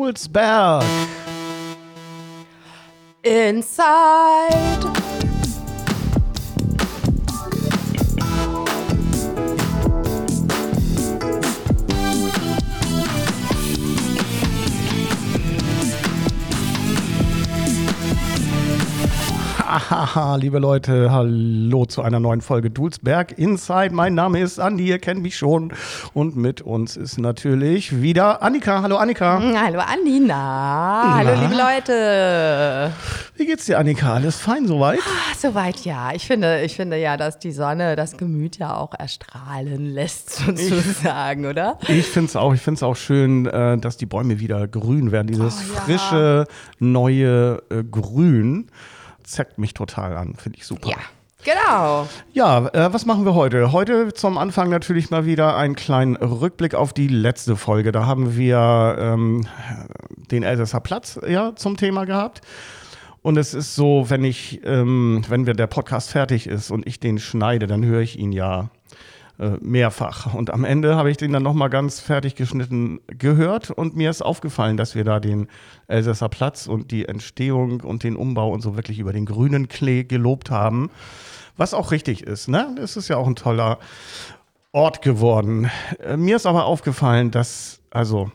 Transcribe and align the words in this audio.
Dulsberg. 0.00 0.82
Inside. 3.22 4.99
Haha, 19.72 20.34
liebe 20.34 20.58
Leute, 20.58 21.12
hallo 21.12 21.84
zu 21.86 22.02
einer 22.02 22.18
neuen 22.18 22.40
Folge 22.40 22.70
Dulsberg 22.70 23.38
Inside. 23.38 23.94
Mein 23.94 24.14
Name 24.14 24.40
ist 24.40 24.58
Andi, 24.58 24.84
ihr 24.88 24.98
kennt 24.98 25.22
mich 25.22 25.36
schon. 25.36 25.72
Und 26.12 26.34
mit 26.34 26.60
uns 26.60 26.96
ist 26.96 27.18
natürlich 27.18 28.02
wieder 28.02 28.42
Annika. 28.42 28.82
Hallo 28.82 28.96
Annika. 28.96 29.40
Hallo 29.40 29.78
Andi, 29.78 30.18
na, 30.26 31.14
hallo 31.18 31.40
liebe 31.40 31.54
Leute. 31.54 32.90
Wie 33.36 33.46
geht's 33.46 33.66
dir, 33.66 33.78
Annika? 33.78 34.14
Alles 34.14 34.40
fein 34.40 34.66
soweit? 34.66 34.98
Ach, 35.04 35.34
soweit 35.36 35.84
ja. 35.84 36.10
Ich 36.14 36.26
finde, 36.26 36.62
ich 36.62 36.74
finde 36.74 36.96
ja, 36.96 37.16
dass 37.16 37.38
die 37.38 37.52
Sonne 37.52 37.94
das 37.94 38.16
Gemüt 38.16 38.58
ja 38.58 38.76
auch 38.76 38.94
erstrahlen 38.98 39.86
lässt, 39.86 40.30
sozusagen, 40.46 41.46
oder? 41.46 41.78
Ich 41.86 42.06
finde 42.06 42.26
es 42.28 42.34
auch, 42.34 42.52
ich 42.54 42.60
find's 42.60 42.82
auch 42.82 42.96
schön, 42.96 43.46
äh, 43.46 43.78
dass 43.78 43.96
die 43.96 44.06
Bäume 44.06 44.40
wieder 44.40 44.66
grün 44.66 45.12
werden. 45.12 45.28
Dieses 45.28 45.58
Oh, 45.60 45.74
ja. 45.74 45.80
frische, 45.82 46.46
neue 46.80 47.62
äh, 47.70 47.84
Grün 47.88 48.66
zeckt 49.30 49.58
mich 49.58 49.74
total 49.74 50.16
an. 50.16 50.34
Finde 50.34 50.58
ich 50.58 50.66
super. 50.66 50.90
Ja. 50.90 50.96
Genau. 51.42 52.06
Ja, 52.32 52.68
äh, 52.68 52.92
was 52.92 53.06
machen 53.06 53.24
wir 53.24 53.34
heute? 53.34 53.72
Heute 53.72 54.12
zum 54.12 54.36
Anfang 54.36 54.68
natürlich 54.68 55.10
mal 55.10 55.24
wieder 55.24 55.56
einen 55.56 55.74
kleinen 55.74 56.16
Rückblick 56.16 56.74
auf 56.74 56.92
die 56.92 57.08
letzte 57.08 57.56
Folge. 57.56 57.92
Da 57.92 58.04
haben 58.04 58.36
wir 58.36 58.96
ähm, 58.98 59.46
den 60.30 60.42
Elsässer 60.42 60.80
Platz 60.80 61.18
ja, 61.26 61.54
zum 61.56 61.78
Thema 61.78 62.04
gehabt. 62.04 62.42
Und 63.22 63.38
es 63.38 63.54
ist 63.54 63.74
so, 63.74 64.06
wenn 64.08 64.24
ich, 64.24 64.60
ähm, 64.64 65.22
wenn 65.28 65.46
wir 65.46 65.54
der 65.54 65.66
Podcast 65.66 66.10
fertig 66.10 66.46
ist 66.46 66.70
und 66.70 66.86
ich 66.86 67.00
den 67.00 67.18
schneide, 67.18 67.66
dann 67.66 67.84
höre 67.84 68.00
ich 68.00 68.18
ihn 68.18 68.32
ja 68.32 68.70
mehrfach. 69.60 70.34
Und 70.34 70.50
am 70.52 70.64
Ende 70.64 70.96
habe 70.96 71.10
ich 71.10 71.16
den 71.16 71.32
dann 71.32 71.42
nochmal 71.42 71.70
ganz 71.70 72.00
fertig 72.00 72.34
geschnitten 72.34 73.00
gehört 73.06 73.70
und 73.70 73.96
mir 73.96 74.10
ist 74.10 74.22
aufgefallen, 74.22 74.76
dass 74.76 74.94
wir 74.94 75.04
da 75.04 75.18
den 75.20 75.48
Elsässer 75.86 76.28
Platz 76.28 76.66
und 76.66 76.90
die 76.90 77.06
Entstehung 77.06 77.80
und 77.80 78.04
den 78.04 78.16
Umbau 78.16 78.50
und 78.50 78.60
so 78.60 78.76
wirklich 78.76 78.98
über 78.98 79.12
den 79.12 79.26
grünen 79.26 79.68
Klee 79.68 80.04
gelobt 80.04 80.50
haben. 80.50 80.90
Was 81.56 81.74
auch 81.74 81.90
richtig 81.90 82.22
ist, 82.22 82.48
ne? 82.48 82.74
Es 82.82 82.96
ist 82.96 83.08
ja 83.08 83.16
auch 83.16 83.26
ein 83.26 83.36
toller 83.36 83.78
Ort 84.72 85.02
geworden. 85.02 85.70
Äh, 85.98 86.16
Mir 86.16 86.36
ist 86.36 86.46
aber 86.46 86.64
aufgefallen, 86.64 87.30
dass, 87.30 87.80
also 87.90 88.30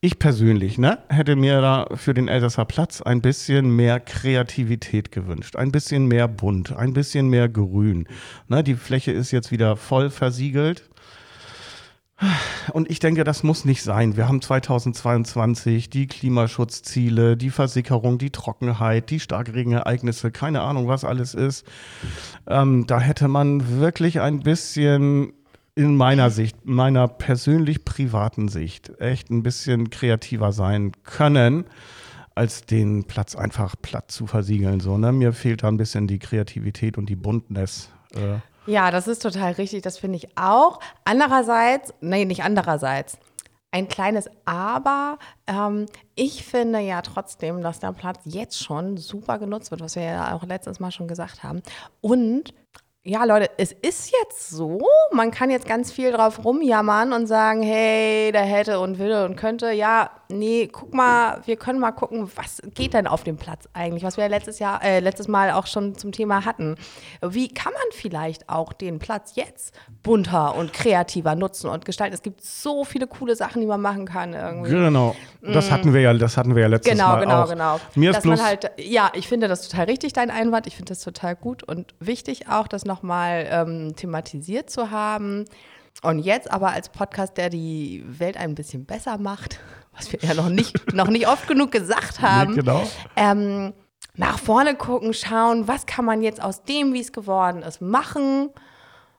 ich 0.00 0.18
persönlich, 0.18 0.78
ne, 0.78 0.98
hätte 1.08 1.36
mir 1.36 1.60
da 1.60 1.86
für 1.94 2.14
den 2.14 2.28
Elsässer 2.28 2.64
Platz 2.64 3.02
ein 3.02 3.22
bisschen 3.22 3.74
mehr 3.74 4.00
Kreativität 4.00 5.10
gewünscht. 5.10 5.56
Ein 5.56 5.72
bisschen 5.72 6.06
mehr 6.06 6.28
bunt, 6.28 6.76
ein 6.76 6.92
bisschen 6.92 7.28
mehr 7.28 7.48
grün. 7.48 8.06
Ne, 8.48 8.62
die 8.62 8.74
Fläche 8.74 9.12
ist 9.12 9.30
jetzt 9.30 9.50
wieder 9.50 9.76
voll 9.76 10.10
versiegelt. 10.10 10.88
Und 12.72 12.90
ich 12.90 12.98
denke, 12.98 13.24
das 13.24 13.42
muss 13.42 13.66
nicht 13.66 13.82
sein. 13.82 14.16
Wir 14.16 14.26
haben 14.26 14.40
2022 14.40 15.90
die 15.90 16.06
Klimaschutzziele, 16.06 17.36
die 17.36 17.50
Versickerung, 17.50 18.16
die 18.16 18.30
Trockenheit, 18.30 19.10
die 19.10 19.20
Starkregenereignisse, 19.20 20.30
keine 20.30 20.62
Ahnung, 20.62 20.88
was 20.88 21.04
alles 21.04 21.34
ist. 21.34 21.66
Ähm, 22.46 22.86
da 22.86 23.00
hätte 23.00 23.28
man 23.28 23.80
wirklich 23.80 24.20
ein 24.20 24.40
bisschen 24.40 25.34
in 25.76 25.94
meiner 25.94 26.30
Sicht, 26.30 26.64
meiner 26.64 27.06
persönlich 27.06 27.84
privaten 27.84 28.48
Sicht, 28.48 28.98
echt 28.98 29.30
ein 29.30 29.42
bisschen 29.42 29.90
kreativer 29.90 30.50
sein 30.52 30.92
können, 31.04 31.66
als 32.34 32.64
den 32.64 33.04
Platz 33.04 33.36
einfach 33.36 33.76
platt 33.80 34.10
zu 34.10 34.26
versiegeln. 34.26 34.80
So, 34.80 34.96
ne? 34.96 35.12
Mir 35.12 35.32
fehlt 35.34 35.62
da 35.62 35.68
ein 35.68 35.76
bisschen 35.76 36.06
die 36.06 36.18
Kreativität 36.18 36.96
und 36.96 37.08
die 37.08 37.16
Buntness. 37.16 37.90
Äh, 38.14 38.38
Ja, 38.70 38.90
das 38.90 39.06
ist 39.06 39.20
total 39.22 39.52
richtig, 39.52 39.82
das 39.82 39.98
finde 39.98 40.16
ich 40.16 40.36
auch. 40.36 40.80
Andererseits, 41.04 41.92
nee, 42.00 42.24
nicht 42.24 42.42
andererseits. 42.42 43.18
Ein 43.70 43.88
kleines 43.88 44.30
Aber. 44.46 45.18
Ähm, 45.46 45.84
ich 46.14 46.44
finde 46.44 46.78
ja 46.80 47.02
trotzdem, 47.02 47.60
dass 47.60 47.80
der 47.80 47.92
Platz 47.92 48.20
jetzt 48.24 48.62
schon 48.64 48.96
super 48.96 49.38
genutzt 49.38 49.70
wird, 49.70 49.82
was 49.82 49.96
wir 49.96 50.04
ja 50.04 50.34
auch 50.34 50.44
letztes 50.44 50.80
Mal 50.80 50.90
schon 50.90 51.08
gesagt 51.08 51.42
haben. 51.42 51.60
Und 52.00 52.54
ja, 53.08 53.22
Leute, 53.22 53.50
es 53.56 53.70
ist 53.70 54.12
jetzt 54.20 54.50
so, 54.50 54.80
man 55.12 55.30
kann 55.30 55.48
jetzt 55.48 55.68
ganz 55.68 55.92
viel 55.92 56.10
drauf 56.10 56.44
rumjammern 56.44 57.12
und 57.12 57.28
sagen, 57.28 57.62
hey, 57.62 58.32
der 58.32 58.42
hätte 58.42 58.80
und 58.80 58.98
will 58.98 59.12
und 59.12 59.36
könnte. 59.36 59.70
Ja, 59.70 60.10
nee, 60.28 60.68
guck 60.70 60.94
mal, 60.94 61.40
wir 61.46 61.56
können 61.56 61.78
mal 61.78 61.92
gucken, 61.92 62.30
was 62.36 62.60
geht 62.74 62.94
denn 62.94 63.06
auf 63.06 63.24
dem 63.24 63.36
Platz 63.36 63.68
eigentlich, 63.72 64.02
was 64.02 64.16
wir 64.16 64.24
ja 64.24 64.30
letztes 64.30 64.58
Jahr, 64.58 64.82
äh, 64.82 65.00
letztes 65.00 65.28
Mal 65.28 65.52
auch 65.52 65.66
schon 65.66 65.96
zum 65.96 66.12
Thema 66.12 66.44
hatten. 66.44 66.76
Wie 67.22 67.48
kann 67.48 67.72
man 67.72 67.82
vielleicht 67.92 68.48
auch 68.48 68.72
den 68.72 68.98
Platz 68.98 69.32
jetzt 69.34 69.74
bunter 70.02 70.54
und 70.56 70.72
kreativer 70.72 71.34
nutzen 71.34 71.68
und 71.70 71.84
gestalten? 71.84 72.14
Es 72.14 72.22
gibt 72.22 72.42
so 72.42 72.84
viele 72.84 73.06
coole 73.06 73.36
Sachen, 73.36 73.60
die 73.60 73.66
man 73.66 73.80
machen 73.80 74.06
kann 74.06 74.34
irgendwie. 74.34 74.70
genau. 74.70 75.14
Das 75.42 75.70
hatten 75.70 75.94
wir 75.94 76.00
ja, 76.00 76.12
das 76.14 76.36
hatten 76.36 76.54
wir 76.54 76.62
ja 76.62 76.68
letztes 76.68 76.92
Mm. 76.94 76.96
Genau, 76.96 77.08
Mal 77.08 77.20
genau, 77.20 77.42
auch. 77.42 77.48
genau. 77.48 77.80
Mir 77.94 78.10
ist 78.10 78.16
dass 78.16 78.22
bloß, 78.24 78.42
halt, 78.44 78.70
ja, 78.78 79.10
ich 79.14 79.28
finde 79.28 79.48
das 79.48 79.68
total 79.68 79.86
richtig, 79.86 80.12
dein 80.12 80.30
Einwand. 80.30 80.66
Ich 80.66 80.76
finde 80.76 80.90
das 80.90 81.00
total 81.00 81.36
gut 81.36 81.62
und 81.62 81.94
wichtig 82.00 82.48
auch, 82.48 82.68
das 82.68 82.84
nochmal 82.84 83.46
ähm, 83.50 83.94
thematisiert 83.96 84.70
zu 84.70 84.90
haben. 84.90 85.44
Und 86.02 86.18
jetzt 86.18 86.50
aber 86.50 86.72
als 86.72 86.88
Podcast, 86.90 87.36
der 87.38 87.48
die 87.48 88.04
Welt 88.06 88.36
ein 88.36 88.54
bisschen 88.54 88.84
besser 88.84 89.18
macht, 89.18 89.60
was 89.96 90.12
wir 90.12 90.20
ja 90.20 90.34
noch 90.34 90.48
nicht, 90.48 90.92
noch 90.94 91.08
nicht 91.08 91.26
oft 91.28 91.48
genug 91.48 91.70
gesagt 91.72 92.20
haben, 92.20 92.50
Nee, 92.52 92.60
genau. 92.60 92.82
ähm, 93.16 93.72
nach 94.14 94.38
vorne 94.38 94.74
gucken, 94.74 95.12
schauen, 95.14 95.68
was 95.68 95.86
kann 95.86 96.04
man 96.04 96.22
jetzt 96.22 96.42
aus 96.42 96.62
dem, 96.64 96.92
wie 96.94 97.00
es 97.00 97.12
geworden 97.12 97.62
ist, 97.62 97.80
machen. 97.82 98.48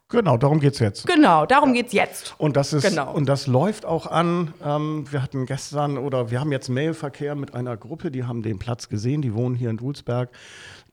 genau, 0.10 0.38
darum 0.38 0.60
geht's 0.60 0.80
jetzt. 0.80 1.06
Genau, 1.06 1.46
darum 1.46 1.74
geht's 1.74 1.94
jetzt. 1.94 2.34
Und 2.38 2.56
das 2.58 2.74
ist 2.74 2.88
Genau. 2.88 3.12
und 3.14 3.28
das 3.28 3.46
läuft 3.48 3.86
auch 3.86 4.08
an. 4.08 4.54
Ähm, 4.64 5.06
wir 5.12 5.22
hatten 5.22 5.46
gestern 5.46 5.98
oder 5.98 6.32
wir 6.32 6.40
haben 6.40 6.52
jetzt 6.52 6.70
Mailverkehr 6.70 7.36
mit 7.36 7.54
einer 7.54 7.76
Gruppe, 7.78 8.10
die 8.10 8.24
haben 8.24 8.42
den 8.42 8.58
Platz 8.58 8.90
gesehen, 8.90 9.22
die 9.22 9.34
wohnen 9.34 9.54
hier 9.56 9.70
in 9.70 9.78
Dulsberg. 9.78 10.30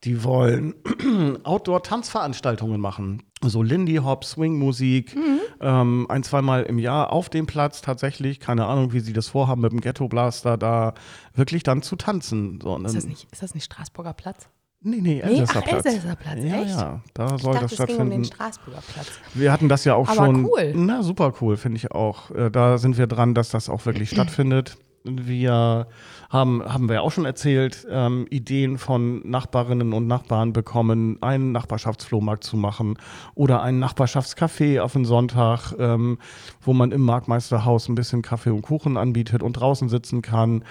Die 0.05 0.23
wollen 0.25 0.75
Outdoor-Tanzveranstaltungen 1.45 2.81
machen. 2.81 3.23
So 3.43 3.63
Lindy 3.63 3.97
Hop, 3.97 4.25
Swing-Musik, 4.25 5.15
Mhm. 5.17 5.41
ähm, 5.61 6.07
ein, 6.09 6.23
zweimal 6.23 6.63
im 6.65 6.79
Jahr 6.79 7.13
auf 7.13 7.29
dem 7.29 7.47
Platz 7.47 7.83
tatsächlich. 7.83 8.41
Keine 8.41 8.67
Ahnung, 8.67 8.93
wie 8.93 9.01
sie 9.01 9.13
das 9.13 9.29
vorhaben, 9.29 9.61
mit 9.61 9.73
dem 9.73 9.81
Ghetto 9.81 10.09
Blaster 10.09 10.57
da 10.57 10.95
wirklich 11.35 11.63
dann 11.63 11.83
zu 11.83 11.97
tanzen. 11.97 12.59
So, 12.63 12.77
Ist 12.79 12.95
das 12.97 13.07
nicht, 13.07 13.27
ist 13.33 13.43
das 13.43 13.55
nicht 13.55 13.65
Straßburger 13.65 14.13
Platz? 14.15 14.49
Nee, 14.87 15.01
nee, 15.01 15.21
Elsässer 15.21 15.63
Platz. 15.63 15.87
Elsässer 15.87 16.17
Platz, 16.17 16.39
ja, 16.43 16.61
echt? 16.63 16.71
Ja, 16.71 17.01
da 17.15 17.35
Ich 17.37 17.43
soll 17.43 17.55
dachte, 17.55 17.65
das 17.65 17.73
es 17.73 17.79
ging 17.79 17.85
um 17.87 17.87
stattfinden. 17.87 18.11
den 18.11 18.25
Straßburger 18.25 18.83
Platz. 18.93 19.09
Wir 19.33 19.51
hatten 19.53 19.69
das 19.71 19.85
ja 19.87 19.95
auch 19.95 20.09
Aber 20.09 20.27
schon. 20.27 20.45
cool. 20.45 20.73
Na, 20.77 21.03
super 21.03 21.33
cool, 21.41 21.57
finde 21.57 21.79
ich 21.79 21.91
auch. 21.93 22.31
Äh, 22.33 22.51
Da 22.51 22.77
sind 22.77 22.99
wir 22.99 23.07
dran, 23.07 23.33
dass 23.35 23.49
das 23.49 23.71
auch 23.71 23.87
wirklich 23.87 24.11
stattfindet. 24.11 24.77
Wir 25.07 25.87
haben, 26.35 26.63
haben 26.65 26.89
wir 26.89 27.03
auch 27.03 27.13
schon 27.13 27.25
erzählt, 27.25 27.87
ähm, 27.89 28.27
Ideen 28.29 28.77
von 28.77 29.27
Nachbarinnen 29.27 29.93
und 29.93 30.07
Nachbarn 30.07 30.53
bekommen, 30.53 31.17
einen 31.23 31.53
Nachbarschaftsflohmarkt 31.53 32.45
zu 32.45 32.57
machen 32.57 32.99
oder 33.35 33.63
ein 33.63 33.79
Nachbarschaftscafé 33.79 34.81
auf 34.81 34.93
den 34.93 35.05
Sonntag, 35.05 35.73
ähm, 35.79 36.19
wo 36.61 36.75
man 36.75 36.91
im 36.91 37.03
Marktmeisterhaus 37.03 37.89
ein 37.89 37.95
bisschen 37.95 38.21
Kaffee 38.21 38.51
und 38.51 38.63
Kuchen 38.63 38.97
anbietet 38.97 39.43
und 39.43 39.55
draußen 39.55 39.89
sitzen 39.89 40.21
kann. 40.21 40.65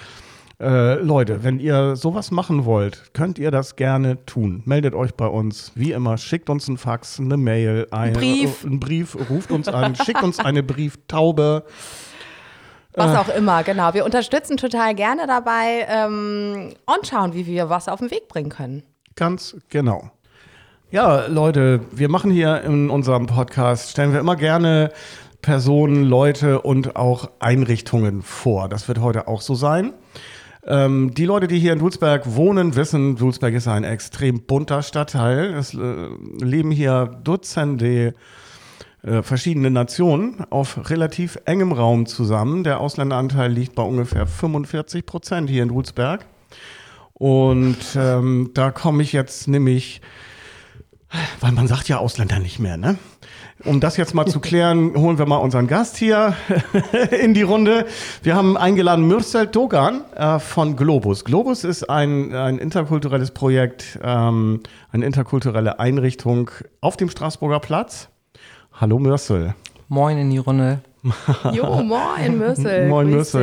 Äh, 0.60 0.96
Leute, 0.96 1.44
wenn 1.44 1.60
ihr 1.60 1.96
sowas 1.96 2.30
machen 2.30 2.66
wollt, 2.66 3.14
könnt 3.14 3.40
ihr 3.40 3.50
das 3.50 3.76
gerne 3.76 4.24
tun. 4.26 4.64
Meldet 4.66 4.94
euch 4.94 5.14
bei 5.16 5.28
uns. 5.28 5.72
Wie 5.76 5.94
immer, 5.94 6.18
schickt 6.18 6.50
uns 6.50 6.68
einen 6.68 6.78
Fax, 6.78 7.20
eine 7.20 7.38
Mail, 7.38 7.88
ein, 7.92 8.14
Brief. 8.14 8.64
äh, 8.64 8.68
einen 8.68 8.80
Brief, 8.80 9.18
ruft 9.30 9.52
uns 9.52 9.68
an, 9.70 9.96
schickt 9.96 10.22
uns 10.24 10.40
eine 10.40 10.62
Brieftaube. 10.62 11.64
Was 12.96 13.16
auch 13.16 13.36
immer, 13.36 13.64
genau. 13.64 13.94
Wir 13.94 14.06
unterstützen 14.06 14.58
total 14.58 14.94
gerne 14.96 15.26
dabei 15.28 15.88
ähm, 15.88 16.74
und 16.86 17.08
schauen, 17.08 17.34
wie 17.34 17.46
wir 17.46 17.70
was 17.70 17.88
auf 17.88 18.00
den 18.00 18.12
Weg 18.12 18.28
bringen 18.28 18.50
können. 18.50 18.84
Ganz 19.16 19.56
genau. 19.70 20.12
Ja, 20.92 21.26
Leute, 21.26 21.82
wir 21.92 22.08
machen 22.08 22.30
hier 22.30 22.62
in 22.62 22.90
unserem 22.92 23.26
Podcast, 23.26 23.90
stellen 23.90 24.14
wir 24.14 24.20
immer 24.20 24.36
gerne 24.36 24.92
Personen, 25.42 26.04
Leute 26.04 26.62
und 26.62 26.96
auch 26.96 27.32
Einrichtungen 27.40 28.22
vor. 28.22 28.70
Das 28.70 28.88
wird 28.88 29.00
heute 29.00 29.28
auch 29.28 29.42
so 29.42 29.56
sein. 29.56 29.94
Ähm, 30.66 31.14
die 31.14 31.26
Leute, 31.26 31.48
die 31.48 31.60
hier 31.60 31.74
in 31.74 31.80
Dulsberg 31.80 32.36
wohnen, 32.36 32.76
wissen, 32.76 33.18
Dulsberg 33.18 33.54
ist 33.54 33.68
ein 33.68 33.84
extrem 33.84 34.44
bunter 34.44 34.82
Stadtteil. 34.82 35.54
Es 35.54 35.74
äh, 35.74 36.08
leben 36.40 36.72
hier 36.72 37.20
Dutzende 37.24 38.14
verschiedene 39.22 39.70
Nationen 39.70 40.46
auf 40.50 40.90
relativ 40.90 41.38
engem 41.46 41.74
Raum 41.74 42.06
zusammen. 42.06 42.64
Der 42.64 42.80
Ausländeranteil 42.80 43.52
liegt 43.52 43.76
bei 43.76 43.84
ungefähr 43.84 44.26
45 44.26 45.06
Prozent 45.06 45.50
hier 45.50 45.64
in 45.64 45.70
Dulsberg. 45.70 46.26
Und 47.14 47.78
ähm, 47.96 48.52
da 48.54 48.72
komme 48.72 49.04
ich 49.04 49.14
jetzt 49.14 49.48
nämlich, 49.48 50.02
weil 51.40 51.52
man 51.52 51.68
sagt 51.68 51.88
ja 51.88 51.98
Ausländer 51.98 52.40
nicht 52.40 52.60
mehr, 52.60 52.78
ne? 52.78 52.98
Um 53.64 53.80
das 53.80 53.96
jetzt 53.98 54.14
mal 54.14 54.26
zu 54.26 54.40
klären, 54.42 54.94
holen 54.96 55.18
wir 55.18 55.26
mal 55.26 55.38
unseren 55.38 55.68
Gast 55.68 55.96
hier 55.96 56.36
in 57.22 57.34
die 57.34 57.44
Runde. 57.44 57.86
Wir 58.24 58.36
haben 58.36 58.58
eingeladen 58.58 59.08
Mürsel 59.08 59.48
Dogan 59.48 60.02
äh, 60.16 60.40
von 60.40 60.76
Globus. 60.76 61.24
Globus 61.24 61.64
ist 61.64 61.90
ein, 61.90 62.34
ein 62.34 62.58
interkulturelles 62.58 63.32
Projekt, 63.32 64.00
ähm, 64.04 64.62
eine 64.92 65.06
interkulturelle 65.06 65.80
Einrichtung 65.80 66.52
auf 66.82 66.98
dem 66.98 67.10
Straßburger 67.10 67.60
Platz. 67.60 68.10
Hallo 68.76 68.98
Mürsel. 68.98 69.54
Moin 69.88 70.18
in 70.18 70.32
die 70.32 70.40
Runde. 70.40 70.82
Jo, 71.54 71.84
moin 71.84 72.38
Mürsel. 72.38 72.88
Moin 72.90 73.12
dich. 73.12 73.34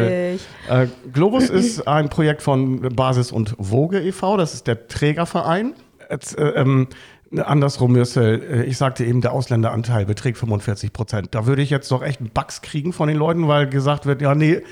Äh, 0.68 0.86
Globus 1.12 1.50
ist 1.50 1.86
ein 1.86 2.08
Projekt 2.08 2.42
von 2.42 2.80
Basis 2.80 3.30
und 3.30 3.54
Woge 3.58 4.00
e.V., 4.00 4.36
das 4.36 4.54
ist 4.54 4.66
der 4.66 4.88
Trägerverein. 4.88 5.74
Jetzt, 6.10 6.36
äh, 6.36 6.48
ähm, 6.50 6.88
andersrum, 7.36 7.92
Mürsel, 7.92 8.42
äh, 8.42 8.64
ich 8.64 8.76
sagte 8.76 9.04
eben, 9.04 9.20
der 9.20 9.32
Ausländeranteil 9.32 10.04
beträgt 10.04 10.38
45 10.38 10.92
Prozent. 10.92 11.28
Da 11.32 11.46
würde 11.46 11.62
ich 11.62 11.70
jetzt 11.70 11.90
doch 11.92 12.02
echt 12.02 12.20
einen 12.20 12.30
Bugs 12.30 12.60
kriegen 12.62 12.92
von 12.92 13.08
den 13.08 13.16
Leuten, 13.16 13.46
weil 13.46 13.68
gesagt 13.68 14.06
wird, 14.06 14.22
ja, 14.22 14.34
nee, 14.34 14.62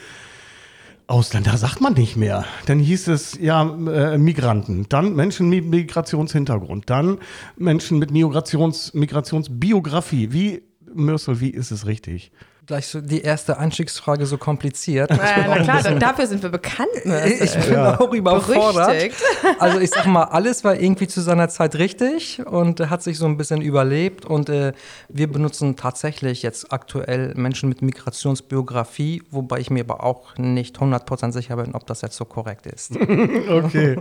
Ausländer 1.08 1.56
sagt 1.56 1.81
man 1.81 1.94
nicht 1.94 2.16
mehr. 2.16 2.44
Dann 2.66 2.78
hieß 2.78 3.08
es 3.08 3.38
ja 3.40 3.62
äh, 3.62 4.19
Migranten, 4.19 4.87
dann 4.90 5.16
Menschen 5.16 5.49
mit 5.49 5.64
Migrationshintergrund, 5.64 6.90
dann 6.90 7.19
Menschen 7.56 7.99
mit 7.99 8.10
Migrations, 8.10 8.93
Migrationsbiografie. 8.93 10.32
Wie, 10.32 10.62
Mürsel, 10.94 11.40
wie 11.40 11.49
ist 11.49 11.70
es 11.70 11.87
richtig? 11.87 12.31
Gleich 12.69 12.87
so 12.87 13.00
die 13.00 13.23
erste 13.23 13.56
Einstiegsfrage 13.59 14.26
so 14.26 14.37
kompliziert. 14.37 15.11
Äh, 15.11 15.17
na 15.17 15.59
klar, 15.62 15.82
da- 15.82 15.94
dafür 15.94 16.26
sind 16.26 16.43
wir 16.43 16.50
bekannt. 16.50 16.91
Mürsel. 17.05 17.32
Ich 17.43 17.55
bin 17.67 17.76
auch 17.79 18.12
überfordert. 18.12 18.88
Berüchtigt. 18.88 19.17
Also 19.59 19.81
ich 19.81 19.88
sag 19.91 20.05
mal, 20.05 20.25
alles 20.25 20.65
war 20.65 20.79
irgendwie 20.79 21.09
zu 21.09 21.23
seiner 21.23 21.49
Zeit 21.49 21.76
richtig 21.76 22.47
und 22.47 22.79
hat 22.91 23.03
sich 23.03 23.17
so 23.17 23.25
ein 23.25 23.38
bisschen 23.38 23.62
überlebt. 23.62 24.26
Und 24.26 24.50
äh, 24.50 24.75
wir 25.09 25.32
benutzen 25.32 25.76
tatsächlich 25.76 26.43
jetzt 26.43 26.70
aktuell 26.70 27.32
Menschen 27.37 27.70
mit 27.70 27.81
Migrationsbiografie, 27.81 29.23
wobei 29.31 29.61
ich 29.61 29.70
mir 29.70 29.82
aber 29.85 30.05
auch 30.05 30.37
nicht 30.37 30.76
100% 30.76 31.32
sicher 31.32 31.56
bin, 31.56 31.75
ob 31.75 31.87
das 31.87 32.03
jetzt 32.03 32.17
so 32.17 32.26
korrekt 32.26 32.67
ist. 32.67 32.93
Okay. 33.49 33.99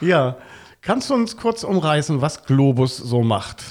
ja. 0.00 0.36
Kannst 0.80 1.10
du 1.10 1.14
uns 1.14 1.36
kurz 1.36 1.62
umreißen, 1.64 2.22
was 2.22 2.44
Globus 2.44 2.96
so 2.96 3.22
macht? 3.22 3.64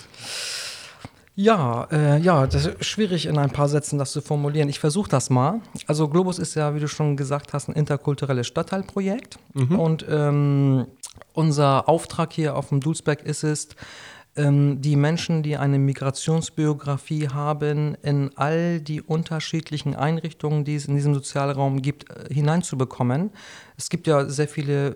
Ja, 1.39 1.87
äh, 1.91 2.17
ja, 2.17 2.47
das 2.47 2.65
ist 2.65 2.83
schwierig 2.83 3.27
in 3.27 3.37
ein 3.37 3.51
paar 3.51 3.69
Sätzen 3.69 3.99
das 3.99 4.11
zu 4.11 4.21
formulieren. 4.21 4.69
Ich 4.69 4.79
versuche 4.79 5.07
das 5.07 5.29
mal. 5.29 5.61
Also 5.85 6.07
Globus 6.07 6.39
ist 6.39 6.55
ja, 6.55 6.73
wie 6.73 6.79
du 6.79 6.87
schon 6.87 7.15
gesagt 7.15 7.53
hast, 7.53 7.69
ein 7.69 7.75
interkulturelles 7.75 8.47
Stadtteilprojekt. 8.47 9.37
Und 9.77 10.03
ähm, 10.09 10.87
unser 11.33 11.87
Auftrag 11.87 12.33
hier 12.33 12.55
auf 12.55 12.69
dem 12.69 12.79
Dulsberg 12.79 13.21
ist 13.21 13.43
es, 13.43 13.67
ähm, 14.35 14.81
die 14.81 14.95
Menschen, 14.95 15.43
die 15.43 15.57
eine 15.57 15.77
Migrationsbiografie 15.77 17.29
haben, 17.29 17.93
in 18.01 18.31
all 18.35 18.81
die 18.81 19.03
unterschiedlichen 19.03 19.95
Einrichtungen, 19.95 20.63
die 20.63 20.73
es 20.73 20.87
in 20.87 20.95
diesem 20.95 21.13
Sozialraum 21.13 21.83
gibt, 21.83 22.09
äh, 22.09 22.33
hineinzubekommen. 22.33 23.29
Es 23.77 23.89
gibt 23.89 24.07
ja 24.07 24.25
sehr 24.27 24.47
viele 24.47 24.95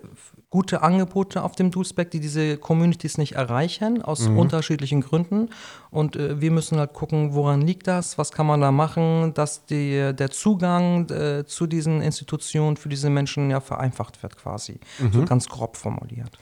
gute 0.52 0.82
Angebote 0.82 1.42
auf 1.42 1.54
dem 1.56 1.70
Dulsberg, 1.70 2.10
die 2.10 2.20
diese 2.20 2.58
Communities 2.58 3.16
nicht 3.16 3.32
erreichen, 3.32 4.02
aus 4.02 4.26
unterschiedlichen 4.26 5.00
Gründen. 5.00 5.48
Und 5.90 6.14
äh, 6.14 6.42
wir 6.42 6.50
müssen 6.50 6.78
halt 6.78 6.92
gucken, 6.92 7.32
woran 7.32 7.62
liegt 7.62 7.86
das, 7.86 8.18
was 8.18 8.32
kann 8.32 8.46
man 8.46 8.60
da 8.60 8.70
machen, 8.70 9.32
dass 9.32 9.64
die, 9.64 10.12
der 10.14 10.30
Zugang 10.30 11.08
äh, 11.08 11.46
zu 11.46 11.66
diesen 11.66 12.02
Institutionen 12.02 12.76
für 12.76 12.90
diese 12.90 13.08
Menschen 13.08 13.50
ja 13.50 13.60
vereinfacht 13.60 14.22
wird 14.22 14.36
quasi. 14.36 14.78
So 15.10 15.24
ganz 15.24 15.48
grob 15.48 15.78
formuliert. 15.78 16.38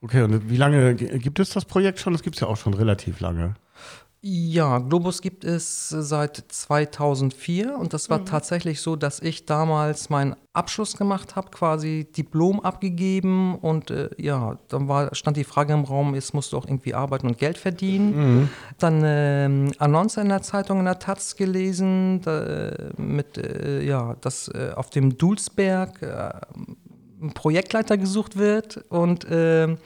Okay, 0.00 0.22
und 0.22 0.48
wie 0.48 0.56
lange 0.56 0.94
gibt 0.94 1.38
es 1.38 1.50
das 1.50 1.66
Projekt 1.66 1.98
schon? 1.98 2.14
Das 2.14 2.22
gibt 2.22 2.36
es 2.36 2.40
ja 2.40 2.48
auch 2.48 2.56
schon 2.56 2.72
relativ 2.72 3.20
lange. 3.20 3.56
Ja, 4.22 4.78
Globus 4.80 5.22
gibt 5.22 5.44
es 5.44 5.88
seit 5.88 6.44
2004 6.48 7.78
und 7.78 7.94
das 7.94 8.10
war 8.10 8.26
tatsächlich 8.26 8.82
so, 8.82 8.94
dass 8.94 9.20
ich 9.20 9.46
damals 9.46 10.10
meinen 10.10 10.36
Abschluss 10.52 10.98
gemacht 10.98 11.36
habe, 11.36 11.48
quasi 11.50 12.06
Diplom 12.14 12.60
abgegeben 12.60 13.54
und 13.54 13.90
äh, 13.90 14.10
ja, 14.18 14.58
dann 14.68 14.88
war, 14.88 15.14
stand 15.14 15.38
die 15.38 15.44
Frage 15.44 15.72
im 15.72 15.84
Raum, 15.84 16.14
jetzt 16.14 16.34
musst 16.34 16.52
du 16.52 16.58
auch 16.58 16.66
irgendwie 16.66 16.92
arbeiten 16.92 17.28
und 17.28 17.38
Geld 17.38 17.56
verdienen. 17.56 18.50
Dann 18.78 19.02
ähm, 19.06 19.72
Annonce 19.78 20.18
in 20.18 20.28
der 20.28 20.42
Zeitung 20.42 20.80
in 20.80 20.84
der 20.84 20.98
Taz 20.98 21.34
gelesen, 21.36 22.20
da, 22.20 22.42
äh, 22.42 22.90
mit, 22.98 23.38
äh, 23.38 23.82
ja, 23.82 24.16
dass 24.20 24.48
äh, 24.48 24.72
auf 24.76 24.90
dem 24.90 25.16
Dulsberg 25.16 26.02
äh, 26.02 26.32
ein 27.22 27.32
Projektleiter 27.32 27.96
gesucht 27.96 28.36
wird 28.36 28.84
und 28.90 29.26
ähm, 29.30 29.78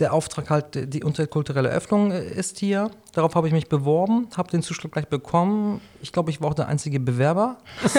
der 0.00 0.12
Auftrag 0.12 0.48
halt, 0.50 0.92
die 0.94 0.98
interkulturelle 1.00 1.68
Öffnung 1.70 2.12
äh, 2.12 2.22
ist 2.24 2.58
hier. 2.58 2.90
Darauf 3.12 3.34
habe 3.34 3.48
ich 3.48 3.52
mich 3.52 3.68
beworben, 3.68 4.28
habe 4.36 4.50
den 4.50 4.62
Zuschlag 4.62 4.92
gleich 4.92 5.08
bekommen. 5.08 5.80
Ich 6.02 6.12
glaube, 6.12 6.30
ich 6.30 6.40
war 6.40 6.50
auch 6.50 6.54
der 6.54 6.68
einzige 6.68 7.00
Bewerber. 7.00 7.56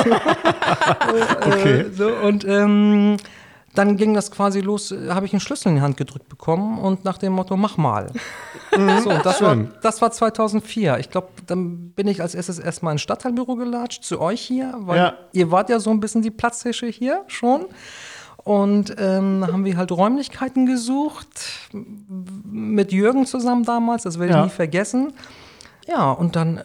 Okay. 1.45 1.81
Äh, 1.81 1.91
so, 1.93 2.07
und 2.09 2.45
ähm, 2.45 3.17
dann 3.75 3.97
ging 3.97 4.13
das 4.13 4.31
quasi 4.31 4.61
los, 4.61 4.91
äh, 4.91 5.09
habe 5.09 5.25
ich 5.25 5.33
einen 5.33 5.39
Schlüssel 5.39 5.69
in 5.69 5.75
die 5.75 5.81
Hand 5.81 5.97
gedrückt 5.97 6.29
bekommen 6.29 6.79
und 6.79 7.05
nach 7.05 7.17
dem 7.17 7.33
Motto, 7.33 7.55
mach 7.57 7.77
mal. 7.77 8.07
so, 8.71 9.09
und 9.09 9.25
das 9.25 9.41
war, 9.41 9.55
das 9.81 10.01
war 10.01 10.11
2004. 10.11 10.97
Ich 10.99 11.09
glaube, 11.09 11.29
dann 11.47 11.91
bin 11.91 12.07
ich 12.07 12.21
als 12.21 12.35
erstes 12.35 12.59
erstmal 12.59 12.93
ins 12.93 13.01
Stadtteilbüro 13.01 13.55
gelatscht, 13.55 14.03
zu 14.03 14.19
euch 14.21 14.41
hier, 14.41 14.73
weil 14.79 14.97
Ja. 14.97 15.13
ihr 15.33 15.51
wart 15.51 15.69
ja 15.69 15.79
so 15.79 15.89
ein 15.91 15.99
bisschen 15.99 16.21
die 16.21 16.31
Platzhische 16.31 16.87
hier 16.87 17.23
schon. 17.27 17.65
Und 18.43 18.95
ähm, 18.97 19.45
haben 19.51 19.65
wir 19.65 19.77
halt 19.77 19.91
Räumlichkeiten 19.91 20.65
gesucht, 20.65 21.27
mit 21.73 22.91
Jürgen 22.91 23.25
zusammen 23.25 23.63
damals, 23.65 24.03
das 24.03 24.17
werde 24.19 24.31
ich 24.31 24.37
Ja. 24.37 24.43
nie 24.45 24.49
vergessen. 24.49 25.13
Ja, 25.87 26.11
und 26.11 26.35
dann 26.35 26.57
äh, 26.57 26.63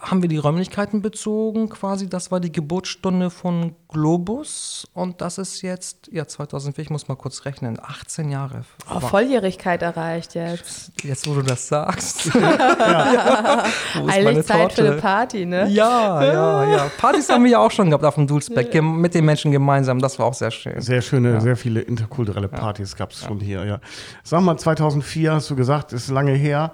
haben 0.00 0.20
wir 0.20 0.28
die 0.28 0.36
Räumlichkeiten 0.36 1.00
bezogen, 1.00 1.68
quasi, 1.70 2.08
das 2.08 2.30
war 2.30 2.38
die 2.38 2.52
Geburtsstunde 2.52 3.30
von 3.30 3.74
Globus 3.88 4.86
und 4.92 5.20
das 5.22 5.38
ist 5.38 5.62
jetzt, 5.62 6.10
ja 6.12 6.26
2004, 6.26 6.84
ich 6.84 6.90
muss 6.90 7.08
mal 7.08 7.14
kurz 7.14 7.44
rechnen, 7.46 7.78
18 7.82 8.30
Jahre. 8.30 8.62
Oh, 8.94 9.00
Volljährigkeit 9.00 9.80
erreicht 9.82 10.34
jetzt. 10.34 10.92
Jetzt, 11.02 11.26
wo 11.28 11.34
du 11.34 11.42
das 11.42 11.68
sagst. 11.68 12.26
ja. 12.34 13.64
Eigentlich 14.06 14.46
Zeit 14.46 14.72
für 14.74 14.82
eine 14.82 14.90
Torte? 14.90 15.00
Party, 15.00 15.46
ne? 15.46 15.68
Ja, 15.68 16.22
ja, 16.24 16.64
ja. 16.76 16.90
Partys 16.98 17.28
haben 17.28 17.44
wir 17.44 17.52
ja 17.52 17.58
auch 17.58 17.70
schon 17.70 17.88
gehabt 17.88 18.04
auf 18.04 18.16
dem 18.16 18.26
Dulsbeck, 18.26 18.70
gem- 18.70 19.00
mit 19.00 19.14
den 19.14 19.24
Menschen 19.24 19.50
gemeinsam, 19.50 19.98
das 19.98 20.18
war 20.18 20.26
auch 20.26 20.34
sehr 20.34 20.50
schön. 20.50 20.80
Sehr 20.80 21.00
schöne, 21.00 21.40
sehr 21.40 21.56
viele 21.56 21.80
interkulturelle 21.80 22.48
Partys 22.48 22.96
gab 22.96 23.12
es 23.12 23.24
schon 23.24 23.40
hier, 23.40 23.64
ja. 23.64 23.80
Sag 24.22 24.42
mal, 24.42 24.56
2004 24.58 25.32
hast 25.32 25.48
du 25.50 25.56
gesagt, 25.56 25.92
ist 25.92 26.08
lange 26.10 26.32
her. 26.32 26.72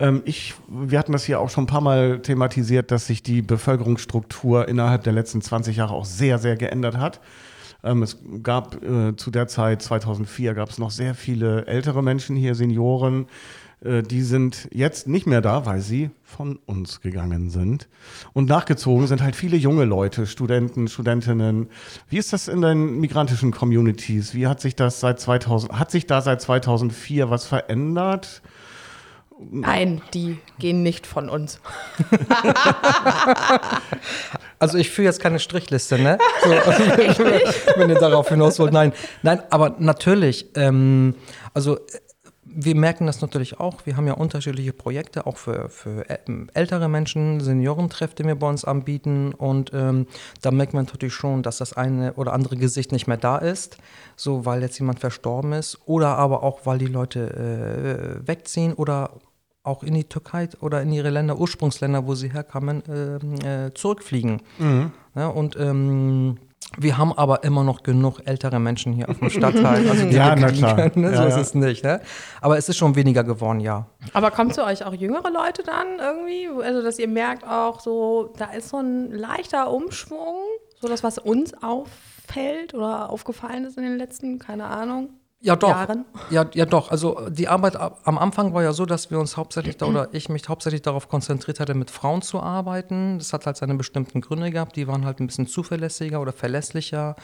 Ähm, 0.00 0.22
ich, 0.24 0.54
wir 0.66 0.98
hatten 0.98 1.12
das 1.12 1.24
hier 1.24 1.38
auch 1.38 1.50
schon 1.50 1.64
ein 1.64 1.68
paar 1.68 1.82
Mal 1.82 2.20
thematisiert, 2.20 2.90
dass 2.90 3.06
sich 3.06 3.22
die 3.22 3.42
Bevölkerungsstruktur 3.42 4.66
innerhalb 4.66 5.04
der 5.04 5.12
letzten 5.12 5.42
20 5.42 5.76
Jahre 5.76 5.94
auch 5.94 6.06
sehr, 6.06 6.38
sehr 6.38 6.56
geändert 6.56 6.96
hat. 6.96 7.20
Ähm, 7.84 8.02
es 8.02 8.18
gab 8.42 8.82
äh, 8.82 9.14
zu 9.16 9.30
der 9.30 9.46
Zeit, 9.46 9.82
2004, 9.82 10.54
gab 10.54 10.70
es 10.70 10.78
noch 10.78 10.90
sehr 10.90 11.14
viele 11.14 11.66
ältere 11.66 12.02
Menschen 12.02 12.34
hier, 12.34 12.54
Senioren. 12.54 13.26
Äh, 13.82 14.02
die 14.02 14.22
sind 14.22 14.68
jetzt 14.72 15.06
nicht 15.06 15.26
mehr 15.26 15.42
da, 15.42 15.66
weil 15.66 15.80
sie 15.80 16.10
von 16.24 16.58
uns 16.66 17.02
gegangen 17.02 17.50
sind. 17.50 17.88
Und 18.32 18.48
nachgezogen 18.48 19.06
sind 19.06 19.22
halt 19.22 19.36
viele 19.36 19.56
junge 19.56 19.84
Leute, 19.84 20.26
Studenten, 20.26 20.88
Studentinnen. 20.88 21.68
Wie 22.08 22.18
ist 22.18 22.32
das 22.32 22.48
in 22.48 22.62
den 22.62 23.00
migrantischen 23.00 23.50
Communities? 23.50 24.34
Wie 24.34 24.46
hat 24.46 24.60
sich 24.60 24.76
das 24.76 25.00
seit 25.00 25.20
2000, 25.20 25.78
hat 25.78 25.90
sich 25.90 26.06
da 26.06 26.22
seit 26.22 26.40
2004 26.40 27.30
was 27.30 27.46
verändert? 27.46 28.42
Nein, 29.50 30.02
die 30.12 30.38
gehen 30.58 30.82
nicht 30.82 31.06
von 31.06 31.28
uns. 31.28 31.60
Also 34.60 34.76
ich 34.76 34.90
führe 34.90 35.06
jetzt 35.06 35.20
keine 35.20 35.38
Strichliste, 35.38 35.98
ne? 35.98 36.18
So, 36.44 36.50
wenn 37.76 37.88
ihr 37.88 37.98
darauf 37.98 38.28
hinaus 38.28 38.58
wollt. 38.58 38.74
Nein, 38.74 38.92
nein, 39.22 39.42
aber 39.48 39.74
natürlich, 39.78 40.50
ähm, 40.54 41.14
also 41.54 41.76
äh, 41.76 41.80
wir 42.44 42.74
merken 42.74 43.06
das 43.06 43.22
natürlich 43.22 43.58
auch. 43.58 43.86
Wir 43.86 43.96
haben 43.96 44.06
ja 44.06 44.14
unterschiedliche 44.14 44.74
Projekte, 44.74 45.26
auch 45.26 45.38
für, 45.38 45.70
für 45.70 46.04
ähm, 46.26 46.50
ältere 46.52 46.88
Menschen, 46.88 47.40
Seniorentreff, 47.40 48.14
die 48.14 48.24
wir 48.24 48.34
bei 48.34 48.48
uns 48.48 48.64
anbieten. 48.64 49.32
Und 49.32 49.70
ähm, 49.72 50.06
da 50.42 50.50
merkt 50.50 50.74
man 50.74 50.84
natürlich 50.84 51.14
schon, 51.14 51.42
dass 51.42 51.58
das 51.58 51.72
eine 51.72 52.14
oder 52.14 52.34
andere 52.34 52.56
Gesicht 52.56 52.92
nicht 52.92 53.06
mehr 53.06 53.16
da 53.16 53.38
ist, 53.38 53.78
so 54.16 54.44
weil 54.44 54.62
jetzt 54.62 54.78
jemand 54.78 55.00
verstorben 55.00 55.52
ist. 55.52 55.78
Oder 55.86 56.18
aber 56.18 56.42
auch, 56.42 56.66
weil 56.66 56.78
die 56.78 56.86
Leute 56.86 58.20
äh, 58.22 58.28
wegziehen 58.28 58.74
oder 58.74 59.10
auch 59.62 59.82
in 59.82 59.94
die 59.94 60.04
Türkei 60.04 60.48
oder 60.60 60.82
in 60.82 60.92
ihre 60.92 61.10
Länder, 61.10 61.38
Ursprungsländer, 61.38 62.06
wo 62.06 62.14
sie 62.14 62.32
herkamen, 62.32 62.82
ähm, 62.88 63.34
äh, 63.44 63.74
zurückfliegen. 63.74 64.40
Ja, 65.14 65.28
und 65.28 65.56
ähm, 65.58 66.38
wir 66.78 66.96
haben 66.98 67.12
aber 67.12 67.42
immer 67.42 67.64
noch 67.64 67.82
genug 67.82 68.20
ältere 68.26 68.60
Menschen 68.60 68.92
hier 68.92 69.08
auf 69.08 69.18
dem 69.18 69.28
Stadtteil. 69.30 69.88
Also 69.88 70.06
die 70.06 70.14
Ja, 70.14 70.36
na 70.36 70.50
klar. 70.50 70.76
können, 70.76 71.00
ne? 71.04 71.08
So 71.16 71.22
Ja, 71.22 71.28
ist 71.28 71.34
ja. 71.34 71.40
es 71.40 71.54
nicht. 71.54 71.82
Ne? 71.84 72.00
Aber 72.40 72.56
es 72.58 72.68
ist 72.68 72.76
schon 72.76 72.94
weniger 72.94 73.24
geworden, 73.24 73.60
ja. 73.60 73.86
Aber 74.12 74.30
kommt 74.30 74.54
zu 74.54 74.64
euch 74.64 74.84
auch 74.84 74.94
jüngere 74.94 75.30
Leute 75.30 75.62
dann 75.64 75.98
irgendwie? 75.98 76.48
Also, 76.62 76.82
dass 76.82 76.98
ihr 76.98 77.08
merkt 77.08 77.44
auch 77.46 77.80
so, 77.80 78.32
da 78.38 78.46
ist 78.52 78.68
so 78.68 78.78
ein 78.78 79.10
leichter 79.10 79.70
Umschwung, 79.72 80.36
so 80.80 80.88
das, 80.88 81.02
was 81.02 81.18
uns 81.18 81.52
auffällt 81.62 82.72
oder 82.72 83.10
aufgefallen 83.10 83.64
ist 83.64 83.76
in 83.76 83.82
den 83.84 83.98
letzten, 83.98 84.38
keine 84.38 84.64
Ahnung, 84.66 85.10
Ja, 85.42 85.56
doch. 85.56 85.70
Jahren? 85.70 86.04
Ja, 86.28 86.44
ja, 86.52 86.66
doch. 86.66 86.90
Also 86.90 87.28
die 87.30 87.48
Arbeit 87.48 87.74
am 87.76 88.18
Anfang 88.18 88.52
war 88.52 88.62
ja 88.62 88.74
so, 88.74 88.84
dass 88.84 89.10
wir 89.10 89.18
uns 89.18 89.38
hauptsächlich 89.38 89.78
da, 89.78 89.86
oder 89.88 90.08
ich 90.12 90.28
mich 90.28 90.48
hauptsächlich 90.48 90.82
darauf 90.82 91.08
konzentriert 91.08 91.60
hatte, 91.60 91.74
mit 91.74 91.90
Frauen 91.90 92.20
zu 92.20 92.40
arbeiten. 92.40 93.18
Das 93.18 93.32
hat 93.32 93.46
halt 93.46 93.56
seine 93.56 93.74
bestimmten 93.74 94.20
Gründe 94.20 94.50
gehabt. 94.50 94.76
Die 94.76 94.86
waren 94.86 95.06
halt 95.06 95.20
ein 95.20 95.26
bisschen 95.26 95.46
zuverlässiger 95.46 96.20
oder 96.20 96.32
verlässlicher 96.32 97.16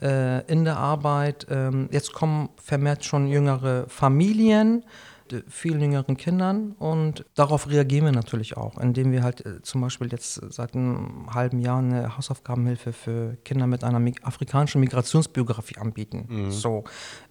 äh, 0.00 0.44
in 0.50 0.64
der 0.64 0.78
Arbeit. 0.78 1.46
Ähm, 1.50 1.88
jetzt 1.92 2.14
kommen 2.14 2.48
vermehrt 2.62 3.04
schon 3.04 3.28
jüngere 3.28 3.86
Familien 3.88 4.84
mit 5.32 5.44
vielen 5.48 5.80
jüngeren 5.80 6.16
Kindern 6.16 6.72
und 6.78 7.24
darauf 7.34 7.68
reagieren 7.68 8.06
wir 8.06 8.12
natürlich 8.12 8.56
auch, 8.56 8.78
indem 8.78 9.12
wir 9.12 9.22
halt 9.22 9.44
äh, 9.44 9.62
zum 9.62 9.80
Beispiel 9.80 10.10
jetzt 10.10 10.34
seit 10.52 10.74
einem 10.74 11.32
halben 11.32 11.60
Jahr 11.60 11.78
eine 11.78 12.16
Hausaufgabenhilfe 12.16 12.92
für 12.92 13.36
Kinder 13.44 13.66
mit 13.66 13.84
einer 13.84 14.00
afrikanischen 14.22 14.80
Migrationsbiografie 14.80 15.78
anbieten. 15.78 16.50
So. 16.50 16.84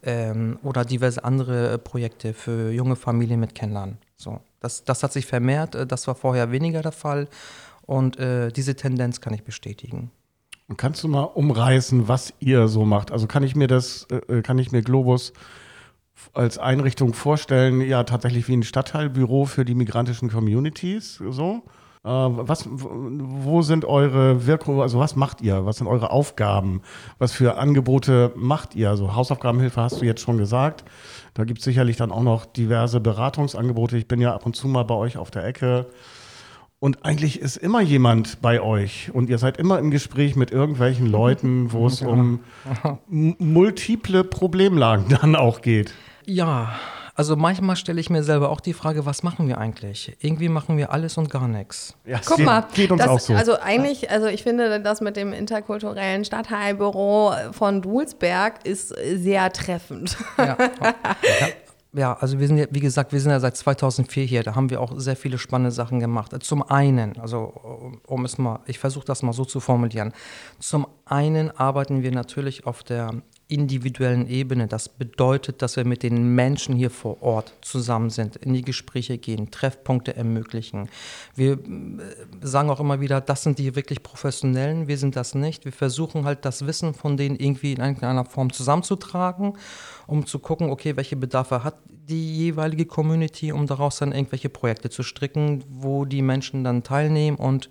Ähm, 0.04 0.60
oder 0.64 0.86
diverse 0.86 1.24
andere 1.24 1.74
äh, 1.74 1.78
Projekte 1.78 2.34
für 2.34 2.72
junge 2.72 2.96
Familien 2.96 3.40
mit 3.40 3.56
Kindern. 3.56 3.98
So. 4.16 4.40
Das, 4.60 4.84
das 4.84 5.04
hat 5.04 5.14
sich 5.14 5.26
vermehrt, 5.26 5.76
äh, 5.76 5.88
das 5.88 6.08
war 6.08 6.16
vorher 6.16 6.52
weniger 6.52 6.82
der 6.82 6.92
Fall 6.92 7.28
und 7.86 8.18
äh, 8.20 8.52
diese 8.52 8.76
Tendenz 8.76 9.22
kann 9.22 9.34
ich 9.34 9.44
bestätigen. 9.44 10.12
Und 10.68 10.78
Kannst 10.78 11.04
du 11.04 11.08
mal 11.08 11.24
umreißen, 11.24 12.08
was 12.08 12.34
ihr 12.40 12.68
so 12.68 12.84
macht? 12.84 13.12
Also 13.12 13.26
kann 13.28 13.44
ich 13.44 13.56
mir 13.56 13.68
das, 13.68 14.08
äh, 14.28 14.42
kann 14.42 14.60
ich 14.60 14.72
mir 14.72 14.82
Globus 14.82 15.32
als 16.34 16.58
Einrichtung 16.58 17.14
vorstellen, 17.14 17.82
ja 17.82 18.04
tatsächlich 18.04 18.48
wie 18.48 18.54
ein 18.54 18.64
Stadtteilbüro 18.64 19.46
für 19.46 19.66
die 19.66 19.76
migrantischen 19.76 20.30
Communities, 20.30 21.22
so? 21.30 21.64
Äh, 22.04 22.10
was, 22.10 22.68
wo 22.70 23.62
sind 23.62 23.84
eure 23.84 24.46
Wirkungen, 24.46 24.82
also 24.82 25.00
was 25.00 25.16
macht 25.16 25.42
ihr? 25.42 25.66
Was 25.66 25.78
sind 25.78 25.88
eure 25.88 26.12
Aufgaben? 26.12 26.82
Was 27.18 27.34
für 27.34 27.58
Angebote 27.58 28.32
macht 28.36 28.76
ihr? 28.76 28.90
Also 28.90 29.14
Hausaufgabenhilfe 29.16 29.82
hast 29.82 30.02
du 30.02 30.06
jetzt 30.06 30.22
schon 30.22 30.38
gesagt. 30.38 30.86
Da 31.34 31.44
gibt 31.44 31.60
es 31.60 31.66
sicherlich 31.66 31.98
dann 31.98 32.12
auch 32.12 32.24
noch 32.24 32.46
diverse 32.46 33.00
Beratungsangebote. 33.00 33.98
Ich 33.98 34.08
bin 34.08 34.22
ja 34.22 34.34
ab 34.34 34.46
und 34.46 34.56
zu 34.56 34.68
mal 34.68 34.84
bei 34.84 34.96
euch 34.96 35.18
auf 35.18 35.32
der 35.32 35.46
Ecke. 35.46 35.88
Und 36.80 37.04
eigentlich 37.04 37.42
ist 37.42 37.58
immer 37.58 37.82
jemand 37.82 38.42
bei 38.42 38.62
euch 38.62 39.10
und 39.12 39.30
ihr 39.30 39.40
seid 39.40 39.58
immer 39.58 39.80
im 39.80 39.90
Gespräch 39.90 40.36
mit 40.36 40.52
irgendwelchen 40.52 41.08
Leuten, 41.08 41.72
wo 41.74 41.88
es 41.88 42.02
um 42.04 42.42
multiple 43.08 44.24
Problemlagen 44.24 45.10
dann 45.22 45.36
auch 45.36 45.62
geht. 45.62 45.94
Ja, 46.28 46.76
also 47.16 47.36
manchmal 47.36 47.76
stelle 47.78 48.00
ich 48.00 48.12
mir 48.12 48.22
selber 48.22 48.50
auch 48.50 48.60
die 48.60 48.74
Frage, 48.74 49.08
was 49.08 49.24
machen 49.24 49.48
wir 49.48 49.58
eigentlich? 49.58 50.16
Irgendwie 50.20 50.50
machen 50.50 50.78
wir 50.78 50.92
alles 50.92 51.18
und 51.18 51.32
gar 51.32 51.48
nichts. 51.48 51.96
Ja, 52.06 52.20
Guck 52.24 52.38
geht, 52.38 52.46
mal, 52.46 52.68
geht 52.76 52.92
uns 52.92 53.02
das, 53.02 53.10
auch 53.10 53.20
so. 53.20 53.34
also 53.34 53.60
eigentlich, 53.60 54.12
also 54.12 54.28
ich 54.28 54.44
finde, 54.44 54.80
das 54.82 55.02
mit 55.02 55.16
dem 55.18 55.34
interkulturellen 55.34 56.26
Stadtteilbüro 56.26 57.34
von 57.54 57.82
Dulsberg 57.82 58.66
ist 58.68 58.90
sehr 58.90 59.52
treffend. 59.52 60.18
Ja. 60.38 60.58
Ja, 61.94 62.14
also 62.20 62.38
wir 62.38 62.48
sind 62.48 62.58
ja, 62.58 62.66
wie 62.70 62.82
gesagt, 62.82 63.12
wir 63.12 63.20
sind 63.20 63.32
ja 63.32 63.40
seit 63.40 63.58
2004 63.58 64.26
hier. 64.26 64.44
Da 64.44 64.54
haben 64.54 64.70
wir 64.70 64.82
auch 64.82 64.92
sehr 64.98 65.16
viele 65.16 65.40
spannende 65.40 65.72
Sachen 65.72 66.00
gemacht. 66.00 66.32
Zum 66.44 66.62
einen, 66.62 67.18
also 67.20 68.00
um 68.06 68.26
es 68.26 68.38
mal, 68.38 68.60
ich 68.68 68.78
versuche 68.78 69.06
das 69.06 69.24
mal 69.24 69.34
so 69.34 69.46
zu 69.46 69.60
formulieren. 69.60 70.14
Zum 70.60 70.86
einen 71.06 71.50
arbeiten 71.50 72.04
wir 72.04 72.12
natürlich 72.12 72.68
auf 72.68 72.84
der 72.84 73.14
individuellen 73.50 74.28
Ebene. 74.28 74.68
Das 74.68 74.90
bedeutet, 74.90 75.62
dass 75.62 75.78
wir 75.78 75.86
mit 75.86 76.04
den 76.04 76.36
Menschen 76.36 76.76
hier 76.76 76.90
vor 76.90 77.22
Ort 77.24 77.54
zusammen 77.62 78.10
sind, 78.10 78.36
in 78.36 78.54
die 78.54 78.62
Gespräche 78.62 79.18
gehen, 79.18 79.52
Treffpunkte 79.52 80.16
ermöglichen. 80.16 80.90
Wir 81.36 81.54
äh, 81.54 81.58
sagen 82.42 82.70
auch 82.70 82.80
immer 82.80 83.00
wieder, 83.00 83.22
das 83.22 83.44
sind 83.44 83.58
die 83.58 83.76
wirklich 83.76 84.04
Professionellen, 84.04 84.88
wir 84.88 84.98
sind 84.98 85.16
das 85.16 85.34
nicht. 85.34 85.64
Wir 85.64 85.72
versuchen 85.72 86.26
halt 86.26 86.44
das 86.44 86.68
Wissen 86.68 86.94
von 86.94 87.16
denen 87.16 87.38
irgendwie 87.38 87.74
in 87.74 87.80
irgendeiner 87.80 88.26
Form 88.26 88.52
zusammenzutragen, 88.52 89.54
um 90.08 90.26
zu 90.26 90.40
gucken, 90.40 90.70
okay, 90.70 90.98
welche 90.98 91.16
Bedarfe 91.16 91.64
hat 91.64 91.76
die 91.88 92.38
jeweilige 92.38 92.86
Community, 92.86 93.52
um 93.52 93.66
daraus 93.66 93.98
dann 93.98 94.12
irgendwelche 94.12 94.50
Projekte 94.50 94.90
zu 94.90 95.04
stricken, 95.04 95.64
wo 95.70 96.06
die 96.06 96.22
Menschen 96.22 96.64
dann 96.64 96.84
teilnehmen 96.84 97.38
und 97.38 97.70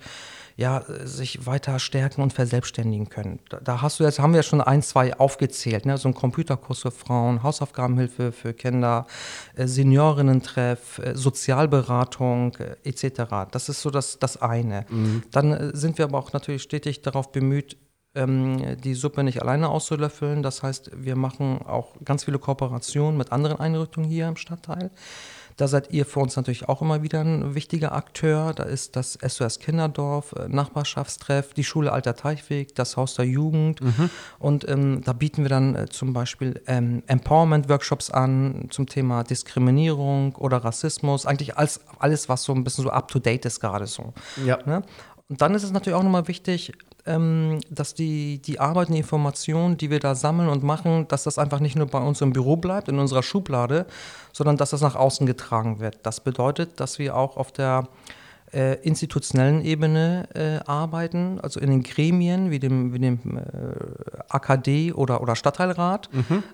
ja, 0.57 0.83
sich 1.05 1.47
weiter 1.47 1.79
stärken 1.79 2.23
und 2.23 2.33
verselbstständigen 2.33 3.11
können. 3.11 3.41
Da, 3.63 3.83
hast 3.83 4.01
du 4.01 4.05
jetzt, 4.05 4.19
haben 4.19 4.33
wir 4.33 4.39
ja 4.39 4.43
schon 4.43 4.63
ein, 4.63 4.83
zwei 4.83 5.15
aufgezählt, 5.19 5.85
ne? 5.85 5.99
so 5.99 6.09
ein 6.09 6.15
Computerkurs 6.15 6.81
für 6.81 6.91
Frauen, 6.91 7.43
Hausaufgabenhilfe 7.43 8.33
für 8.33 8.55
Kinder, 8.55 9.07
äh, 9.55 9.67
Seniorinnen-Treff, 9.67 10.99
äh, 10.99 11.15
Sozialberatung 11.15 12.57
äh, 12.57 12.77
etc. 12.89 13.51
Das 13.51 13.69
ist 13.69 13.83
so 13.83 13.91
das, 13.91 14.19
das 14.19 14.41
eine. 14.41 14.87
Dann 15.31 15.53
äh, 15.53 15.77
sind 15.77 15.99
wir 15.99 16.07
aber 16.07 16.19
auch 16.19 16.33
natürlich 16.33 16.63
stetig 16.63 17.03
darauf 17.03 17.33
bemüht, 17.33 17.77
ähm, 18.15 18.81
die 18.81 18.95
Suppe 18.95 19.23
nicht 19.25 19.43
alleine 19.43 19.69
auszulöffeln. 19.69 20.43
Das 20.43 20.63
heißt, 20.63 20.91
wir 20.95 21.17
machen 21.17 21.61
auch 21.67 21.95
ganz 22.03 22.25
viele 22.25 22.39
Kooperationen 22.39 23.19
mit 23.19 23.31
anderen 23.31 23.61
Einrichtungen 23.61 24.09
hier 24.09 24.27
im 24.27 24.37
Stadtteil. 24.37 24.91
Da 25.57 25.69
seid 25.69 25.91
ihr 25.91 26.05
für 26.05 26.21
uns 26.21 26.37
natürlich 26.37 26.69
auch 26.69 26.83
immer 26.83 27.03
wieder 27.03 27.21
ein 27.21 27.55
wichtiger 27.55 27.93
Akteur. 27.93 28.53
Da 28.53 28.65
ist 28.65 28.95
das 28.95 29.19
SOS 29.27 29.59
Kinderdorf, 29.59 30.33
äh, 30.33 30.49
Nachbarschaftstreff, 30.49 31.55
die 31.55 31.65
Schule 31.65 31.93
Alter 31.93 32.15
Teichweg, 32.15 32.75
das 32.75 32.97
Haus 32.97 33.15
der 33.15 33.25
Jugend. 33.25 33.81
Und 34.39 34.69
ähm, 34.69 35.03
da 35.05 35.13
bieten 35.13 35.43
wir 35.43 35.49
dann 35.49 35.75
äh, 35.75 35.87
zum 35.89 36.13
Beispiel 36.13 36.61
ähm, 36.67 37.03
Empowerment-Workshops 37.07 38.11
an 38.11 38.67
zum 38.71 38.87
Thema 38.87 39.25
Diskriminierung 39.25 40.35
oder 40.37 40.59
Rassismus. 40.59 41.25
Eigentlich 41.25 41.57
alles, 41.57 41.81
alles 41.99 42.29
was 42.29 42.43
so 42.45 42.53
ein 42.53 42.63
bisschen 42.63 42.85
so 42.85 42.91
up-to-date 42.91 43.47
ist 43.47 43.61
gerade 43.61 43.87
so. 43.87 44.13
Ja. 44.45 44.59
Ne? 44.67 44.83
Und 45.29 45.43
dann 45.43 45.55
ist 45.55 45.65
es 45.65 45.73
natürlich 45.73 45.97
auch 45.99 46.05
nochmal 46.05 46.29
wichtig, 46.29 46.73
ähm, 47.05 47.61
dass 47.71 47.95
die, 47.95 48.39
die 48.39 48.61
Arbeit 48.61 48.89
und 48.89 48.95
die 48.95 49.01
Informationen, 49.01 49.77
die 49.77 49.91
wir 49.91 50.01
da 50.01 50.15
sammeln 50.15 50.49
und 50.49 50.63
machen, 50.63 51.09
dass 51.09 51.25
das 51.25 51.39
einfach 51.39 51.61
nicht 51.61 51.77
nur 51.77 51.87
bei 51.87 51.99
uns 51.99 52.21
im 52.21 52.33
Büro 52.33 52.57
bleibt, 52.57 52.89
in 52.89 52.99
unserer 52.99 53.23
Schublade, 53.23 53.87
sondern 54.33 54.57
dass 54.57 54.71
das 54.71 54.83
nach 54.83 54.95
außen 54.95 55.27
getragen 55.27 55.81
wird. 55.81 55.99
Das 56.05 56.21
bedeutet, 56.21 56.79
dass 56.79 56.99
wir 56.99 57.17
auch 57.17 57.37
auf 57.37 57.51
der 57.51 57.89
äh, 58.57 58.75
institutionellen 58.83 59.63
Ebene 59.63 60.29
äh, 60.35 60.65
arbeiten, 60.67 61.39
also 61.43 61.61
in 61.61 61.69
den 61.69 61.83
Gremien 61.83 62.51
wie 62.51 62.59
dem, 62.59 62.95
wie 62.95 62.99
dem 62.99 63.19
äh, 63.37 63.41
AKD 64.31 64.93
oder, 64.95 65.21
oder 65.21 65.37
Stadtteilrat. 65.37 66.09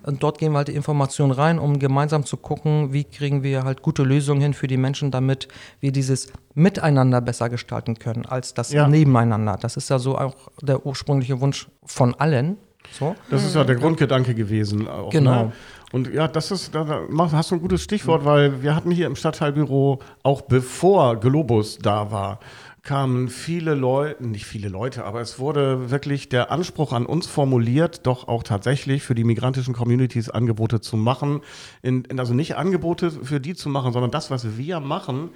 Und 0.05 0.21
dort 0.21 0.37
gehen 0.37 0.51
wir 0.51 0.57
halt 0.57 0.67
die 0.67 0.75
Informationen 0.75 1.31
rein, 1.31 1.59
um 1.59 1.79
gemeinsam 1.79 2.25
zu 2.25 2.35
gucken, 2.35 2.91
wie 2.91 3.05
kriegen 3.05 3.41
wir 3.41 3.63
halt 3.63 3.81
gute 3.81 4.03
Lösungen 4.03 4.41
hin 4.41 4.53
für 4.53 4.67
die 4.67 4.75
Menschen, 4.75 5.11
damit 5.11 5.47
wir 5.79 5.93
dieses 5.93 6.33
Miteinander 6.55 7.21
besser 7.21 7.49
gestalten 7.49 7.97
können, 7.97 8.25
als 8.25 8.53
das 8.53 8.73
Ja. 8.73 8.87
Nebeneinander. 8.87 9.57
Das 9.61 9.77
ist 9.77 9.89
ja 9.89 9.97
so 9.97 10.17
auch 10.17 10.35
der 10.61 10.85
ursprüngliche 10.85 11.39
Wunsch 11.39 11.69
von 11.85 12.15
allen. 12.15 12.57
So. 12.91 13.15
Das 13.29 13.45
ist 13.45 13.55
ja 13.55 13.63
der 13.63 13.77
Grundgedanke 13.77 14.35
gewesen. 14.35 14.89
Auch, 14.89 15.09
Genau. 15.09 15.45
Ne? 15.45 15.51
Und 15.93 16.11
ja, 16.11 16.27
das 16.27 16.49
ist, 16.49 16.73
da, 16.73 16.83
da 16.83 17.31
hast 17.33 17.51
du 17.51 17.55
ein 17.55 17.61
gutes 17.61 17.83
Stichwort, 17.83 18.25
weil 18.25 18.63
wir 18.63 18.75
hatten 18.75 18.89
hier 18.89 19.05
im 19.05 19.15
Stadtteilbüro, 19.15 19.99
auch 20.23 20.41
bevor 20.41 21.19
Globus 21.19 21.77
da 21.77 22.11
war, 22.11 22.39
kamen 22.81 23.29
viele 23.29 23.75
Leute, 23.75 24.25
nicht 24.25 24.47
viele 24.47 24.69
Leute, 24.69 25.05
aber 25.05 25.21
es 25.21 25.37
wurde 25.37 25.91
wirklich 25.91 26.29
der 26.29 26.51
Anspruch 26.51 26.93
an 26.93 27.05
uns 27.05 27.27
formuliert, 27.27 28.07
doch 28.07 28.27
auch 28.27 28.41
tatsächlich 28.41 29.03
für 29.03 29.13
die 29.13 29.23
migrantischen 29.23 29.75
Communities 29.75 30.31
Angebote 30.31 30.81
zu 30.81 30.97
machen. 30.97 31.41
In, 31.83 32.07
also 32.17 32.33
nicht 32.33 32.55
Angebote 32.55 33.11
für 33.11 33.39
die 33.39 33.53
zu 33.53 33.69
machen, 33.69 33.93
sondern 33.93 34.09
das, 34.09 34.31
was 34.31 34.57
wir 34.57 34.79
machen, 34.79 35.29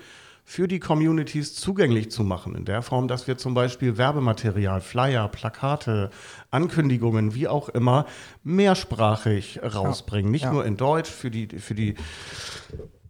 für 0.49 0.69
die 0.69 0.79
Communities 0.79 1.55
zugänglich 1.55 2.09
zu 2.09 2.23
machen. 2.23 2.55
In 2.55 2.63
der 2.63 2.81
Form, 2.81 3.09
dass 3.09 3.27
wir 3.27 3.37
zum 3.37 3.53
Beispiel 3.53 3.97
Werbematerial, 3.97 4.79
Flyer, 4.79 5.27
Plakate, 5.27 6.09
Ankündigungen, 6.51 7.35
wie 7.35 7.49
auch 7.49 7.67
immer, 7.67 8.05
mehrsprachig 8.45 9.59
rausbringen. 9.61 10.31
Nicht 10.31 10.45
ja. 10.45 10.53
nur 10.53 10.65
in 10.65 10.77
Deutsch 10.77 11.11
für 11.11 11.29
die, 11.29 11.49
für 11.59 11.75
die 11.75 11.95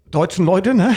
deutschen 0.10 0.46
Leute, 0.46 0.74
ne? 0.74 0.96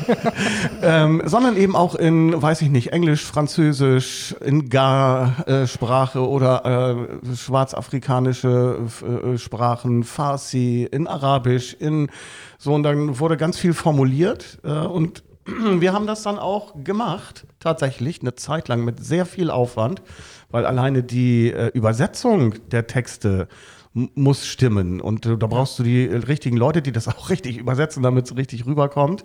ähm, 0.82 1.20
sondern 1.26 1.58
eben 1.58 1.76
auch 1.76 1.96
in, 1.96 2.40
weiß 2.40 2.62
ich 2.62 2.70
nicht, 2.70 2.94
Englisch, 2.94 3.22
Französisch, 3.22 4.34
in 4.40 4.70
Gar-Sprache 4.70 6.26
oder 6.26 7.20
äh, 7.20 7.36
schwarzafrikanische 7.36 8.86
äh, 9.34 9.36
Sprachen, 9.36 10.02
Farsi, 10.02 10.88
in 10.90 11.06
Arabisch, 11.06 11.74
in 11.74 12.08
so 12.56 12.72
und 12.72 12.84
dann 12.84 13.18
wurde 13.18 13.36
ganz 13.36 13.58
viel 13.58 13.74
formuliert 13.74 14.58
äh, 14.64 14.70
und 14.70 15.24
wir 15.46 15.92
haben 15.92 16.06
das 16.06 16.22
dann 16.22 16.38
auch 16.38 16.84
gemacht, 16.84 17.46
tatsächlich 17.60 18.20
eine 18.20 18.34
Zeit 18.34 18.68
lang 18.68 18.84
mit 18.84 19.04
sehr 19.04 19.26
viel 19.26 19.50
Aufwand, 19.50 20.02
weil 20.50 20.66
alleine 20.66 21.02
die 21.02 21.52
äh, 21.52 21.68
Übersetzung 21.68 22.54
der 22.70 22.86
Texte 22.86 23.48
muss 23.94 24.46
stimmen 24.46 25.00
und 25.00 25.26
äh, 25.26 25.36
da 25.36 25.46
brauchst 25.46 25.78
du 25.78 25.82
die 25.82 26.06
äh, 26.06 26.16
richtigen 26.16 26.56
Leute, 26.56 26.82
die 26.82 26.92
das 26.92 27.08
auch 27.16 27.30
richtig 27.30 27.58
übersetzen, 27.58 28.02
damit 28.02 28.26
es 28.26 28.36
richtig 28.36 28.66
rüberkommt. 28.66 29.24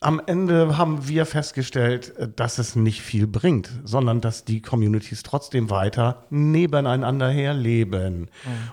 Am 0.00 0.20
Ende 0.26 0.78
haben 0.78 1.08
wir 1.08 1.26
festgestellt, 1.26 2.16
äh, 2.16 2.28
dass 2.34 2.58
es 2.58 2.76
nicht 2.76 3.02
viel 3.02 3.26
bringt, 3.26 3.70
sondern 3.84 4.20
dass 4.20 4.44
die 4.44 4.60
Communities 4.60 5.22
trotzdem 5.22 5.70
weiter 5.70 6.24
nebeneinander 6.30 7.28
herleben 7.28 8.28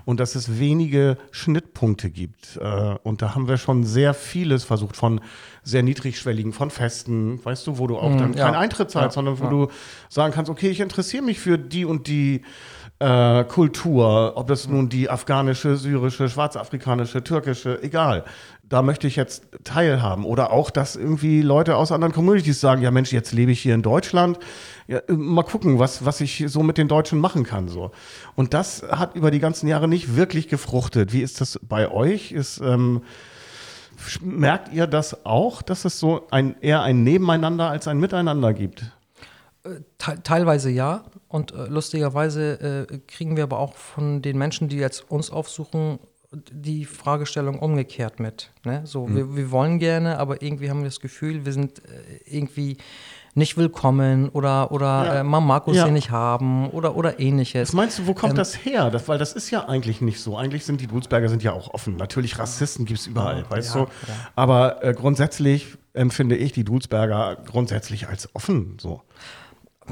und 0.06 0.20
dass 0.20 0.36
es 0.36 0.60
wenige 0.60 1.18
Schnittpunkte 1.32 2.10
gibt. 2.10 2.58
Äh, 2.58 2.96
Und 3.04 3.22
da 3.22 3.36
haben 3.36 3.48
wir 3.48 3.58
schon 3.58 3.84
sehr 3.84 4.14
vieles 4.14 4.64
versucht, 4.64 4.98
von 4.98 5.22
sehr 5.64 5.84
niedrigschwelligen, 5.84 6.54
von 6.54 6.70
Festen, 6.70 7.44
weißt 7.44 7.66
du, 7.68 7.78
wo 7.78 7.88
du 7.88 7.98
auch 7.98 8.16
dann 8.18 8.34
ja. 8.34 8.46
keinen 8.46 8.56
Eintritt 8.56 8.92
zahlst, 8.92 9.16
Ja, 9.16 9.24
sondern 9.24 9.40
wo 9.40 9.44
ja. 9.46 9.50
du 9.50 9.68
sagen 10.10 10.34
kannst, 10.34 10.52
okay, 10.52 10.70
ich 10.70 10.80
interessiere 10.80 11.24
mich 11.24 11.40
für 11.40 11.58
die 11.58 11.86
und 11.86 12.08
die 12.08 12.44
äh, 13.00 13.44
Kultur, 13.46 14.34
ob 14.36 14.48
das 14.48 14.68
nun 14.68 14.90
die 14.90 14.96
die 14.96 15.10
afghanische, 15.10 15.76
syrische, 15.76 16.30
schwarzafrikanische, 16.30 17.22
türkische, 17.22 17.84
egal. 17.84 18.24
Da 18.68 18.82
möchte 18.82 19.06
ich 19.08 19.16
jetzt 19.16 19.44
teilhaben. 19.64 20.26
Oder 20.26 20.52
auch, 20.52 20.72
dass 20.72 20.96
irgendwie 20.96 21.42
Leute 21.42 21.76
aus 21.76 21.92
anderen 21.92 22.14
Communities 22.14 22.60
sagen, 22.60 22.82
ja 22.82 22.90
Mensch, 22.90 23.14
jetzt 23.14 23.32
lebe 23.32 23.52
ich 23.52 23.62
hier 23.62 23.76
in 23.76 23.84
Deutschland. 23.84 24.40
Ja, 24.88 25.02
mal 25.08 25.44
gucken, 25.44 25.78
was, 25.78 26.04
was 26.06 26.20
ich 26.22 26.46
so 26.48 26.64
mit 26.64 26.78
den 26.78 26.88
Deutschen 26.88 27.20
machen 27.20 27.44
kann. 27.44 27.68
So. 27.68 27.92
Und 28.36 28.54
das 28.54 28.84
hat 28.84 29.16
über 29.16 29.30
die 29.30 29.40
ganzen 29.40 29.68
Jahre 29.68 29.88
nicht 29.88 30.16
wirklich 30.16 30.48
gefruchtet. 30.48 31.14
Wie 31.14 31.22
ist 31.22 31.42
das 31.42 31.60
bei 31.62 31.92
euch? 31.92 32.32
Ist, 32.32 32.60
ähm, 32.60 33.02
merkt 34.22 34.74
ihr 34.74 34.88
das 34.88 35.26
auch, 35.26 35.62
dass 35.62 35.86
es 35.86 36.00
so 36.00 36.28
ein, 36.32 36.56
eher 36.62 36.82
ein 36.82 37.04
Nebeneinander 37.04 37.70
als 37.70 37.88
ein 37.88 38.00
Miteinander 38.00 38.54
gibt? 38.54 38.92
Te 39.98 40.22
teilweise 40.24 40.70
ja. 40.70 41.06
Und 41.28 41.54
äh, 41.54 41.66
lustigerweise 41.68 42.88
äh, 42.90 42.98
kriegen 43.08 43.36
wir 43.36 43.44
aber 43.44 43.60
auch 43.60 43.74
von 43.74 44.22
den 44.22 44.38
Menschen, 44.38 44.70
die 44.70 44.78
jetzt 44.78 45.10
uns 45.10 45.32
aufsuchen, 45.32 46.00
die 46.52 46.86
Fragestellung 46.86 47.60
umgekehrt 47.60 48.20
mit. 48.20 48.52
Ne? 48.64 48.82
So, 48.86 49.08
mhm. 49.08 49.16
wir, 49.16 49.36
wir 49.36 49.52
wollen 49.52 49.80
gerne, 49.80 50.20
aber 50.20 50.42
irgendwie 50.42 50.70
haben 50.70 50.80
wir 50.80 50.86
das 50.86 51.00
Gefühl, 51.00 51.46
wir 51.46 51.54
sind 51.54 51.80
äh, 51.80 52.38
irgendwie 52.38 52.78
nicht 53.36 53.58
willkommen 53.58 54.30
oder, 54.30 54.72
oder 54.72 54.86
ja. 54.86 55.20
äh, 55.20 55.24
man 55.24 55.46
mag 55.46 55.68
uns 55.68 55.78
ja. 55.78 55.84
hier 55.84 55.92
nicht 55.92 56.10
haben 56.10 56.70
oder, 56.70 56.96
oder 56.96 57.20
ähnliches. 57.20 57.70
Was 57.70 57.74
meinst 57.74 58.00
du, 58.00 58.08
wo 58.08 58.14
kommt 58.14 58.32
ähm, 58.32 58.38
das 58.38 58.66
her? 58.66 58.90
Das, 58.90 59.08
weil 59.10 59.18
das 59.18 59.34
ist 59.34 59.52
ja 59.52 59.68
eigentlich 59.68 60.00
nicht 60.00 60.22
so. 60.22 60.38
Eigentlich 60.38 60.66
sind 60.66 60.80
die 60.80 60.88
Dulsberger 60.88 61.28
sind 61.28 61.44
ja 61.44 61.52
auch 61.52 61.74
offen. 61.74 61.98
Natürlich, 61.98 62.40
Rassisten 62.40 62.86
gibt 62.86 63.02
es 63.02 63.08
überall, 63.08 63.40
ja, 63.40 63.52
weißt 63.52 63.76
du? 63.76 63.88
Aber 64.36 64.84
äh, 64.84 64.94
grundsätzlich 64.94 65.78
empfinde 65.94 66.38
ich 66.38 66.54
die 66.54 66.64
Dulsberger 66.64 67.38
grundsätzlich 67.46 68.08
als 68.08 68.34
offen 68.34 68.78
so. 68.80 69.02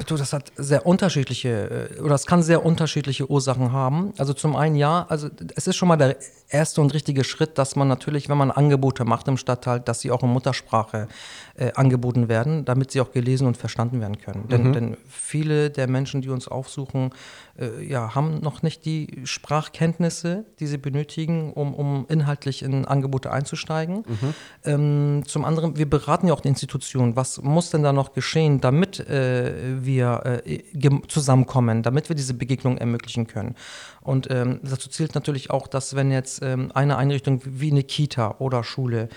Du, 0.07 0.17
das 0.17 0.33
hat 0.33 0.51
sehr 0.55 0.87
unterschiedliche, 0.87 1.89
äh, 1.97 2.01
oder 2.01 2.15
es 2.15 2.25
kann 2.25 2.41
sehr 2.41 2.65
unterschiedliche 2.65 3.29
Ursachen 3.29 3.71
haben. 3.71 4.13
Also 4.17 4.33
zum 4.33 4.55
einen 4.55 4.75
ja, 4.75 5.05
also 5.07 5.29
es 5.55 5.67
ist 5.67 5.75
schon 5.75 5.87
mal 5.87 5.97
der 5.97 6.17
erste 6.49 6.81
und 6.81 6.93
richtige 6.95 7.23
Schritt, 7.23 7.59
dass 7.59 7.75
man 7.75 7.87
natürlich, 7.87 8.27
wenn 8.27 8.37
man 8.37 8.49
Angebote 8.49 9.05
macht 9.05 9.27
im 9.27 9.37
Stadtteil, 9.37 9.79
dass 9.79 9.99
sie 10.01 10.09
auch 10.09 10.23
in 10.23 10.29
Muttersprache 10.29 11.07
äh, 11.55 11.71
angeboten 11.75 12.29
werden, 12.29 12.65
damit 12.65 12.91
sie 12.91 12.99
auch 12.99 13.11
gelesen 13.11 13.45
und 13.45 13.57
verstanden 13.57 14.01
werden 14.01 14.17
können. 14.17 14.47
Denn, 14.47 14.63
mhm. 14.63 14.73
denn 14.73 14.97
viele 15.07 15.69
der 15.69 15.87
Menschen, 15.87 16.21
die 16.21 16.29
uns 16.29 16.47
aufsuchen, 16.47 17.11
äh, 17.59 17.85
ja, 17.85 18.15
haben 18.15 18.39
noch 18.39 18.63
nicht 18.63 18.85
die 18.85 19.21
Sprachkenntnisse, 19.23 20.45
die 20.59 20.65
sie 20.65 20.79
benötigen, 20.79 21.53
um, 21.53 21.75
um 21.75 22.07
inhaltlich 22.09 22.63
in 22.63 22.85
Angebote 22.85 23.31
einzusteigen. 23.31 23.97
Mhm. 23.97 24.33
Ähm, 24.65 25.23
zum 25.27 25.45
anderen, 25.45 25.77
wir 25.77 25.87
beraten 25.87 26.27
ja 26.27 26.33
auch 26.33 26.41
die 26.41 26.47
Institutionen. 26.47 27.15
Was 27.15 27.41
muss 27.43 27.69
denn 27.69 27.83
da 27.83 27.93
noch 27.93 28.13
geschehen, 28.13 28.59
damit 28.59 28.99
äh, 29.01 29.53
wir 29.85 30.41
äh, 30.45 30.89
zusammenkommen, 31.07 31.83
damit 31.83 32.09
wir 32.09 32.15
diese 32.15 32.33
Begegnung 32.33 32.79
ermöglichen 32.79 33.27
können? 33.27 33.53
Und 34.01 34.27
ähm, 34.31 34.59
dazu 34.63 34.89
zählt 34.89 35.15
natürlich 35.15 35.51
auch, 35.51 35.67
dass 35.67 35.95
wenn 35.95 36.11
jetzt 36.11 36.41
ähm, 36.41 36.71
eine 36.73 36.97
Einrichtung 36.97 37.41
wie 37.45 37.71
eine 37.71 37.83
Kita 37.83 38.35
oder 38.39 38.63
Schule 38.63 39.07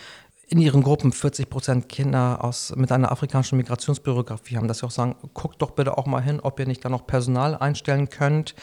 in 0.49 0.61
ihren 0.61 0.83
Gruppen 0.83 1.13
40 1.13 1.51
Prozent 1.51 1.89
Kinder 1.89 2.45
aus, 2.45 2.73
mit 2.77 2.93
einer 2.93 3.11
afrikanischen 3.11 3.59
Migrationsbiografie 3.59 4.57
haben, 4.57 4.69
dass 4.69 4.79
sie 4.79 4.87
auch 4.87 4.93
sagen, 4.93 5.17
guckt 5.35 5.61
doch 5.61 5.73
bitte 5.73 5.99
auch 5.99 6.07
mal 6.07 6.23
hin, 6.23 6.39
ob 6.41 6.61
ihr 6.61 6.67
nicht 6.67 6.85
da 6.85 6.89
noch 6.89 7.07
Personal 7.07 7.57
einstellen 7.57 8.11
könnt, 8.11 8.55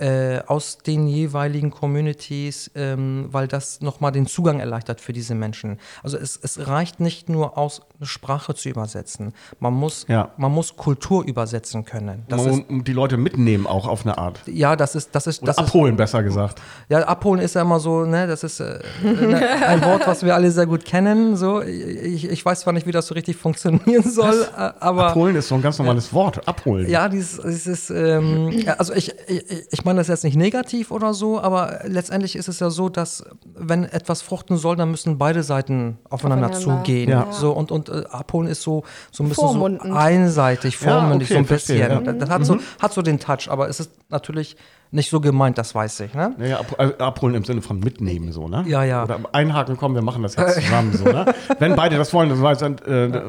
äh, 0.00 0.40
aus 0.46 0.78
den 0.78 1.06
jeweiligen 1.06 1.70
Communities, 1.70 2.70
ähm, 2.74 3.28
weil 3.30 3.48
das 3.48 3.82
nochmal 3.82 4.12
den 4.12 4.26
Zugang 4.26 4.58
erleichtert 4.58 5.00
für 5.00 5.12
diese 5.12 5.34
Menschen. 5.34 5.78
Also 6.02 6.16
es, 6.16 6.38
es 6.42 6.66
reicht 6.66 7.00
nicht 7.00 7.28
nur 7.28 7.58
aus, 7.58 7.82
eine 7.98 8.06
Sprache 8.06 8.54
zu 8.54 8.70
übersetzen. 8.70 9.34
Man 9.58 9.74
muss, 9.74 10.06
ja. 10.08 10.30
man 10.38 10.52
muss 10.52 10.76
Kultur 10.76 11.24
übersetzen 11.24 11.84
können. 11.84 12.24
Das 12.28 12.44
man 12.44 12.60
ist, 12.60 12.86
die 12.88 12.92
Leute 12.94 13.18
mitnehmen 13.18 13.66
auch 13.66 13.86
auf 13.86 14.06
eine 14.06 14.16
Art. 14.16 14.40
Ja, 14.46 14.74
das 14.74 14.94
ist... 14.94 15.10
Das 15.12 15.26
ist 15.26 15.46
das 15.46 15.58
abholen, 15.58 15.94
ist, 15.94 15.98
besser 15.98 16.22
gesagt. 16.22 16.62
Ja, 16.88 17.00
abholen 17.00 17.40
ist 17.40 17.54
ja 17.54 17.60
immer 17.60 17.78
so, 17.78 18.06
ne, 18.06 18.26
das 18.26 18.42
ist 18.42 18.60
äh, 18.60 18.78
ne, 19.02 19.42
ein 19.66 19.84
Wort, 19.84 20.06
was 20.06 20.22
wir 20.22 20.34
alle 20.34 20.50
sehr 20.50 20.66
gut 20.66 20.86
kennen. 20.86 21.36
So. 21.36 21.60
Ich, 21.60 22.24
ich 22.24 22.44
weiß 22.44 22.60
zwar 22.60 22.72
nicht, 22.72 22.86
wie 22.86 22.92
das 22.92 23.06
so 23.06 23.14
richtig 23.14 23.36
funktionieren 23.36 24.08
soll, 24.08 24.46
was? 24.54 24.80
aber... 24.80 25.08
Abholen 25.08 25.36
ist 25.36 25.48
so 25.48 25.56
ein 25.56 25.62
ganz 25.62 25.78
normales 25.78 26.10
Wort, 26.14 26.48
abholen. 26.48 26.88
Ja, 26.88 27.08
dieses, 27.10 27.38
dieses 27.42 27.90
ähm, 27.90 28.64
also 28.78 28.94
ich, 28.94 29.12
ich, 29.28 29.44
ich 29.70 29.84
meine 29.84 29.89
das 29.96 30.08
jetzt 30.08 30.24
nicht 30.24 30.36
negativ 30.36 30.90
oder 30.90 31.14
so, 31.14 31.40
aber 31.40 31.80
letztendlich 31.84 32.36
ist 32.36 32.48
es 32.48 32.60
ja 32.60 32.70
so, 32.70 32.88
dass 32.88 33.24
wenn 33.54 33.84
etwas 33.84 34.22
fruchten 34.22 34.56
soll, 34.56 34.76
dann 34.76 34.90
müssen 34.90 35.18
beide 35.18 35.42
Seiten 35.42 35.98
aufeinander, 36.08 36.48
aufeinander. 36.48 36.82
zugehen. 36.82 37.10
Ja. 37.10 37.28
So, 37.30 37.52
und, 37.52 37.70
und 37.70 37.88
äh, 37.88 38.04
abholen 38.10 38.48
ist 38.48 38.62
so, 38.62 38.84
so 39.10 39.22
ein 39.24 39.28
bisschen 39.28 39.48
so 39.52 39.94
einseitig, 39.94 40.76
vormündig, 40.76 41.30
ja, 41.30 41.36
okay, 41.36 41.46
so 41.46 41.52
ein 41.52 41.56
bisschen. 41.56 41.78
Verstehe, 41.78 42.06
ja. 42.06 42.12
Das 42.12 42.30
hat, 42.30 42.40
mhm. 42.40 42.44
so, 42.44 42.58
hat 42.80 42.92
so 42.92 43.02
den 43.02 43.18
Touch, 43.18 43.48
aber 43.48 43.68
es 43.68 43.80
ist 43.80 43.90
natürlich 44.08 44.56
nicht 44.92 45.10
so 45.10 45.20
gemeint, 45.20 45.56
das 45.56 45.74
weiß 45.74 46.00
ich. 46.00 46.14
Ne? 46.14 46.34
Naja, 46.36 46.60
ab, 46.60 46.74
äh, 46.78 47.02
abholen 47.02 47.34
im 47.34 47.44
Sinne 47.44 47.62
von 47.62 47.78
mitnehmen, 47.78 48.32
so, 48.32 48.48
ne? 48.48 48.64
Ja, 48.66 48.82
ja. 48.82 49.04
Oder 49.04 49.20
einhaken, 49.32 49.76
komm, 49.76 49.94
wir 49.94 50.02
machen 50.02 50.22
das 50.22 50.34
jetzt 50.34 50.54
zusammen, 50.54 50.92
so, 50.92 51.04
ne? 51.04 51.32
Wenn 51.58 51.76
beide 51.76 51.96
das 51.96 52.12
wollen, 52.12 52.28
das 52.28 52.40
weiß, 52.40 52.62
äh, 52.62 53.22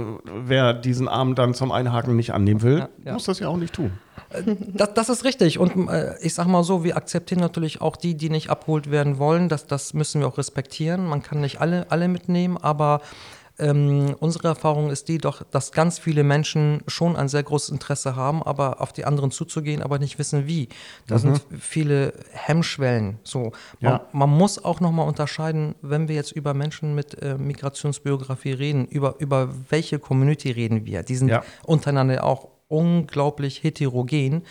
wer 0.43 0.73
diesen 0.73 1.07
Abend 1.07 1.37
dann 1.37 1.53
zum 1.53 1.71
Einhaken 1.71 2.15
nicht 2.15 2.33
annehmen 2.33 2.61
will, 2.63 2.87
ja, 3.05 3.13
muss 3.13 3.25
das 3.25 3.39
ja 3.39 3.47
auch 3.47 3.57
nicht 3.57 3.73
tun. 3.73 3.91
Das, 4.73 4.93
das, 4.93 5.09
ist 5.09 5.23
richtig. 5.23 5.59
Und 5.59 5.89
äh, 5.89 6.15
ich 6.21 6.33
sag 6.33 6.47
mal 6.47 6.63
so, 6.63 6.83
wir 6.83 6.97
akzeptieren 6.97 7.41
natürlich 7.41 7.81
auch 7.81 7.95
die, 7.95 8.15
die 8.15 8.29
nicht 8.29 8.49
abgeholt 8.49 8.91
werden 8.91 9.17
wollen. 9.17 9.49
Das, 9.49 9.67
das 9.67 9.93
müssen 9.93 10.21
wir 10.21 10.27
auch 10.27 10.37
respektieren. 10.37 11.05
Man 11.05 11.21
kann 11.21 11.41
nicht 11.41 11.61
alle, 11.61 11.89
alle 11.91 12.07
mitnehmen, 12.07 12.57
aber 12.57 13.01
ähm, 13.61 14.15
unsere 14.19 14.47
Erfahrung 14.47 14.89
ist 14.89 15.07
die 15.07 15.19
doch, 15.19 15.43
dass 15.43 15.71
ganz 15.71 15.99
viele 15.99 16.23
Menschen 16.23 16.81
schon 16.87 17.15
ein 17.15 17.29
sehr 17.29 17.43
großes 17.43 17.69
Interesse 17.69 18.15
haben, 18.15 18.41
aber 18.41 18.81
auf 18.81 18.91
die 18.91 19.05
anderen 19.05 19.29
zuzugehen, 19.31 19.83
aber 19.83 19.99
nicht 19.99 20.17
wissen 20.17 20.47
wie. 20.47 20.67
Da 21.07 21.15
mhm. 21.15 21.19
sind 21.19 21.41
viele 21.59 22.13
Hemmschwellen. 22.31 23.19
So, 23.23 23.51
man, 23.79 23.93
ja. 23.93 24.07
man 24.13 24.29
muss 24.29 24.63
auch 24.63 24.79
noch 24.79 24.91
mal 24.91 25.03
unterscheiden, 25.03 25.75
wenn 25.81 26.07
wir 26.07 26.15
jetzt 26.15 26.31
über 26.31 26.53
Menschen 26.53 26.95
mit 26.95 27.21
äh, 27.21 27.37
Migrationsbiografie 27.37 28.53
reden, 28.53 28.87
über, 28.87 29.15
über 29.19 29.49
welche 29.69 29.99
Community 29.99 30.51
reden 30.51 30.85
wir. 30.85 31.03
Die 31.03 31.15
sind 31.15 31.29
ja. 31.29 31.43
untereinander 31.63 32.23
auch 32.23 32.47
unglaublich 32.71 33.63
heterogen. 33.63 34.43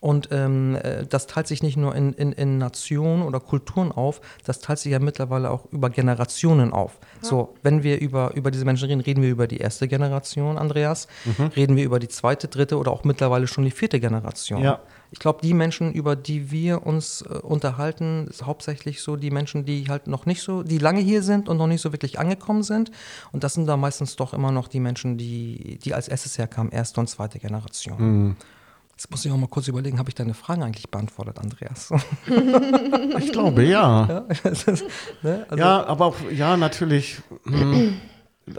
Und 0.00 0.28
ähm, 0.30 0.76
äh, 0.76 1.06
das 1.06 1.26
teilt 1.26 1.48
sich 1.48 1.62
nicht 1.62 1.76
nur 1.76 1.94
in, 1.94 2.12
in, 2.12 2.30
in, 2.32 2.58
Nationen 2.58 3.22
oder 3.22 3.40
Kulturen 3.40 3.90
auf, 3.90 4.20
das 4.44 4.60
teilt 4.60 4.78
sich 4.78 4.92
ja 4.92 5.00
mittlerweile 5.00 5.50
auch 5.50 5.66
über 5.72 5.90
Generationen 5.90 6.72
auf. 6.72 6.98
Ja. 7.22 7.28
So, 7.28 7.54
wenn 7.62 7.82
wir 7.82 8.00
über, 8.00 8.32
über 8.34 8.52
diese 8.52 8.64
Menschen 8.64 8.88
reden, 8.88 9.00
reden 9.00 9.22
wir 9.22 9.30
über 9.30 9.48
die 9.48 9.56
erste 9.56 9.88
Generation, 9.88 10.56
Andreas, 10.56 11.08
mhm. 11.24 11.46
reden 11.48 11.76
wir 11.76 11.84
über 11.84 11.98
die 11.98 12.06
zweite, 12.06 12.46
dritte 12.46 12.78
oder 12.78 12.92
auch 12.92 13.02
mittlerweile 13.02 13.48
schon 13.48 13.64
die 13.64 13.72
vierte 13.72 13.98
Generation. 13.98 14.62
Ja. 14.62 14.80
Ich 15.10 15.18
glaube, 15.18 15.40
die 15.42 15.54
Menschen, 15.54 15.92
über 15.92 16.14
die 16.14 16.52
wir 16.52 16.86
uns 16.86 17.22
äh, 17.22 17.38
unterhalten, 17.38 18.28
ist 18.28 18.46
hauptsächlich 18.46 19.02
so 19.02 19.16
die 19.16 19.32
Menschen, 19.32 19.64
die 19.64 19.86
halt 19.88 20.06
noch 20.06 20.26
nicht 20.26 20.42
so, 20.42 20.62
die 20.62 20.78
lange 20.78 21.00
hier 21.00 21.24
sind 21.24 21.48
und 21.48 21.56
noch 21.56 21.66
nicht 21.66 21.80
so 21.80 21.92
wirklich 21.92 22.20
angekommen 22.20 22.62
sind. 22.62 22.92
Und 23.32 23.42
das 23.42 23.54
sind 23.54 23.66
da 23.66 23.76
meistens 23.76 24.14
doch 24.14 24.32
immer 24.32 24.52
noch 24.52 24.68
die 24.68 24.80
Menschen, 24.80 25.18
die, 25.18 25.80
die 25.82 25.92
als 25.92 26.06
erstes 26.06 26.38
herkamen, 26.38 26.70
erste 26.70 27.00
und 27.00 27.08
zweite 27.08 27.40
Generation. 27.40 27.96
Mhm. 27.98 28.36
Jetzt 28.98 29.12
muss 29.12 29.24
ich 29.24 29.30
auch 29.30 29.36
mal 29.36 29.46
kurz 29.46 29.68
überlegen, 29.68 30.00
habe 30.00 30.08
ich 30.08 30.16
deine 30.16 30.34
Fragen 30.34 30.64
eigentlich 30.64 30.90
beantwortet, 30.90 31.38
Andreas? 31.38 31.90
ich 33.20 33.30
glaube, 33.30 33.62
ja. 33.62 34.08
Ja, 34.08 34.26
ne? 35.22 35.46
also 35.48 35.56
ja 35.56 35.86
aber 35.86 36.06
auch, 36.06 36.16
ja, 36.32 36.56
natürlich. 36.56 37.22
Hm, 37.44 38.00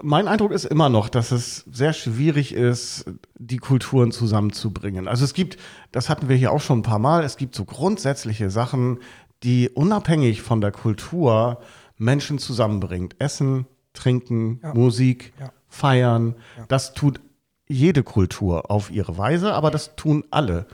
mein 0.01 0.29
Eindruck 0.29 0.53
ist 0.53 0.63
immer 0.63 0.87
noch, 0.87 1.09
dass 1.09 1.33
es 1.33 1.65
sehr 1.69 1.91
schwierig 1.91 2.53
ist, 2.53 3.03
die 3.37 3.57
Kulturen 3.57 4.13
zusammenzubringen. 4.13 5.09
Also 5.09 5.25
es 5.25 5.33
gibt, 5.33 5.57
das 5.91 6.07
hatten 6.07 6.29
wir 6.29 6.37
hier 6.37 6.53
auch 6.53 6.61
schon 6.61 6.79
ein 6.79 6.83
paar 6.83 6.99
Mal, 6.99 7.25
es 7.25 7.35
gibt 7.35 7.53
so 7.53 7.65
grundsätzliche 7.65 8.49
Sachen, 8.49 8.99
die 9.43 9.67
unabhängig 9.67 10.41
von 10.41 10.61
der 10.61 10.71
Kultur 10.71 11.59
Menschen 11.97 12.39
zusammenbringt. 12.39 13.17
Essen, 13.19 13.65
Trinken, 13.91 14.61
ja. 14.63 14.73
Musik, 14.73 15.33
ja. 15.37 15.51
Feiern. 15.67 16.35
Ja. 16.57 16.65
Das 16.69 16.93
tut 16.93 17.19
jede 17.69 18.03
Kultur 18.03 18.69
auf 18.69 18.91
ihre 18.91 19.17
Weise, 19.17 19.53
aber 19.53 19.71
das 19.71 19.95
tun 19.95 20.25
alle. 20.31 20.65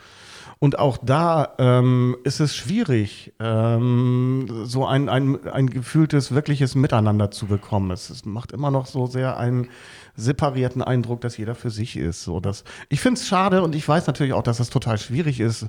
Und 0.60 0.80
auch 0.80 0.98
da 0.98 1.54
ähm, 1.60 2.16
ist 2.24 2.40
es 2.40 2.56
schwierig, 2.56 3.34
ähm, 3.40 4.48
so 4.64 4.86
ein, 4.86 5.10
ein, 5.10 5.46
ein 5.48 5.70
gefühltes, 5.70 6.32
wirkliches 6.32 6.76
Miteinander 6.76 7.30
zu 7.30 7.48
bekommen. 7.48 7.92
Es, 7.92 8.10
es 8.10 8.26
macht 8.26 8.54
immer 8.54 8.72
noch 8.72 8.86
so 8.86 9.06
sehr 9.06 9.38
einen 9.38 9.68
separierten 10.16 10.82
Eindruck, 10.82 11.20
dass 11.22 11.38
jeder 11.38 11.56
für 11.56 11.70
sich 11.70 11.98
ist. 11.98 12.24
So, 12.24 12.40
dass, 12.40 12.64
ich 12.88 13.02
finde 13.02 13.20
es 13.20 13.28
schade 13.28 13.62
und 13.64 13.76
ich 13.76 13.88
weiß 13.88 14.08
natürlich 14.08 14.34
auch, 14.34 14.44
dass 14.44 14.58
das 14.58 14.70
total 14.70 14.98
schwierig 14.98 15.42
ist. 15.42 15.64
Du 15.64 15.68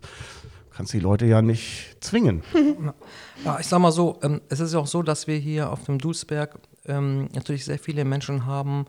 kannst 0.73 0.93
die 0.93 1.01
Leute 1.01 1.27
ja 1.27 1.43
nicht 1.43 1.97
zwingen. 2.01 2.43
Ja, 3.45 3.61
ich 3.61 3.67
sag 3.67 3.81
mal 3.81 3.93
so, 3.93 4.19
ähm, 4.23 4.41
es 4.49 4.61
ist 4.61 4.73
ja 4.73 4.79
auch 4.79 4.87
so, 4.87 5.03
dass 5.03 5.27
wir 5.27 5.37
hier 5.37 5.71
auf 5.71 5.85
dem 5.85 5.99
Dulsberg 5.99 6.59
ähm, 6.87 7.29
natürlich 7.35 7.67
sehr 7.67 7.79
viele 7.79 8.07
Menschen 8.07 8.47
haben, 8.47 8.87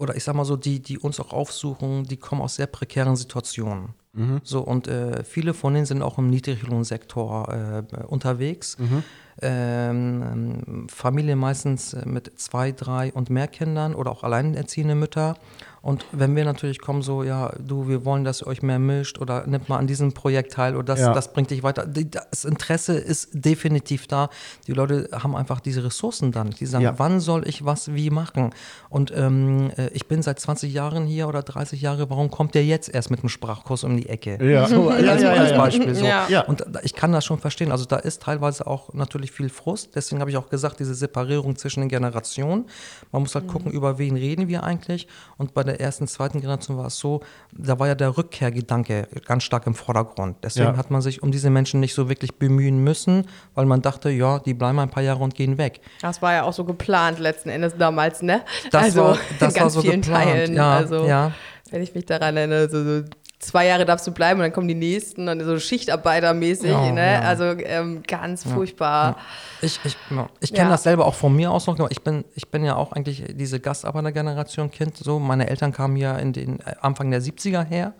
oder 0.00 0.16
ich 0.16 0.24
sag 0.24 0.34
mal 0.34 0.44
so, 0.44 0.56
die, 0.56 0.80
die 0.80 0.98
uns 0.98 1.20
auch 1.20 1.32
aufsuchen, 1.32 2.04
die 2.04 2.16
kommen 2.16 2.40
aus 2.40 2.54
sehr 2.56 2.66
prekären 2.66 3.16
Situationen. 3.16 3.90
Mhm. 4.12 4.40
So, 4.42 4.60
und 4.60 4.88
äh, 4.88 5.22
viele 5.24 5.54
von 5.54 5.74
denen 5.74 5.86
sind 5.86 6.02
auch 6.02 6.18
im 6.18 6.30
Niedriglohnsektor 6.30 7.84
äh, 7.92 8.04
unterwegs. 8.06 8.78
Mhm. 8.78 9.04
Ähm, 9.42 10.86
Familien 10.88 11.38
meistens 11.38 11.94
mit 12.04 12.32
zwei, 12.40 12.72
drei 12.72 13.12
und 13.12 13.30
mehr 13.30 13.46
Kindern 13.46 13.94
oder 13.94 14.10
auch 14.10 14.24
alleinerziehende 14.24 14.94
Mütter. 14.94 15.36
Und 15.82 16.04
wenn 16.12 16.36
wir 16.36 16.44
natürlich 16.44 16.78
kommen, 16.80 17.00
so, 17.02 17.22
ja, 17.22 17.52
du, 17.58 17.88
wir 17.88 18.04
wollen, 18.04 18.22
dass 18.24 18.42
ihr 18.42 18.46
euch 18.46 18.62
mehr 18.62 18.78
mischt 18.78 19.18
oder 19.18 19.46
nimmt 19.46 19.68
mal 19.70 19.78
an 19.78 19.86
diesem 19.86 20.12
Projekt 20.12 20.52
teil 20.52 20.74
oder 20.76 20.84
das, 20.94 21.00
Ja. 21.00 21.14
das 21.14 21.32
bringt 21.32 21.50
dich 21.50 21.62
weiter. 21.62 21.86
Das 21.86 22.44
Interesse 22.44 22.94
ist 22.98 23.30
definitiv 23.32 24.06
da. 24.06 24.28
Die 24.66 24.72
Leute 24.72 25.08
haben 25.12 25.34
einfach 25.34 25.60
diese 25.60 25.82
Ressourcen 25.84 26.32
dann. 26.32 26.50
Die 26.50 26.66
sagen, 26.66 26.84
Ja. 26.84 26.98
wann 26.98 27.18
soll 27.20 27.48
ich 27.48 27.64
was 27.64 27.94
wie 27.94 28.10
machen? 28.10 28.52
Und 28.90 29.12
ähm, 29.16 29.70
äh, 29.76 29.88
ich 29.94 30.06
bin 30.06 30.22
seit 30.22 30.38
20 30.38 30.72
Jahren 30.72 31.06
hier 31.06 31.28
oder 31.28 31.42
30 31.42 31.80
Jahre, 31.80 32.10
warum 32.10 32.30
kommt 32.30 32.54
der 32.54 32.64
jetzt 32.64 32.88
erst 32.92 33.10
mit 33.10 33.20
einem 33.20 33.28
Sprachkurs 33.30 33.84
um 33.84 33.96
die 33.96 34.08
Ecke? 34.08 34.38
Ja. 34.44 34.66
So, 34.70 34.90
Ja, 34.90 34.96
als, 35.12 35.22
ja, 35.22 35.34
ja, 35.34 35.40
als. 35.42 35.56
Beispiel. 35.56 35.94
So. 35.94 36.04
Ja. 36.04 36.28
Ja. 36.28 36.42
Und 36.42 36.64
ich 36.82 36.94
kann 36.94 37.10
das 37.12 37.24
schon 37.24 37.38
verstehen. 37.38 37.72
Also 37.72 37.86
da 37.86 37.96
ist 37.96 38.22
teilweise 38.22 38.66
auch 38.66 38.92
natürlich 38.94 39.32
viel 39.32 39.48
Frust. 39.48 39.94
Deswegen 39.94 40.20
habe 40.20 40.30
ich 40.30 40.36
auch 40.36 40.48
gesagt, 40.50 40.78
diese 40.80 40.94
Separierung 40.94 41.56
zwischen 41.56 41.80
den 41.80 41.88
Generationen. 41.88 42.66
Man 43.12 43.22
muss 43.22 43.34
halt 43.34 43.48
gucken, 43.48 43.72
über 43.72 43.98
wen 43.98 44.16
reden 44.16 44.48
wir 44.48 44.62
eigentlich. 44.62 45.08
Und 45.38 45.54
bei 45.54 45.69
der 45.70 45.80
ersten, 45.80 46.06
zweiten 46.06 46.40
Generation 46.40 46.76
war 46.76 46.86
es 46.86 46.98
so, 46.98 47.20
da 47.52 47.78
war 47.78 47.86
ja 47.88 47.94
der 47.94 48.16
Rückkehrgedanke 48.16 49.08
ganz 49.24 49.42
stark 49.44 49.66
im 49.66 49.74
Vordergrund. 49.74 50.36
Deswegen 50.42 50.68
Ja. 50.72 50.76
hat 50.76 50.90
man 50.90 51.00
sich 51.02 51.22
um 51.22 51.30
diese 51.32 51.50
Menschen 51.50 51.80
nicht 51.80 51.94
so 51.94 52.08
wirklich 52.08 52.34
bemühen 52.38 52.82
müssen, 52.82 53.26
weil 53.54 53.66
man 53.66 53.82
dachte, 53.82 54.10
ja, 54.10 54.38
die 54.38 54.54
bleiben 54.54 54.78
ein 54.78 54.90
paar 54.90 55.02
Jahre 55.02 55.22
und 55.22 55.34
gehen 55.34 55.58
weg. 55.58 55.80
Das 56.02 56.20
war 56.22 56.32
ja 56.32 56.42
auch 56.44 56.52
so 56.52 56.64
geplant 56.64 57.18
letzten 57.18 57.48
Endes 57.50 57.74
damals, 57.78 58.22
ne? 58.22 58.42
Das 58.70 58.82
also 58.84 59.00
war- 59.04 59.18
das 59.38 59.54
in 59.54 59.60
ganz 59.60 59.60
war 59.60 59.70
so 59.70 59.80
vielen 59.82 60.00
geplant, 60.02 60.24
Teilen. 60.30 60.54
ja, 60.54 60.76
also 60.76 61.06
ja. 61.06 61.32
wenn 61.70 61.82
ich 61.82 61.94
mich 61.94 62.06
daran 62.06 62.36
erinnere, 62.36 62.68
so, 62.68 62.82
so 62.84 63.04
zwei 63.40 63.66
Jahre 63.66 63.84
darfst 63.86 64.06
du 64.06 64.12
bleiben 64.12 64.38
und 64.38 64.44
dann 64.44 64.52
kommen 64.52 64.68
die 64.68 64.74
nächsten 64.74 65.28
und 65.28 65.40
so 65.42 65.58
Schichtarbeitermäßig, 65.58 66.70
Ja, 66.70 66.92
ne? 66.92 67.12
ja. 67.14 67.20
Also 67.20 67.44
ähm, 67.44 68.02
ganz 68.06 68.44
furchtbar. 68.44 69.16
Ich, 69.62 69.80
ich, 69.82 69.96
ja, 70.10 70.28
ich 70.40 70.52
kenne 70.52 70.64
Ja. 70.68 70.70
das 70.74 70.82
selber 70.84 71.06
auch 71.06 71.14
von 71.14 71.34
mir 71.34 71.50
aus 71.50 71.66
noch. 71.66 71.90
Ich 71.90 72.02
bin, 72.02 72.24
ich 72.34 72.48
bin 72.48 72.64
ja 72.64 72.76
auch 72.76 72.92
eigentlich 72.92 73.24
diese 73.32 73.58
Gastarbeitergeneration 73.58 74.70
Kind. 74.70 74.96
So, 74.98 75.18
meine 75.18 75.48
Eltern 75.48 75.72
kamen 75.72 75.96
ja 75.96 76.16
in 76.16 76.32
den 76.32 76.60
äh, 76.60 76.74
Anfang 76.80 77.10
der 77.10 77.22
70er 77.22 77.64
her. 77.64 77.94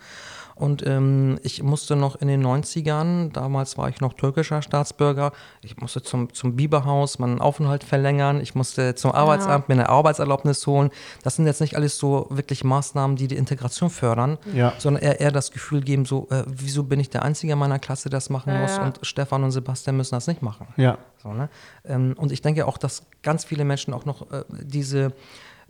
Und 0.60 0.86
ähm, 0.86 1.38
ich 1.42 1.62
musste 1.62 1.96
noch 1.96 2.16
in 2.20 2.28
den 2.28 2.44
90ern, 2.44 3.32
damals 3.32 3.78
war 3.78 3.88
ich 3.88 4.00
noch 4.00 4.12
türkischer 4.12 4.60
Staatsbürger, 4.60 5.32
ich 5.62 5.78
musste 5.78 6.02
zum, 6.02 6.32
zum 6.34 6.54
Biberhaus 6.54 7.18
meinen 7.18 7.40
Aufenthalt 7.40 7.82
verlängern, 7.82 8.40
ich 8.40 8.54
musste 8.54 8.94
zum 8.94 9.12
Arbeitsamt 9.12 9.68
mir 9.68 9.74
eine 9.74 9.88
Arbeitserlaubnis 9.88 10.66
holen. 10.66 10.90
Das 11.22 11.36
sind 11.36 11.46
jetzt 11.46 11.60
nicht 11.62 11.76
alles 11.76 11.96
so 11.98 12.26
wirklich 12.30 12.62
Maßnahmen, 12.62 13.16
die 13.16 13.26
die 13.26 13.36
Integration 13.36 13.88
fördern, 13.90 14.36
Ja. 14.54 14.74
sondern 14.78 15.02
eher, 15.02 15.20
eher 15.20 15.32
das 15.32 15.50
Gefühl 15.50 15.80
geben, 15.80 16.04
so, 16.04 16.28
äh, 16.30 16.44
wieso 16.46 16.84
bin 16.84 17.00
ich 17.00 17.08
der 17.08 17.22
Einzige 17.22 17.54
in 17.54 17.58
meiner 17.58 17.78
Klasse, 17.78 18.10
der 18.10 18.18
das 18.18 18.28
machen 18.28 18.52
Ja, 18.52 18.60
muss 18.60 18.76
ja. 18.76 18.84
und 18.84 18.98
Stefan 19.02 19.42
und 19.44 19.52
Sebastian 19.52 19.96
müssen 19.96 20.14
das 20.14 20.26
nicht 20.26 20.42
machen. 20.42 20.66
Ja. 20.76 20.98
So, 21.22 21.32
ne? 21.32 21.48
ähm, 21.86 22.14
und 22.16 22.32
ich 22.32 22.42
denke 22.42 22.66
auch, 22.66 22.76
dass 22.78 23.06
ganz 23.22 23.44
viele 23.44 23.64
Menschen 23.64 23.94
auch 23.94 24.04
noch 24.04 24.30
äh, 24.30 24.44
diese 24.62 25.12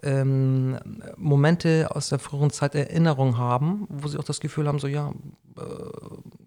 ähm, 0.03 0.79
Momente 1.17 1.89
aus 1.95 2.09
der 2.09 2.19
früheren 2.19 2.51
Zeit 2.51 2.75
Erinnerung 2.75 3.37
haben, 3.39 3.87
wo 3.89 4.09
sie 4.09 4.19
auch 4.19 4.25
das 4.25 4.41
Gefühl 4.41 4.67
haben, 4.69 4.79
so 4.79 4.87
ja, 4.87 5.13
äh, 5.57 5.61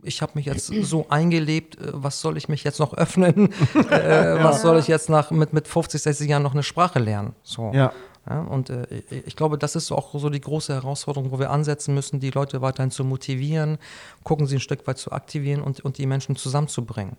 ich 0.04 0.22
habe 0.22 0.34
mich 0.36 0.46
jetzt 0.46 0.68
so 0.84 1.06
eingelebt, 1.10 1.80
äh, 1.80 1.90
was 1.94 2.22
soll 2.22 2.38
ich 2.38 2.50
mich 2.50 2.64
jetzt 2.64 2.80
noch 2.80 2.94
öffnen? 2.94 3.52
äh, 3.90 4.44
Was 4.44 4.62
soll 4.62 4.80
ich 4.80 4.88
jetzt 4.88 5.10
nach 5.10 5.32
mit, 5.32 5.54
mit 5.54 5.68
50, 5.68 6.02
60 6.02 6.30
Jahren 6.30 6.44
noch 6.44 6.54
eine 6.54 6.64
Sprache 6.64 7.00
lernen? 7.00 7.34
So. 7.44 7.72
Ja. 7.74 7.92
Ja, 8.30 8.40
und 8.44 8.70
äh, 8.70 8.86
ich- 9.26 9.36
glaube, 9.36 9.58
das 9.58 9.76
ist 9.76 9.92
auch 9.92 10.18
so 10.18 10.30
die 10.30 10.40
große 10.40 10.74
Herausforderung, 10.74 11.32
wo 11.32 11.40
wir 11.40 11.50
ansetzen 11.52 11.94
müssen, 11.94 12.22
die 12.22 12.30
Leute 12.30 12.62
weiterhin 12.62 12.90
zu 12.90 13.04
motivieren, 13.04 13.78
gucken 14.24 14.48
sie 14.48 14.56
ein 14.56 14.62
Stück 14.62 14.88
weit 14.88 14.98
zu 14.98 15.12
aktivieren 15.12 15.62
und, 15.62 15.82
und 15.82 15.98
die 15.98 16.06
Menschen 16.06 16.38
zusammenzubringen. 16.38 17.18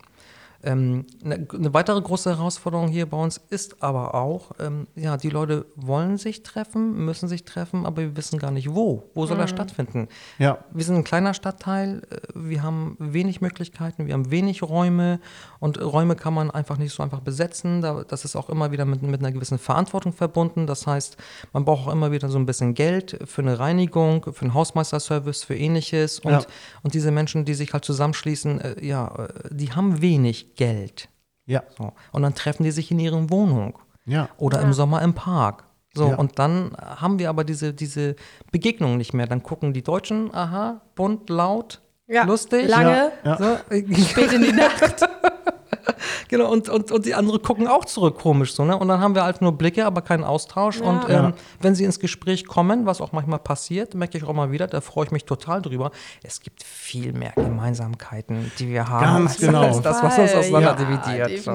Ähm, 0.65 1.07
eine, 1.25 1.47
eine 1.53 1.75
weitere 1.75 2.01
große 2.01 2.31
Herausforderung 2.31 2.89
hier 2.89 3.07
bei 3.07 3.17
uns 3.17 3.41
ist 3.51 3.83
aber 3.83 4.15
auch, 4.15 4.53
ähm, 4.59 4.87
ja, 4.97 5.17
die 5.17 5.31
Leute 5.31 5.67
wollen 5.77 6.17
sich 6.17 6.43
treffen, 6.43 7.05
müssen 7.05 7.29
sich 7.29 7.45
treffen, 7.45 7.87
aber 7.87 8.03
wir 8.03 8.17
wissen 8.17 8.39
gar 8.39 8.51
nicht 8.51 8.75
wo. 8.75 9.05
Wo 9.15 9.27
soll 9.27 9.37
das 9.39 9.51
stattfinden? 9.51 10.09
Ja. 10.39 10.59
Wir 10.73 10.85
sind 10.85 10.97
ein 10.97 11.05
kleiner 11.05 11.35
Stadtteil, 11.35 12.03
äh, 12.11 12.17
wir 12.35 12.63
haben 12.63 12.97
wenig 12.99 13.41
Möglichkeiten, 13.41 14.07
wir 14.07 14.15
haben 14.15 14.31
wenig 14.31 14.63
Räume 14.63 15.21
und 15.61 15.81
Räume 15.81 16.17
kann 16.17 16.35
man 16.35 16.51
einfach 16.51 16.79
nicht 16.79 16.95
so 16.95 17.03
einfach 17.03 17.21
besetzen. 17.21 17.83
Da, 17.83 18.05
das 18.05 18.25
ist 18.25 18.37
auch 18.37 18.49
immer 18.51 18.73
wieder 18.73 18.85
mit, 18.85 19.03
mit 19.03 19.21
einer 19.21 19.33
gewissen 19.33 19.59
Verantwortung 19.59 20.13
verbunden. 20.13 20.67
Das 20.67 20.87
heißt, 20.87 21.17
man 21.53 21.65
braucht 21.65 21.89
auch 21.89 21.93
immer 21.93 22.13
wieder 22.13 22.29
so 22.29 22.39
ein 22.39 22.47
bisschen 22.47 22.75
Geld 22.75 23.19
für 23.27 23.43
eine 23.43 23.59
Reinigung, 23.59 24.25
für 24.33 24.43
einen 24.43 24.55
Hausmeisterservice, 24.55 25.45
für 25.45 25.57
ähnliches. 25.57 26.21
Und, 26.21 26.33
Ja. 26.33 26.43
und 26.83 26.95
diese 26.95 27.11
Menschen, 27.11 27.45
die 27.45 27.55
sich 27.55 27.73
halt 27.73 27.85
zusammenschließen, 27.85 28.61
äh, 28.61 28.85
ja, 28.85 29.07
äh, 29.15 29.29
die 29.51 29.73
haben 29.73 30.01
wenig 30.01 30.54
Geld. 30.57 31.09
Ja. 31.47 31.63
So. 31.77 31.93
Und 32.13 32.23
dann 32.23 32.35
treffen 32.35 32.65
die 32.65 32.71
sich 32.71 32.91
in 32.91 32.99
ihren 32.99 33.31
Wohnung 33.31 33.79
Ja. 34.07 34.29
oder 34.39 34.61
im 34.63 34.73
Sommer 34.73 35.03
im 35.03 35.15
Park. 35.15 35.65
So, 35.95 36.09
Ja. 36.09 36.17
und 36.17 36.39
dann 36.39 36.77
haben 36.79 37.19
wir 37.19 37.29
aber 37.29 37.45
diese, 37.45 37.73
diese 37.73 38.17
Begegnung 38.51 38.97
nicht 38.97 39.15
mehr. 39.15 39.27
Dann 39.27 39.43
gucken 39.43 39.73
die 39.73 39.83
Deutschen, 39.83 40.35
aha, 40.35 40.81
bunt, 40.95 41.29
laut, 41.31 41.81
Ja, 42.09 42.25
lustig. 42.25 42.69
lange. 42.69 43.13
Ja. 43.25 43.37
So, 43.39 43.57
Spät 44.05 44.33
in 44.33 44.43
die 44.43 44.53
Nacht. 44.53 45.07
genau, 46.29 46.51
und, 46.51 46.69
und, 46.69 46.91
und 46.93 47.07
die 47.07 47.15
anderen 47.15 47.43
gucken 47.43 47.67
auch 47.67 47.85
zurück, 47.85 48.19
komisch 48.19 48.55
so, 48.55 48.65
ne? 48.65 48.77
Und 48.77 48.89
dann 48.89 49.01
haben 49.01 49.15
wir 49.15 49.25
halt 49.25 49.41
nur 49.41 49.53
Blicke, 49.53 49.85
aber 49.85 50.03
keinen 50.03 50.25
Austausch. 50.25 50.81
Und 50.81 51.09
Ja. 51.09 51.29
ähm, 51.29 51.35
wenn 51.61 51.75
sie 51.75 51.85
ins 51.85 51.99
Gespräch 51.99 52.47
kommen, 52.47 52.87
was 52.87 53.01
auch 53.01 53.13
manchmal 53.13 53.39
passiert, 53.39 53.95
merke 53.95 54.19
ich 54.19 54.25
auch 54.25 54.33
mal 54.33 54.51
wieder, 54.53 54.67
da 54.67 54.81
freue 54.81 55.07
ich 55.07 55.11
mich 55.11 55.25
total 55.25 55.63
drüber. 55.63 55.91
Es 56.23 56.41
gibt 56.41 56.63
viel 56.63 57.13
mehr 57.13 57.33
Gemeinsamkeiten, 57.35 58.51
die 58.59 58.69
wir 58.69 58.89
haben. 58.89 59.25
Ganz 59.25 59.31
als 59.33 59.41
genau. 59.41 59.63
als 59.63 59.81
das, 59.81 60.03
was 60.03 60.19
uns 60.19 60.35
auseinander 60.35 60.77
ja, 60.79 61.27
dividiert. 61.27 61.43
So. 61.43 61.53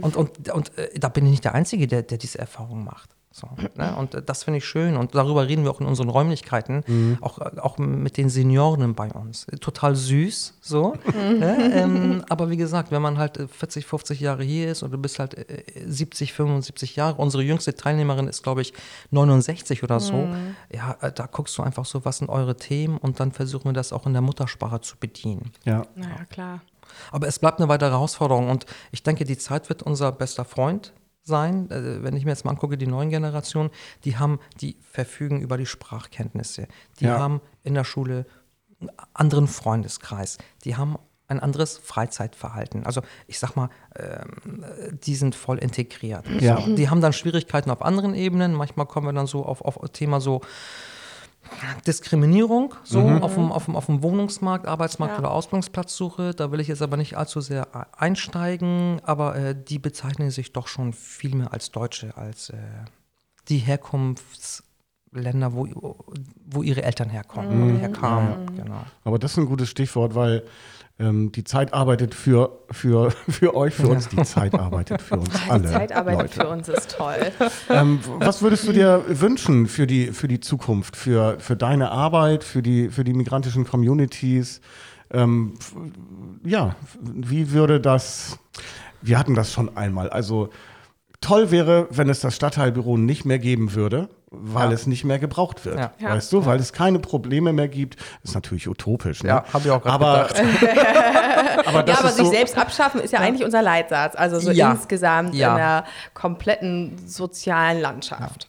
Und, 0.00 0.16
und, 0.16 0.48
und 0.50 0.78
äh, 0.78 0.98
da 0.98 1.08
bin 1.08 1.24
ich 1.26 1.32
nicht 1.32 1.44
der 1.44 1.54
Einzige, 1.54 1.86
der, 1.86 2.02
der 2.02 2.18
diese 2.18 2.38
Erfahrung 2.38 2.84
macht. 2.84 3.10
So, 3.36 3.48
ne? 3.74 3.96
Und 3.96 4.14
äh, 4.14 4.22
das 4.22 4.44
finde 4.44 4.58
ich 4.58 4.64
schön. 4.64 4.96
Und 4.96 5.16
darüber 5.16 5.48
reden 5.48 5.64
wir 5.64 5.72
auch 5.72 5.80
in 5.80 5.88
unseren 5.88 6.08
Räumlichkeiten, 6.08 7.16
auch, 7.20 7.40
äh, 7.40 7.58
auch 7.58 7.78
mit 7.78 8.16
den 8.16 8.28
Senioren 8.28 8.94
bei 8.94 9.10
uns. 9.10 9.46
Total 9.60 9.96
süß, 9.96 10.54
so. 10.60 10.94
ne? 11.12 11.72
ähm, 11.74 12.24
aber 12.28 12.48
wie 12.50 12.56
gesagt, 12.56 12.92
wenn 12.92 13.02
man 13.02 13.18
halt 13.18 13.38
äh, 13.38 13.48
40, 13.48 13.86
50 13.86 14.20
Jahre 14.20 14.44
hier 14.44 14.70
ist 14.70 14.84
und 14.84 14.92
du 14.92 14.98
bist 14.98 15.18
halt 15.18 15.34
äh, 15.34 15.64
70, 15.84 16.32
75 16.32 16.94
Jahre, 16.94 17.20
unsere 17.20 17.42
jüngste 17.42 17.74
Teilnehmerin 17.74 18.28
ist, 18.28 18.44
glaube 18.44 18.62
ich, 18.62 18.72
69 19.10 19.82
oder 19.82 19.98
so, 19.98 20.28
ja, 20.72 20.96
äh, 21.00 21.10
da 21.10 21.26
guckst 21.26 21.58
du 21.58 21.64
einfach 21.64 21.86
so, 21.86 22.04
was 22.04 22.18
sind 22.18 22.28
eure 22.28 22.56
Themen 22.56 22.98
und 22.98 23.18
dann 23.18 23.32
versuchen 23.32 23.64
wir 23.64 23.72
das 23.72 23.92
auch 23.92 24.06
in 24.06 24.12
der 24.12 24.22
Muttersprache 24.22 24.80
zu 24.80 24.96
bedienen. 24.96 25.50
Ja. 25.64 25.84
naja, 25.96 26.24
klar. 26.30 26.60
Aber 27.10 27.26
es 27.26 27.40
bleibt 27.40 27.58
eine 27.58 27.68
weitere 27.68 27.90
Herausforderung 27.90 28.48
und 28.48 28.64
ich 28.92 29.02
denke, 29.02 29.24
die 29.24 29.38
Zeit 29.38 29.68
wird 29.70 29.82
unser 29.82 30.12
bester 30.12 30.44
Freund 30.44 30.92
sein. 31.24 31.70
Äh, 31.70 32.02
Wenn 32.02 32.16
ich 32.16 32.24
mir 32.24 32.30
jetzt 32.30 32.44
mal 32.44 32.50
angucke, 32.52 32.76
die 32.78 32.86
neuen 32.86 33.10
Generationen, 33.10 33.70
die 34.04 34.16
haben, 34.16 34.38
die 34.60 34.76
verfügen 34.82 35.40
über 35.40 35.56
die 35.56 35.66
Sprachkenntnisse. 35.66 36.68
Die 37.00 37.04
Ja. 37.06 37.18
haben 37.18 37.40
in 37.62 37.74
der 37.74 37.84
Schule 37.84 38.26
einen 38.80 38.90
anderen 39.14 39.48
Freundeskreis. 39.48 40.38
Die 40.64 40.76
haben 40.76 40.96
ein 41.26 41.40
anderes 41.40 41.78
Freizeitverhalten. 41.78 42.84
Also 42.84 43.00
ich 43.26 43.38
sag 43.38 43.56
mal, 43.56 43.70
ähm, 43.96 44.62
äh, 44.64 44.92
die 44.92 45.14
sind 45.14 45.34
voll 45.34 45.56
integriert. 45.58 46.26
Ja. 46.40 46.60
So. 46.60 46.74
Die 46.74 46.90
haben 46.90 47.00
dann 47.00 47.14
Schwierigkeiten 47.14 47.70
auf 47.70 47.80
anderen 47.80 48.14
Ebenen. 48.14 48.52
Manchmal 48.52 48.84
kommen 48.86 49.06
wir 49.08 49.12
dann 49.14 49.26
so 49.26 49.44
auf, 49.46 49.62
auf 49.62 49.78
Thema 49.92 50.20
so 50.20 50.42
Diskriminierung 51.86 52.74
so 52.84 53.00
auf, 53.00 53.34
dem, 53.34 53.52
auf, 53.52 53.64
dem, 53.66 53.76
auf 53.76 53.86
dem 53.86 54.02
Wohnungsmarkt, 54.02 54.66
Arbeitsmarkt 54.66 55.14
Ja. 55.14 55.18
oder 55.20 55.30
Ausbildungsplatzsuche. 55.30 56.34
Da 56.34 56.50
will 56.50 56.60
ich 56.60 56.68
jetzt 56.68 56.82
aber 56.82 56.96
nicht 56.96 57.16
allzu 57.16 57.40
sehr 57.40 57.68
einsteigen, 57.96 59.00
aber 59.04 59.36
äh, 59.36 59.54
die 59.54 59.78
bezeichnen 59.78 60.30
sich 60.30 60.52
doch 60.52 60.68
schon 60.68 60.92
viel 60.92 61.34
mehr 61.34 61.52
als 61.52 61.70
Deutsche, 61.70 62.16
als 62.16 62.50
äh, 62.50 62.56
die 63.48 63.58
Herkunftsländer, 63.58 65.52
wo, 65.54 65.94
wo 66.46 66.62
ihre 66.62 66.82
Eltern 66.82 67.10
herkommen, 67.10 67.76
herkamen. 67.78 68.56
Genau. 68.56 68.84
Aber 69.04 69.18
das 69.18 69.32
ist 69.32 69.38
ein 69.38 69.46
gutes 69.46 69.68
Stichwort, 69.68 70.14
weil 70.14 70.44
ähm, 70.98 71.32
die 71.32 71.42
Zeit 71.42 71.74
arbeitet 71.74 72.14
für, 72.14 72.60
für, 72.70 73.10
für 73.28 73.54
euch, 73.54 73.74
für 73.74 73.88
uns. 73.88 74.08
Die 74.08 74.22
Zeit 74.22 74.54
arbeitet 74.54 75.02
für 75.02 75.18
uns 75.18 75.30
alle. 75.48 75.62
Die 75.62 75.68
Zeitarbeit 75.68 76.18
Leute. 76.18 76.40
für 76.40 76.48
uns 76.48 76.68
ist 76.68 76.96
toll. 76.96 77.32
Ähm, 77.70 77.98
was 78.18 78.42
würdest 78.42 78.68
du 78.68 78.72
dir 78.72 79.02
wünschen 79.08 79.66
für 79.66 79.86
die, 79.86 80.08
für 80.08 80.28
die 80.28 80.38
Zukunft, 80.40 80.96
für, 80.96 81.40
für 81.40 81.56
deine 81.56 81.90
Arbeit, 81.90 82.44
für 82.44 82.62
die, 82.62 82.90
für 82.90 83.04
die 83.04 83.14
migrantischen 83.14 83.64
Communities? 83.64 84.60
Ähm, 85.10 85.54
ja, 86.44 86.76
wie 87.00 87.52
würde 87.52 87.80
das, 87.80 88.38
wir 89.02 89.18
hatten 89.18 89.34
das 89.34 89.52
schon 89.52 89.76
einmal, 89.76 90.10
also 90.10 90.50
toll 91.20 91.50
wäre, 91.50 91.88
wenn 91.90 92.08
es 92.08 92.20
das 92.20 92.36
Stadtteilbüro 92.36 92.96
nicht 92.96 93.24
mehr 93.24 93.38
geben 93.38 93.74
würde, 93.74 94.08
weil 94.40 94.72
es 94.72 94.86
nicht 94.86 95.04
mehr 95.04 95.18
gebraucht 95.18 95.64
wird. 95.64 95.78
Ja. 95.78 95.92
Ja. 95.98 96.10
Weißt 96.10 96.32
du, 96.32 96.44
weil 96.46 96.58
es 96.60 96.72
keine 96.72 96.98
Probleme 96.98 97.52
mehr 97.52 97.68
gibt. 97.68 97.96
Ist 98.22 98.34
natürlich 98.34 98.68
utopisch. 98.68 99.22
Ne? 99.22 99.28
Ja, 99.30 99.44
hab 99.52 99.64
ich 99.64 99.70
auch 99.70 99.82
grad 99.82 99.92
aber, 99.94 100.28
aber 101.66 101.82
das 101.82 101.94
ja, 101.94 102.00
aber 102.00 102.08
ist 102.08 102.16
sich 102.16 102.26
so, 102.26 102.32
selbst 102.32 102.56
abschaffen 102.58 103.00
ist 103.00 103.12
ja, 103.12 103.20
eigentlich 103.20 103.44
unser 103.44 103.62
Leitsatz. 103.62 104.14
Also 104.16 104.38
so 104.40 104.50
Ja. 104.50 104.72
insgesamt 104.72 105.34
Ja. 105.34 105.50
in 105.52 105.56
der 105.56 105.84
kompletten 106.14 106.98
sozialen 107.06 107.80
Landschaft. 107.80 108.48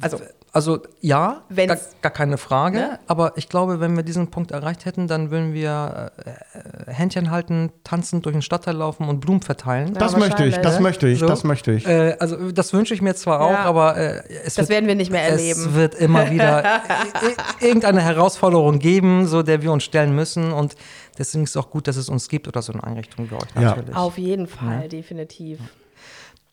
Also, 0.00 0.18
Also 0.56 0.80
ja, 1.02 1.42
gar, 1.54 1.76
gar 2.00 2.10
keine 2.12 2.38
Frage. 2.38 2.78
Ne? 2.78 2.98
Aber 3.08 3.36
ich 3.36 3.50
glaube, 3.50 3.78
wenn 3.78 3.94
wir 3.94 4.02
diesen 4.02 4.30
Punkt 4.30 4.52
erreicht 4.52 4.86
hätten, 4.86 5.06
dann 5.06 5.30
würden 5.30 5.52
wir 5.52 6.12
äh, 6.24 6.90
Händchen 6.90 7.30
halten, 7.30 7.72
tanzen, 7.84 8.22
durch 8.22 8.32
den 8.34 8.40
Stadtteil 8.40 8.74
laufen 8.74 9.06
und 9.06 9.20
Blumen 9.20 9.42
verteilen. 9.42 9.92
Das 9.92 10.12
Ja, 10.12 10.18
möchte 10.18 10.46
ich, 10.46 10.56
das 10.56 10.80
möchte 10.80 11.08
ich, 11.08 11.18
So. 11.18 11.26
das 11.26 11.44
möchte 11.44 11.72
ich. 11.72 11.86
Äh, 11.86 12.16
also 12.20 12.50
das 12.52 12.72
wünsche 12.72 12.94
ich 12.94 13.02
mir 13.02 13.14
zwar 13.14 13.42
auch, 13.42 13.50
Ja. 13.50 13.64
aber 13.64 13.98
äh, 13.98 14.22
es 14.44 14.54
Das 14.54 14.56
wird, 14.56 14.68
werden 14.70 14.86
wir 14.86 14.94
nicht 14.94 15.10
mehr 15.12 15.24
erleben. 15.24 15.60
Es 15.60 15.74
wird 15.74 15.94
immer 15.94 16.30
wieder 16.30 16.80
irgendeine 17.60 18.00
Herausforderung 18.00 18.78
geben, 18.78 19.26
so 19.26 19.42
der 19.42 19.60
wir 19.60 19.70
uns 19.72 19.84
stellen 19.84 20.14
müssen. 20.14 20.52
Und 20.52 20.74
deswegen 21.18 21.44
ist 21.44 21.50
es 21.50 21.56
auch 21.58 21.68
gut, 21.68 21.86
dass 21.86 21.96
es 21.96 22.08
uns 22.08 22.30
gibt 22.30 22.48
oder 22.48 22.62
so 22.62 22.72
eine 22.72 22.82
Einrichtung 22.82 23.30
wie 23.30 23.34
euch 23.34 23.42
Ja. 23.56 23.60
natürlich. 23.60 23.94
Auf 23.94 24.16
jeden 24.16 24.46
Fall, 24.46 24.88
definitiv. 24.88 25.58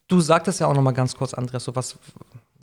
Du 0.09 0.19
sagtest 0.19 0.59
ja 0.59 0.67
auch 0.67 0.73
noch 0.73 0.81
mal 0.81 0.91
ganz 0.91 1.15
kurz, 1.15 1.33
Andres, 1.33 1.63
so 1.63 1.73
was. 1.73 1.97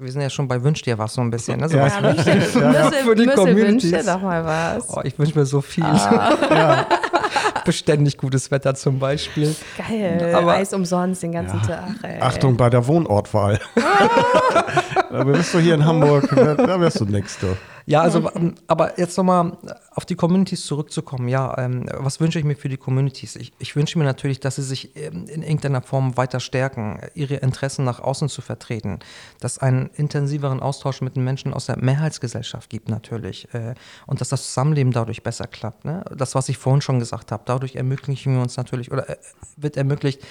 Wir 0.02 0.10
sind 0.10 0.22
ja 0.22 0.30
schon 0.30 0.48
bei 0.48 0.62
Wünsch 0.62 0.80
dir 0.80 0.96
was 0.96 1.12
so 1.12 1.20
ein 1.20 1.30
bisschen. 1.30 1.60
Ne? 1.60 1.68
So 1.68 1.76
Ja. 1.76 1.84
was, 1.84 1.94
Ja, 1.96 2.00
Müsse, 2.00 2.34
Müsse, 2.34 2.92
Für 3.04 3.14
die 3.14 3.26
Communities. 3.26 3.92
wünsche 3.92 4.06
doch 4.06 4.22
mal 4.22 4.42
was. 4.46 4.88
oh, 4.88 5.00
ich 5.04 5.18
wünsche 5.18 5.38
mir 5.38 5.44
so 5.44 5.60
viel. 5.60 5.84
Ah. 5.84 6.86
Beständig 7.66 8.16
gutes 8.16 8.50
Wetter 8.50 8.74
zum 8.74 8.98
Beispiel. 8.98 9.54
Geil, 9.76 10.34
Aber- 10.34 10.54
Eis 10.54 10.72
umsonst 10.72 11.22
den 11.22 11.32
ganzen 11.32 11.60
Tag. 11.60 11.84
Ey. 12.02 12.18
Achtung 12.18 12.56
bei 12.56 12.70
der 12.70 12.86
Wohnortwahl. 12.86 13.60
da 15.10 15.24
bist 15.24 15.52
du 15.52 15.58
hier 15.58 15.74
in 15.74 15.84
Hamburg, 15.84 16.26
da, 16.34 16.80
wirst 16.80 17.00
du 17.00 17.04
nix, 17.04 17.38
du. 17.38 17.48
Ja, 17.86 18.00
also, 18.02 18.30
ähm, 18.34 18.54
aber 18.66 18.98
jetzt 18.98 19.16
nochmal 19.16 19.56
auf 19.90 20.04
die 20.04 20.14
Communities 20.14 20.64
zurückzukommen. 20.64 21.28
Ja, 21.28 21.56
ähm, 21.58 21.86
was 21.92 22.20
wünsche 22.20 22.38
ich 22.38 22.44
mir 22.44 22.56
für 22.56 22.68
die 22.68 22.76
Communities? 22.76 23.36
Ich, 23.36 23.52
ich 23.58 23.74
wünsche 23.76 23.98
mir 23.98 24.04
natürlich, 24.04 24.40
dass 24.40 24.56
sie 24.56 24.62
sich 24.62 24.96
ähm, 24.96 25.26
in 25.28 25.42
irgendeiner 25.42 25.82
Form 25.82 26.16
weiter 26.16 26.40
stärken, 26.40 27.00
ihre 27.14 27.36
Interessen 27.36 27.84
nach 27.84 28.00
außen 28.00 28.28
zu 28.28 28.42
vertreten, 28.42 29.00
dass 29.40 29.52
es 29.52 29.58
einen 29.58 29.90
intensiveren 29.94 30.60
Austausch 30.60 31.00
mit 31.00 31.16
den 31.16 31.24
Menschen 31.24 31.52
aus 31.54 31.66
der 31.66 31.78
Mehrheitsgesellschaft 31.78 32.70
gibt 32.70 32.88
natürlich 32.88 33.52
äh, 33.54 33.74
und 34.06 34.20
dass 34.20 34.28
das 34.28 34.46
Zusammenleben 34.46 34.92
dadurch 34.92 35.22
besser 35.22 35.46
klappt. 35.46 35.84
Ne? 35.84 36.04
Das, 36.16 36.34
was 36.34 36.48
ich 36.48 36.58
vorhin 36.58 36.82
schon 36.82 36.98
gesagt 36.98 37.32
habe, 37.32 37.42
dadurch 37.46 37.76
ermöglichen 37.76 38.34
wir 38.34 38.42
uns 38.42 38.56
natürlich 38.56 38.92
oder 38.92 39.08
äh, 39.08 39.16
wird 39.56 39.76
ermöglicht, 39.76 40.22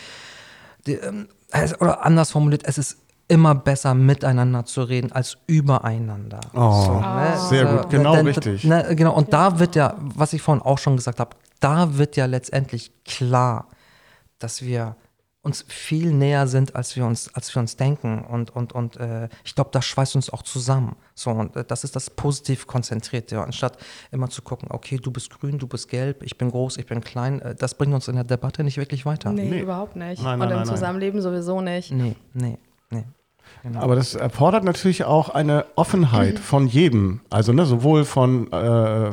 die, 0.86 0.94
ähm, 0.94 1.28
oder 1.80 2.06
anders 2.06 2.32
formuliert, 2.32 2.64
es 2.66 2.78
ist 2.78 2.98
immer 3.30 3.56
besser 3.56 3.94
miteinander 3.94 4.66
zu 4.66 4.82
reden 4.84 5.12
als 5.14 5.38
übereinander. 5.48 6.42
Oh, 6.54 7.00
sehr 7.50 7.66
gut, 7.66 7.90
genau 7.90 8.16
denn- 8.16 8.28
richtig. 8.28 8.64
Ne, 8.66 8.94
genau, 8.96 9.16
und 9.16 9.32
da 9.32 9.60
wird 9.60 9.76
ja, 9.76 9.96
was 10.00 10.34
ich 10.34 10.42
vorhin 10.42 10.62
auch 10.62 10.78
schon 10.80 10.98
gesagt 10.98 11.20
habe, 11.22 11.36
da 11.62 11.98
wird 11.98 12.16
ja 12.18 12.26
letztendlich 12.26 12.92
klar, 13.06 13.68
dass 14.40 14.62
wir 14.64 14.96
uns 15.42 15.64
viel 15.70 16.12
näher 16.12 16.48
sind, 16.48 16.76
als 16.76 16.96
wir 16.98 17.06
uns, 17.06 17.34
als 17.34 17.54
wir 17.56 17.62
uns 17.62 17.78
denken. 17.78 18.26
Und, 18.26 18.54
und, 18.56 18.74
und 18.74 18.98
äh, 18.98 19.30
ich 19.46 19.56
glaube, 19.56 19.70
das 19.72 19.86
schweißt 19.86 20.16
uns 20.18 20.30
auch 20.30 20.42
zusammen. 20.42 20.98
So, 21.16 21.30
und 21.32 21.56
äh, 21.56 21.64
das 21.64 21.86
ist 21.86 21.96
das 21.96 22.10
positiv 22.10 22.68
konzentrierte, 22.68 23.42
anstatt 23.42 23.78
immer 24.12 24.30
zu 24.30 24.42
gucken, 24.42 24.68
okay, 24.70 24.98
du 24.98 25.12
bist 25.12 25.30
grün, 25.40 25.58
du 25.58 25.66
bist 25.68 25.88
gelb, 25.88 26.24
ich 26.24 26.38
bin 26.38 26.52
groß, 26.52 26.76
ich 26.78 26.86
bin 26.88 27.00
klein. 27.02 27.42
Äh, 27.42 27.56
das 27.56 27.74
bringt 27.76 27.94
uns 27.94 28.08
in 28.10 28.16
der 28.16 28.26
Debatte 28.26 28.64
nicht 28.66 28.78
wirklich 28.78 29.06
weiter. 29.06 29.32
Nee, 29.32 29.50
Nee. 29.50 29.60
überhaupt 29.62 29.96
nicht. 29.96 30.22
Nein, 30.22 30.40
nein, 30.40 30.48
Und 30.48 30.52
im 30.54 30.58
nein, 30.60 30.68
nein. 30.68 30.76
Zusammenleben 30.76 31.22
sowieso 31.22 31.62
nicht. 31.62 31.92
Nee, 31.92 32.16
nee, 32.34 32.58
nee. 32.90 33.06
Genau. 33.64 33.82
Aber 33.82 33.96
das 33.96 34.16
erfordert 34.16 34.64
natürlich 34.64 35.04
auch 35.04 35.30
eine 35.30 35.66
Offenheit 35.76 36.40
von 36.40 36.68
jedem. 36.68 37.20
Also 37.30 37.52
ne, 37.52 37.66
sowohl 37.66 38.06
von, 38.06 38.52
äh, 38.54 39.12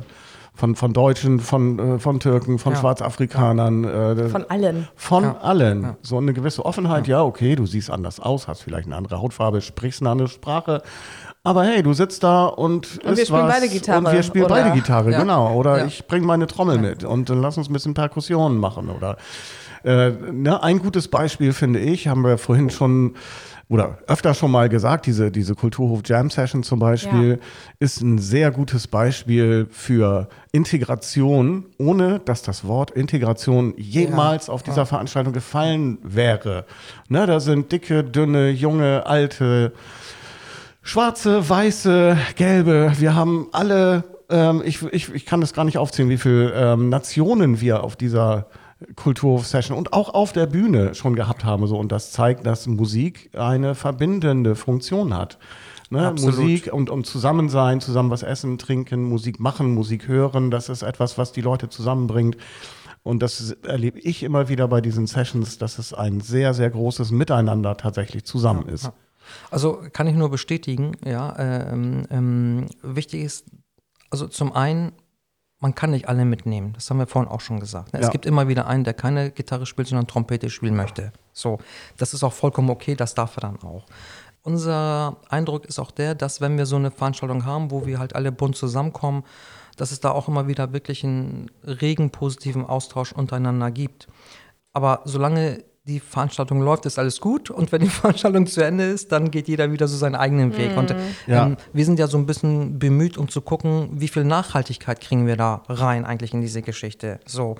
von, 0.54 0.74
von 0.76 0.92
Deutschen, 0.92 1.40
von, 1.40 1.78
äh, 1.78 1.98
von 1.98 2.20
Türken, 2.20 2.58
von 2.58 2.72
Ja. 2.74 2.78
Schwarzafrikanern. 2.78 3.84
Äh, 3.84 4.28
Von 4.28 4.44
allen. 4.48 4.88
Von 4.94 5.24
Ja. 5.24 5.36
allen. 5.42 5.96
So 6.02 6.16
eine 6.18 6.32
gewisse 6.32 6.64
Offenheit, 6.64 7.08
ja. 7.08 7.22
okay, 7.22 7.56
du 7.56 7.66
siehst 7.66 7.90
anders 7.90 8.20
aus, 8.20 8.46
hast 8.48 8.62
vielleicht 8.62 8.86
eine 8.86 8.96
andere 8.96 9.20
Hautfarbe, 9.20 9.60
sprichst 9.60 10.00
eine 10.00 10.10
andere 10.10 10.28
Sprache. 10.28 10.80
Aber 11.42 11.64
hey, 11.64 11.82
du 11.82 11.92
sitzt 11.92 12.22
da 12.24 12.46
und, 12.46 13.04
wir 13.04 13.12
isst 13.12 13.26
spielen 13.28 13.42
was 13.42 13.54
beide 13.54 13.68
Gitarre, 13.68 13.98
Und 13.98 14.12
wir 14.12 14.22
spielen 14.22 14.44
oder? 14.46 14.54
beide 14.54 14.70
Gitarre, 14.72 15.10
Ja. 15.12 15.20
genau. 15.20 15.54
Oder 15.54 15.78
Ja. 15.78 15.84
ich 15.86 16.06
bringe 16.06 16.26
meine 16.26 16.46
Trommel 16.46 16.78
mit 16.78 17.04
und 17.04 17.28
dann 17.30 17.40
lass 17.42 17.58
uns 17.58 17.68
ein 17.68 17.72
bisschen 17.72 17.94
Perkussionen 17.94 18.58
machen. 18.58 18.88
Oder 18.90 19.16
äh, 19.84 20.10
ne, 20.10 20.62
ein 20.62 20.78
gutes 20.78 21.08
Beispiel 21.08 21.52
finde 21.52 21.78
ich, 21.80 22.08
haben 22.08 22.22
wir 22.24 22.38
vorhin 22.38 22.70
schon 22.70 23.14
oder 23.68 23.98
öfter 24.06 24.32
schon 24.32 24.52
mal 24.52 24.68
gesagt, 24.68 25.06
diese, 25.06 25.32
diese 25.32 25.56
Kulturhof 25.56 26.02
Jam 26.04 26.30
Session 26.30 26.62
zum 26.62 26.78
Beispiel, 26.78 27.30
Ja. 27.30 27.36
ist 27.80 28.00
ein 28.00 28.18
sehr 28.18 28.52
gutes 28.52 28.86
Beispiel 28.86 29.66
für 29.70 30.28
Integration, 30.52 31.66
ohne 31.78 32.20
dass 32.20 32.42
das 32.42 32.64
Wort 32.66 32.92
Integration 32.92 33.74
jemals 33.76 34.48
auf 34.48 34.62
dieser 34.62 34.86
Veranstaltung 34.86 35.32
gefallen 35.32 35.98
wäre. 36.04 36.64
Ne, 37.08 37.26
da 37.26 37.40
sind 37.40 37.72
dicke, 37.72 38.04
dünne, 38.04 38.50
junge, 38.50 39.04
alte, 39.04 39.72
schwarze, 40.82 41.48
weiße, 41.48 42.16
gelbe. 42.36 42.92
Wir 42.98 43.14
haben 43.16 43.48
alle, 43.52 44.04
ähm, 44.30 44.62
ich, 44.64 44.82
ich, 44.92 45.12
ich 45.12 45.26
kann 45.26 45.40
das 45.40 45.52
gar 45.52 45.64
nicht 45.64 45.78
aufzählen, 45.78 46.08
wie 46.08 46.18
viele 46.18 46.52
ähm, 46.52 46.88
Nationen 46.88 47.60
wir 47.60 47.82
auf 47.82 47.96
dieser 47.96 48.46
Kulturhof-Session 48.94 49.76
und 49.76 49.92
auch 49.92 50.12
auf 50.12 50.32
der 50.32 50.46
Bühne 50.46 50.94
schon 50.94 51.16
gehabt 51.16 51.44
haben. 51.44 51.66
So. 51.66 51.78
Und 51.78 51.92
das 51.92 52.12
zeigt, 52.12 52.46
dass 52.46 52.66
Musik 52.66 53.30
eine 53.34 53.74
verbindende 53.74 54.54
Funktion 54.54 55.14
hat. 55.14 55.38
Ne? 55.88 56.14
Musik 56.18 56.72
und, 56.72 56.90
und 56.90 57.06
Zusammensein, 57.06 57.80
zusammen 57.80 58.10
was 58.10 58.22
essen, 58.22 58.58
trinken, 58.58 59.04
Musik 59.04 59.38
machen, 59.40 59.72
Musik 59.74 60.08
hören, 60.08 60.50
das 60.50 60.68
ist 60.68 60.82
etwas, 60.82 61.16
was 61.16 61.32
die 61.32 61.40
Leute 61.40 61.68
zusammenbringt. 61.68 62.36
Und 63.02 63.22
das 63.22 63.52
erlebe 63.62 64.00
ich 64.00 64.24
immer 64.24 64.48
wieder 64.48 64.66
bei 64.66 64.80
diesen 64.80 65.06
Sessions, 65.06 65.58
dass 65.58 65.78
es 65.78 65.94
ein 65.94 66.20
sehr, 66.20 66.54
sehr 66.54 66.70
großes 66.70 67.12
Miteinander 67.12 67.76
tatsächlich 67.76 68.24
zusammen 68.24 68.68
ist. 68.68 68.90
Also 69.50 69.80
kann 69.92 70.08
ich 70.08 70.16
nur 70.16 70.28
bestätigen, 70.30 70.96
ja. 71.04 71.36
Ähm, 71.38 72.02
ähm, 72.10 72.66
wichtig 72.82 73.22
ist, 73.22 73.46
also 74.10 74.26
zum 74.26 74.52
einen, 74.52 74.92
man 75.58 75.74
kann 75.74 75.90
nicht 75.90 76.08
alle 76.08 76.24
mitnehmen. 76.24 76.72
Das 76.74 76.90
haben 76.90 76.98
wir 76.98 77.06
vorhin 77.06 77.30
auch 77.30 77.40
schon 77.40 77.60
gesagt. 77.60 77.92
Ne? 77.92 78.00
Ja. 78.00 78.06
Es 78.06 78.12
gibt 78.12 78.26
immer 78.26 78.48
wieder 78.48 78.66
einen, 78.66 78.84
der 78.84 78.94
keine 78.94 79.30
Gitarre 79.30 79.66
spielt, 79.66 79.88
sondern 79.88 80.06
Trompete 80.06 80.50
spielen 80.50 80.76
möchte. 80.76 81.12
So, 81.32 81.58
das 81.96 82.14
ist 82.14 82.22
auch 82.24 82.32
vollkommen 82.32 82.70
okay, 82.70 82.94
das 82.94 83.14
darf 83.14 83.36
er 83.38 83.42
dann 83.42 83.62
auch. 83.62 83.86
Unser 84.42 85.16
Eindruck 85.28 85.64
ist 85.64 85.78
auch 85.78 85.90
der, 85.90 86.14
dass 86.14 86.40
wenn 86.40 86.56
wir 86.56 86.66
so 86.66 86.76
eine 86.76 86.90
Veranstaltung 86.90 87.44
haben, 87.44 87.70
wo 87.70 87.86
wir 87.86 87.98
halt 87.98 88.14
alle 88.14 88.30
bunt 88.30 88.56
zusammenkommen, 88.56 89.24
dass 89.76 89.90
es 89.90 90.00
da 90.00 90.10
auch 90.10 90.28
immer 90.28 90.46
wieder 90.46 90.72
wirklich 90.72 91.04
einen 91.04 91.50
regen 91.64 92.10
positiven 92.10 92.64
Austausch 92.64 93.12
untereinander 93.12 93.70
gibt. 93.70 94.08
Aber 94.72 95.00
solange 95.04 95.64
die 95.86 96.00
Veranstaltung 96.00 96.60
läuft, 96.62 96.84
ist 96.86 96.98
alles 96.98 97.20
gut. 97.20 97.48
Und 97.48 97.70
wenn 97.70 97.80
die 97.80 97.88
Veranstaltung 98.02 98.46
zu 98.46 98.64
Ende 98.64 98.84
ist, 98.84 99.12
dann 99.12 99.30
geht 99.30 99.46
jeder 99.46 99.70
wieder 99.70 99.86
so 99.86 99.96
seinen 99.96 100.16
eigenen 100.16 100.56
Weg. 100.56 100.76
Und 100.76 100.94
Ja. 101.26 101.46
ähm, 101.46 101.56
wir 101.72 101.84
sind 101.84 101.98
ja 102.00 102.08
so 102.08 102.18
ein 102.18 102.26
bisschen 102.26 102.78
bemüht, 102.80 103.16
um 103.16 103.28
zu 103.28 103.40
gucken, 103.40 103.90
wie 103.92 104.08
viel 104.08 104.24
Nachhaltigkeit 104.24 105.00
kriegen 105.00 105.26
wir 105.26 105.36
da 105.36 105.62
rein 105.68 106.04
eigentlich 106.04 106.34
in 106.34 106.40
diese 106.40 106.60
Geschichte. 106.62 107.20
So. 107.24 107.54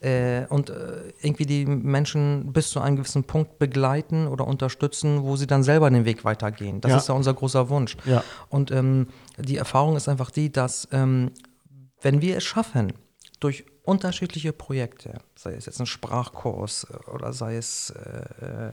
Äh, 0.00 0.46
und 0.48 0.70
äh, 0.70 1.12
irgendwie 1.22 1.44
die 1.46 1.66
Menschen 1.66 2.52
bis 2.52 2.70
zu 2.70 2.80
einem 2.80 2.96
gewissen 2.96 3.24
Punkt 3.24 3.58
begleiten 3.58 4.28
oder 4.28 4.46
unterstützen, 4.46 5.22
wo 5.24 5.34
sie 5.36 5.46
dann 5.48 5.62
selber 5.64 5.90
den 5.90 6.04
Weg 6.04 6.24
weitergehen. 6.24 6.80
Das 6.80 6.90
Ja. 6.92 6.96
ist 6.98 7.08
ja 7.08 7.14
unser 7.14 7.34
großer 7.34 7.68
Wunsch. 7.68 7.96
Ja. 8.04 8.22
Und 8.48 8.70
ähm, 8.70 9.08
die 9.38 9.56
Erfahrung 9.56 9.96
ist 9.96 10.08
einfach 10.08 10.30
die, 10.30 10.52
dass 10.52 10.86
ähm, 10.92 11.32
wenn 12.00 12.22
wir 12.22 12.36
es 12.36 12.44
schaffen, 12.44 12.92
durch 13.40 13.64
unterschiedliche 13.82 14.52
Projekte, 14.52 15.18
sei 15.34 15.54
es 15.54 15.66
jetzt 15.66 15.80
ein 15.80 15.86
Sprachkurs 15.86 16.86
äh, 16.90 17.10
oder 17.10 17.32
sei 17.32 17.56
es 17.56 17.90
äh, 17.90 18.68
äh, 18.68 18.72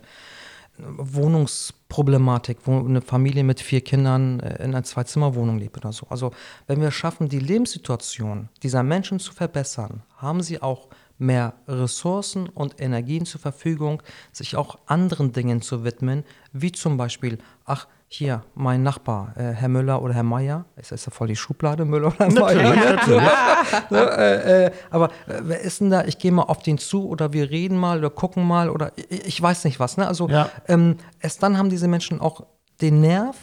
Wohnungsproblematik, 0.78 2.60
wo 2.64 2.80
eine 2.80 3.02
Familie 3.02 3.44
mit 3.44 3.60
vier 3.60 3.82
Kindern 3.82 4.40
äh, 4.40 4.64
in 4.64 4.72
einer 4.72 4.84
Zwei-Zimmer-Wohnung 4.84 5.58
lebt 5.58 5.78
oder 5.78 5.92
so. 5.92 6.08
Also 6.10 6.32
wenn 6.68 6.82
wir 6.82 6.92
schaffen, 6.92 7.30
die 7.30 7.40
Lebenssituation 7.40 8.50
dieser 8.64 8.84
Menschen 8.84 9.20
zu 9.20 9.34
verbessern, 9.34 10.04
haben 10.18 10.42
sie 10.42 10.62
auch 10.62 10.88
mehr 11.18 11.54
Ressourcen 11.68 12.48
und 12.48 12.80
Energien 12.80 13.26
zur 13.26 13.42
Verfügung, 13.42 14.02
sich 14.32 14.56
auch 14.56 14.80
anderen 14.86 15.34
Dingen 15.34 15.62
zu 15.62 15.84
widmen, 15.84 16.24
wie 16.54 16.72
zum 16.72 16.96
Beispiel, 16.98 17.40
ach, 17.66 17.88
hier, 18.12 18.44
mein 18.56 18.82
Nachbar, 18.82 19.34
äh, 19.38 19.54
Herr 19.54 19.70
Müller 19.70 20.02
oder 20.02 20.16
Herr 20.16 20.24
Meier, 20.24 20.66
ist 20.78 20.92
das 20.92 21.04
voll 21.12 21.28
die 21.28 21.36
Schublade, 21.36 21.86
Müller 21.86 22.08
oder 22.08 22.30
Meier? 22.42 22.98
ne, 23.92 24.00
äh, 24.00 24.66
äh, 24.66 24.72
aber 24.90 25.10
äh, 25.28 25.42
wer 25.44 25.62
ist 25.62 25.80
denn 25.80 25.92
da? 25.92 26.04
Ich 26.06 26.18
gehe 26.18 26.32
mal 26.32 26.42
auf 26.44 26.64
den 26.64 26.80
zu 26.80 27.08
oder 27.08 27.34
wir 27.34 27.52
reden 27.52 27.78
mal 27.78 28.00
oder 28.00 28.10
gucken 28.10 28.48
mal 28.48 28.72
oder 28.72 28.92
ich, 28.96 29.26
ich 29.28 29.42
weiß 29.42 29.64
nicht 29.66 29.80
was. 29.80 29.98
Ne? 29.98 30.08
Also 30.08 30.28
Ja. 30.28 30.50
ähm, 30.68 30.98
erst 31.20 31.44
dann 31.44 31.58
haben 31.60 31.70
diese 31.70 31.88
Menschen 31.88 32.20
auch 32.20 32.46
den 32.82 33.00
Nerv 33.00 33.36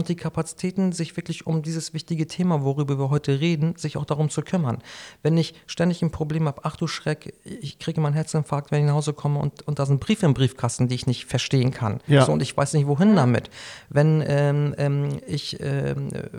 und 0.00 0.08
die 0.08 0.16
Kapazitäten, 0.16 0.92
sich 0.92 1.14
wirklich 1.18 1.46
um 1.46 1.62
dieses 1.62 1.92
wichtige 1.92 2.26
Thema, 2.26 2.64
worüber 2.64 2.98
wir 2.98 3.10
heute 3.10 3.38
reden, 3.38 3.76
sich 3.76 3.98
auch 3.98 4.06
darum 4.06 4.30
zu 4.30 4.40
kümmern. 4.40 4.78
Wenn 5.22 5.36
ich 5.36 5.54
ständig 5.66 6.00
ein 6.00 6.10
Problem 6.10 6.46
habe, 6.46 6.62
ach 6.64 6.76
du 6.76 6.86
Schreck, 6.86 7.34
ich 7.44 7.78
kriege 7.78 8.00
meinen 8.00 8.14
Herzinfarkt, 8.14 8.70
wenn 8.70 8.80
ich 8.80 8.86
nach 8.86 8.94
Hause 8.94 9.12
komme 9.12 9.38
und, 9.38 9.66
und 9.68 9.78
da 9.78 9.84
sind 9.84 10.00
Briefe 10.00 10.24
im 10.24 10.32
Briefkasten, 10.32 10.88
die 10.88 10.94
ich 10.94 11.06
nicht 11.06 11.26
verstehen 11.26 11.70
kann. 11.70 12.00
Ja. 12.06 12.24
So, 12.24 12.32
und 12.32 12.40
ich 12.40 12.56
weiß 12.56 12.72
nicht, 12.72 12.86
wohin 12.86 13.14
damit. 13.14 13.50
Wenn 13.90 14.24
ähm, 14.26 14.74
ähm, 14.78 15.20
ich 15.26 15.60
ähm, 15.60 16.08
äh, 16.14 16.30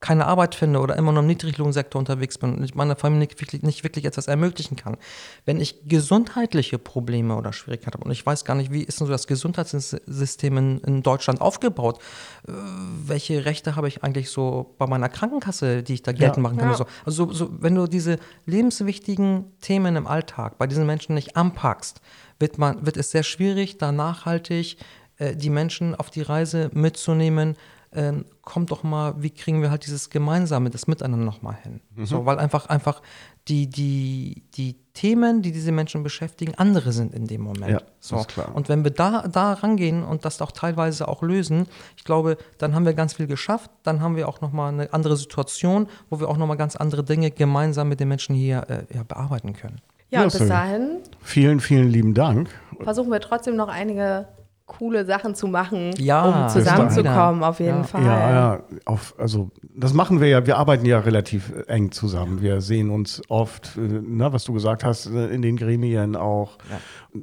keine 0.00 0.26
Arbeit 0.26 0.54
finde 0.54 0.80
oder 0.80 0.96
immer 0.96 1.10
nur 1.10 1.22
im 1.22 1.26
Niedriglohnsektor 1.26 1.98
unterwegs 1.98 2.36
bin 2.36 2.54
und 2.54 2.62
ich 2.62 2.74
meiner 2.74 2.96
Familie 2.96 3.28
nicht 3.28 3.40
wirklich, 3.40 3.62
nicht 3.62 3.82
wirklich 3.82 4.04
etwas 4.04 4.28
ermöglichen 4.28 4.76
kann, 4.76 4.98
wenn 5.46 5.58
ich 5.58 5.88
gesundheitliche 5.88 6.78
Probleme 6.78 7.34
oder 7.34 7.54
Schwierigkeiten 7.54 7.94
habe 7.94 8.04
und 8.04 8.10
ich 8.10 8.24
weiß 8.24 8.44
gar 8.44 8.54
nicht, 8.54 8.70
wie 8.70 8.82
ist 8.82 9.00
denn 9.00 9.06
so 9.06 9.12
das 9.12 9.26
Gesundheitssystem 9.26 10.56
in, 10.58 10.78
in 10.80 11.02
Deutschland 11.02 11.40
aufgebaut, 11.40 11.98
äh, 12.46 12.52
welche 12.52 13.46
Rechte 13.46 13.74
habe 13.74 13.88
ich 13.88 14.04
eigentlich 14.04 14.30
so 14.30 14.74
bei 14.76 14.86
meiner 14.86 15.08
Krankenkasse, 15.08 15.82
die 15.82 15.94
ich 15.94 16.02
da 16.02 16.12
geltend 16.12 16.42
machen 16.42 16.58
kann. 16.58 16.70
Ja. 16.70 16.76
So. 16.76 16.86
Also 17.06 17.32
so, 17.32 17.48
wenn 17.60 17.74
du 17.74 17.86
diese 17.86 18.18
lebenswichtigen 18.44 19.46
Themen 19.62 19.96
im 19.96 20.06
Alltag 20.06 20.58
bei 20.58 20.66
diesen 20.66 20.84
Menschen 20.84 21.14
nicht 21.14 21.36
anpackst, 21.36 22.02
wird, 22.38 22.58
man, 22.58 22.84
wird 22.84 22.98
es 22.98 23.10
sehr 23.10 23.22
schwierig, 23.22 23.78
da 23.78 23.92
nachhaltig 23.92 24.76
äh, 25.18 25.34
die 25.34 25.50
Menschen 25.50 25.94
auf 25.94 26.10
die 26.10 26.22
Reise 26.22 26.70
mitzunehmen. 26.74 27.56
Ähm, 27.92 28.24
kommt 28.42 28.70
doch 28.70 28.82
mal, 28.82 29.14
wie 29.22 29.30
kriegen 29.30 29.62
wir 29.62 29.70
halt 29.70 29.86
dieses 29.86 30.10
Gemeinsame, 30.10 30.70
das 30.70 30.86
Miteinander 30.86 31.24
nochmal 31.24 31.56
hin? 31.62 31.80
So, 32.04 32.26
weil 32.26 32.38
einfach, 32.38 32.66
einfach 32.66 33.00
die, 33.48 33.68
die, 33.68 34.42
die 34.54 34.76
Themen, 34.92 35.42
die 35.42 35.52
diese 35.52 35.72
Menschen 35.72 36.02
beschäftigen, 36.02 36.54
andere 36.56 36.92
sind 36.92 37.14
in 37.14 37.26
dem 37.26 37.42
Moment. 37.42 37.72
Ja, 37.72 37.80
so. 38.00 38.16
ist 38.16 38.28
klar. 38.28 38.54
Und 38.54 38.68
wenn 38.68 38.82
wir 38.82 38.90
da, 38.90 39.28
da 39.28 39.52
rangehen 39.52 40.02
und 40.02 40.24
das 40.24 40.40
auch 40.42 40.52
teilweise 40.52 41.06
auch 41.06 41.22
lösen, 41.22 41.66
ich 41.96 42.04
glaube, 42.04 42.38
dann 42.58 42.74
haben 42.74 42.84
wir 42.84 42.94
ganz 42.94 43.14
viel 43.14 43.26
geschafft. 43.26 43.70
Dann 43.82 44.00
haben 44.00 44.16
wir 44.16 44.28
auch 44.28 44.40
nochmal 44.40 44.72
eine 44.72 44.92
andere 44.92 45.16
Situation, 45.16 45.88
wo 46.10 46.18
wir 46.18 46.28
auch 46.28 46.36
nochmal 46.36 46.56
ganz 46.56 46.76
andere 46.76 47.04
Dinge 47.04 47.30
gemeinsam 47.30 47.88
mit 47.88 48.00
den 48.00 48.08
Menschen 48.08 48.34
hier 48.34 48.66
äh, 48.68 48.94
ja, 48.94 49.02
bearbeiten 49.04 49.52
können. 49.52 49.80
Ja, 50.10 50.24
und 50.24 50.32
Ja, 50.32 50.38
bis 50.38 50.48
dahin 50.48 50.98
Vielen, 51.20 51.60
vielen 51.60 51.88
lieben 51.88 52.14
Dank. 52.14 52.48
versuchen 52.82 53.10
wir 53.10 53.20
trotzdem 53.20 53.56
noch 53.56 53.68
einige 53.68 54.28
coole 54.66 55.06
Sachen 55.06 55.34
zu 55.36 55.46
machen, 55.46 55.92
Ja, 55.96 56.24
um 56.24 56.48
zusammenzukommen, 56.48 57.42
auf 57.44 57.60
jeden 57.60 57.78
Ja. 57.78 57.82
Fall. 57.84 58.04
Ja, 58.04 58.30
ja, 58.30 58.62
auf, 58.84 59.14
also 59.16 59.50
das 59.62 59.94
machen 59.94 60.20
wir 60.20 60.28
ja, 60.28 60.44
wir 60.44 60.56
arbeiten 60.58 60.84
ja 60.86 60.98
relativ 60.98 61.52
äh, 61.52 61.62
eng 61.72 61.92
zusammen. 61.92 62.42
Wir 62.42 62.60
sehen 62.60 62.90
uns 62.90 63.22
oft, 63.28 63.76
äh, 63.76 64.00
na, 64.04 64.32
was 64.32 64.44
du 64.44 64.52
gesagt 64.52 64.82
hast, 64.84 65.06
äh, 65.06 65.28
in 65.28 65.42
den 65.42 65.56
Gremien 65.56 66.16
auch. 66.16 66.58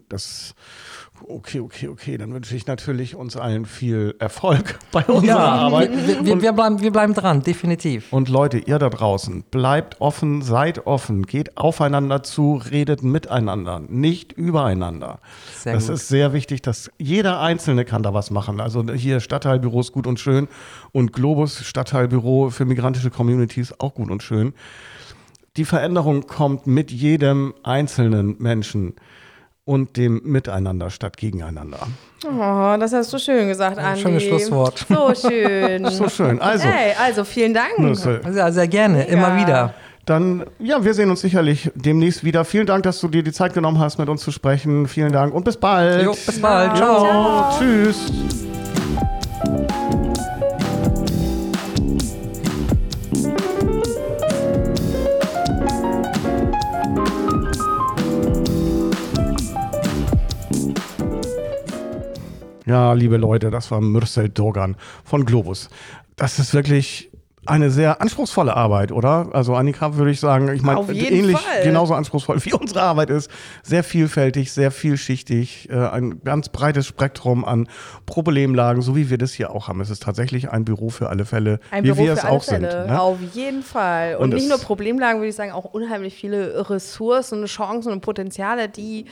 Das, 0.09 0.55
okay, 1.27 1.59
okay, 1.59 1.87
okay, 1.87 2.17
dann 2.17 2.33
wünsche 2.33 2.55
ich 2.55 2.67
natürlich 2.67 3.15
uns 3.15 3.37
allen 3.37 3.65
viel 3.65 4.15
Erfolg 4.19 4.79
bei 4.91 5.03
unserer 5.05 5.39
Arbeit. 5.39 5.91
wir, 5.91 6.25
wir, 6.25 6.41
wir, 6.41 6.51
bleiben, 6.53 6.81
wir 6.81 6.91
bleiben 6.91 7.13
dran, 7.13 7.41
definitiv. 7.41 8.11
Und 8.11 8.29
Leute, 8.29 8.57
ihr 8.57 8.79
da 8.79 8.89
draußen, 8.89 9.43
bleibt 9.49 10.01
offen, 10.01 10.41
seid 10.41 10.85
offen, 10.85 11.25
geht 11.25 11.57
aufeinander 11.57 12.23
zu, 12.23 12.61
redet 12.69 13.03
miteinander, 13.03 13.81
nicht 13.87 14.33
übereinander. 14.33 15.19
Sehr 15.55 15.73
das 15.73 15.87
gut. 15.87 15.95
ist 15.95 16.07
sehr 16.07 16.33
wichtig, 16.33 16.61
dass 16.61 16.91
jeder 16.97 17.39
Einzelne 17.39 17.85
kann 17.85 18.03
da 18.03 18.13
was 18.13 18.31
machen. 18.31 18.59
Also 18.59 18.83
hier 18.93 19.19
Stadtteilbüro 19.19 19.79
ist 19.79 19.91
gut 19.91 20.07
und 20.07 20.19
schön 20.19 20.47
und 20.91 21.13
Globus 21.13 21.65
Stadtteilbüro 21.65 22.49
für 22.49 22.65
migrantische 22.65 23.09
Communities 23.09 23.73
auch 23.79 23.93
gut 23.95 24.09
und 24.09 24.23
schön. 24.23 24.53
Die 25.55 25.65
Veränderung 25.65 26.25
kommt 26.25 26.65
mit 26.65 26.89
jedem 26.89 27.53
einzelnen 27.61 28.37
Menschen 28.39 28.95
und 29.65 29.95
dem 29.97 30.21
Miteinander 30.23 30.89
statt 30.89 31.17
gegeneinander. 31.17 31.79
Oh, 32.25 32.75
das 32.79 32.93
hast 32.93 33.11
du 33.13 33.17
schön 33.17 33.47
gesagt, 33.47 33.77
Andi. 33.77 34.01
schönes 34.01 34.23
Schlusswort. 34.23 34.85
So 34.89 35.13
schön. 35.15 35.85
So 35.91 36.09
schön. 36.09 36.41
Also, 36.41 36.65
Hey, 36.67 36.93
also 37.01 37.23
vielen 37.23 37.53
Dank. 37.53 37.79
Nüsse. 37.79 38.21
Ja, 38.33 38.51
sehr 38.51 38.67
gerne, 38.67 39.03
immer 39.05 39.37
wieder. 39.37 39.73
Dann, 40.05 40.43
ja, 40.59 40.83
wir 40.83 40.93
sehen 40.93 41.09
uns 41.09 41.21
sicherlich 41.21 41.71
demnächst 41.75 42.25
wieder. 42.25 42.43
Vielen 42.43 42.65
Dank, 42.65 42.83
dass 42.83 42.99
du 42.99 43.07
dir 43.07 43.23
die 43.23 43.31
Zeit 43.31 43.53
genommen 43.53 43.79
hast, 43.79 43.99
mit 43.99 44.09
uns 44.09 44.21
zu 44.21 44.31
sprechen. 44.31 44.87
Vielen 44.87 45.13
Dank 45.13 45.33
und 45.33 45.45
bis 45.45 45.55
bald. 45.55 46.03
Jo, 46.03 46.11
bis 46.11 46.41
bald. 46.41 46.71
Jo, 46.71 46.77
Ciao. 46.77 47.53
Tschüss. 47.57 48.42
Ja, 62.65 62.93
liebe 62.93 63.17
Leute, 63.17 63.51
das 63.51 63.71
war 63.71 63.81
Mürsel 63.81 64.29
Dogan 64.29 64.75
von 65.03 65.25
Globus. 65.25 65.69
Das 66.15 66.39
ist 66.39 66.53
wirklich 66.53 67.09
eine 67.45 67.69
sehr 67.69 68.01
anspruchsvolle 68.01 68.55
Arbeit, 68.55 68.91
oder? 68.91 69.27
Also 69.33 69.55
Annika 69.55 69.95
würde 69.95 70.11
ich 70.11 70.19
sagen, 70.19 70.53
ich 70.53 70.61
meine, 70.61 70.79
ähnlich 70.93 71.37
Fall. 71.37 71.63
genauso 71.63 71.93
anspruchsvoll 71.93 72.37
wie 72.45 72.53
unsere 72.53 72.81
Arbeit 72.81 73.09
ist. 73.09 73.29
Sehr 73.63 73.83
vielfältig, 73.83 74.51
sehr 74.53 74.71
vielschichtig, 74.71 75.69
äh, 75.69 75.75
ein 75.75 76.21
ganz 76.23 76.49
breites 76.49 76.87
Spektrum 76.87 77.43
an 77.43 77.67
Problemlagen, 78.05 78.81
so 78.81 78.95
wie 78.95 79.09
wir 79.09 79.17
das 79.17 79.33
hier 79.33 79.51
auch 79.51 79.67
haben. 79.67 79.81
Es 79.81 79.89
ist 79.89 80.03
tatsächlich 80.03 80.49
ein 80.51 80.63
Büro 80.63 80.89
für 80.89 81.09
alle 81.09 81.25
Fälle, 81.25 81.59
Ein 81.71 81.83
wie 81.83 81.89
Büro 81.91 82.03
wir 82.03 82.13
für 82.13 82.19
es 82.19 82.25
alle 82.25 82.33
auch 82.33 82.43
sind. 82.43 82.61
Fälle. 82.61 82.87
Ne? 82.87 83.01
Auf 83.01 83.17
jeden 83.33 83.63
Fall. 83.63 84.15
Und, 84.15 84.23
Und 84.23 84.35
nicht 84.35 84.47
nur 84.47 84.59
Problemlagen, 84.59 85.19
würde 85.19 85.29
ich 85.29 85.35
sagen, 85.35 85.51
auch 85.51 85.65
unheimlich 85.65 86.13
viele 86.15 86.69
Ressourcen, 86.69 87.45
Chancen 87.45 87.91
und 87.91 88.01
Potenziale, 88.01 88.69
die 88.69 89.05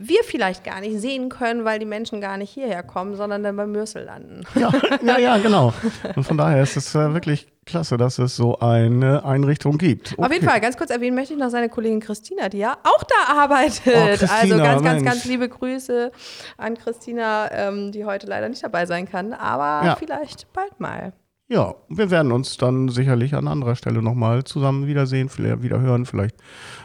wir 0.00 0.22
vielleicht 0.24 0.62
gar 0.64 0.80
nicht 0.80 1.00
sehen 1.00 1.28
können, 1.28 1.64
weil 1.64 1.78
die 1.78 1.84
Menschen 1.86 2.20
gar 2.20 2.36
nicht 2.36 2.50
hierher 2.50 2.82
kommen, 2.82 3.16
sondern 3.16 3.42
dann 3.42 3.56
beim 3.56 3.72
Mürsel 3.72 4.04
landen. 4.04 4.42
Ja, 4.54 4.70
ja, 5.02 5.18
ja, 5.18 5.38
genau. 5.38 5.72
Und 6.14 6.22
von 6.24 6.38
daher 6.38 6.62
ist 6.62 6.76
es 6.76 6.94
äh, 6.94 7.12
wirklich 7.14 7.48
klasse, 7.66 7.96
dass 7.96 8.18
es 8.18 8.36
so 8.36 8.58
eine 8.60 9.24
Einrichtung 9.24 9.76
gibt. 9.76 10.18
Auf 10.18 10.30
jeden 10.32 10.44
Okay. 10.44 10.46
Fall, 10.52 10.60
ganz 10.60 10.76
kurz 10.76 10.90
erwähnen 10.90 11.14
möchte 11.16 11.34
ich 11.34 11.38
noch 11.40 11.50
seine 11.50 11.68
Kollegin 11.68 12.00
Christina, 12.00 12.48
die 12.48 12.58
ja 12.58 12.76
auch 12.84 13.02
da 13.04 13.34
arbeitet. 13.42 13.82
Oh, 13.86 14.26
also 14.32 14.56
ganz, 14.56 14.82
ganz, 14.82 15.04
ganz 15.04 15.24
liebe 15.24 15.48
Grüße 15.48 16.10
an 16.56 16.78
Christina, 16.78 17.50
ähm, 17.52 17.92
die 17.92 18.04
heute 18.04 18.26
leider 18.26 18.48
nicht 18.48 18.62
dabei 18.64 18.86
sein 18.86 19.06
kann, 19.08 19.32
aber 19.32 19.84
Ja. 19.86 19.96
vielleicht 19.96 20.52
bald 20.52 20.78
mal. 20.80 21.12
Ja, 21.48 21.74
wir 21.88 22.10
werden 22.10 22.30
uns 22.32 22.56
dann 22.58 22.88
sicherlich 22.88 23.34
an 23.34 23.48
anderer 23.48 23.74
Stelle 23.74 24.02
nochmal 24.02 24.44
zusammen 24.44 24.86
wiedersehen, 24.86 25.28
vielleicht 25.28 25.62
wieder 25.62 25.80
hören. 25.80 26.04
Vielleicht 26.06 26.36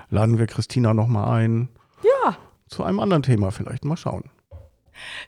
laden 0.10 0.38
wir 0.39 0.47
Christina 0.47 0.93
nochmal 0.93 1.41
ein. 1.41 1.69
Ja. 2.04 2.36
Zu 2.73 2.83
einem 2.83 2.99
anderen 2.99 3.23
Thema 3.23 3.51
vielleicht. 3.51 3.86
Mal 3.86 3.97
schauen. 3.97 4.23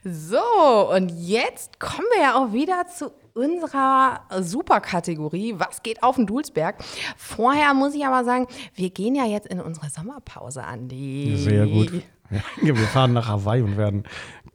So, 0.03 0.91
und 0.91 1.10
jetzt 1.10 1.79
kommen 1.79 2.08
wir 2.15 2.23
ja 2.23 2.36
auch 2.36 2.53
wieder 2.53 2.88
zu 2.88 3.12
unserer 3.34 4.21
Superkategorie. 4.39 5.55
Was 5.58 5.84
geht 5.84 6.01
auf 6.01 6.15
den 6.15 6.25
Dulsberg? 6.25 6.77
Vorher 7.17 7.73
muss 7.73 7.93
ich 7.93 8.05
aber 8.05 8.23
sagen, 8.23 8.47
wir 8.73 8.89
gehen 8.89 9.15
ja 9.15 9.25
jetzt 9.25 9.47
in 9.47 9.60
unsere 9.60 9.89
Sommerpause, 9.89 10.63
Andi. 10.63 11.36
Sehr 11.38 11.67
gut. 11.67 11.91
Ja, 12.31 12.75
wir 12.75 12.88
fahren 12.88 13.13
nach 13.13 13.27
Hawaii 13.27 13.62
und 13.62 13.77
werden 13.77 14.03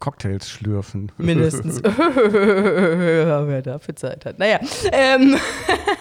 Cocktails 0.00 0.50
schlürfen. 0.50 1.12
Mindestens. 1.18 1.80
Wer 1.84 3.62
dafür 3.62 3.94
Zeit 3.94 4.24
hat. 4.26 4.40
Naja, 4.40 4.58
ähm, 4.90 5.36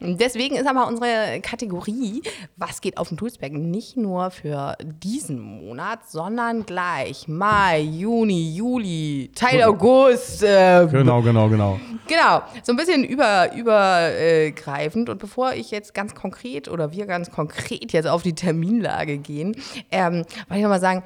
deswegen 0.00 0.56
ist 0.56 0.66
aber 0.66 0.86
unsere 0.86 1.40
Kategorie, 1.40 2.22
was 2.56 2.80
geht 2.80 2.98
auf 2.98 3.08
den 3.08 3.16
Dulsberg, 3.16 3.52
nicht 3.52 3.96
nur 3.96 4.30
für 4.30 4.76
diesen 4.80 5.40
Monat, 5.40 6.08
sondern 6.08 6.64
gleich 6.66 7.28
Mai, 7.28 7.80
Juni, 7.80 8.54
Juli, 8.54 9.30
Teil 9.34 9.62
August. 9.64 10.42
Äh, 10.42 10.86
Genau, 10.90 11.22
genau, 11.22 11.48
genau. 11.48 11.80
Genau, 12.06 12.42
so 12.62 12.72
ein 12.72 12.76
bisschen 12.76 13.04
über, 13.04 13.52
übergreifend. 13.54 15.08
Und 15.08 15.18
bevor 15.18 15.52
ich 15.52 15.70
jetzt 15.70 15.94
ganz 15.94 16.14
konkret 16.14 16.68
oder 16.68 16.92
wir 16.92 17.06
ganz 17.06 17.30
konkret 17.30 17.92
jetzt 17.92 18.06
auf 18.06 18.22
die 18.22 18.34
Terminlage 18.34 19.18
gehen, 19.18 19.56
ähm, 19.90 20.24
wollte 20.48 20.56
ich 20.56 20.62
nochmal 20.62 20.80
sagen, 20.80 21.02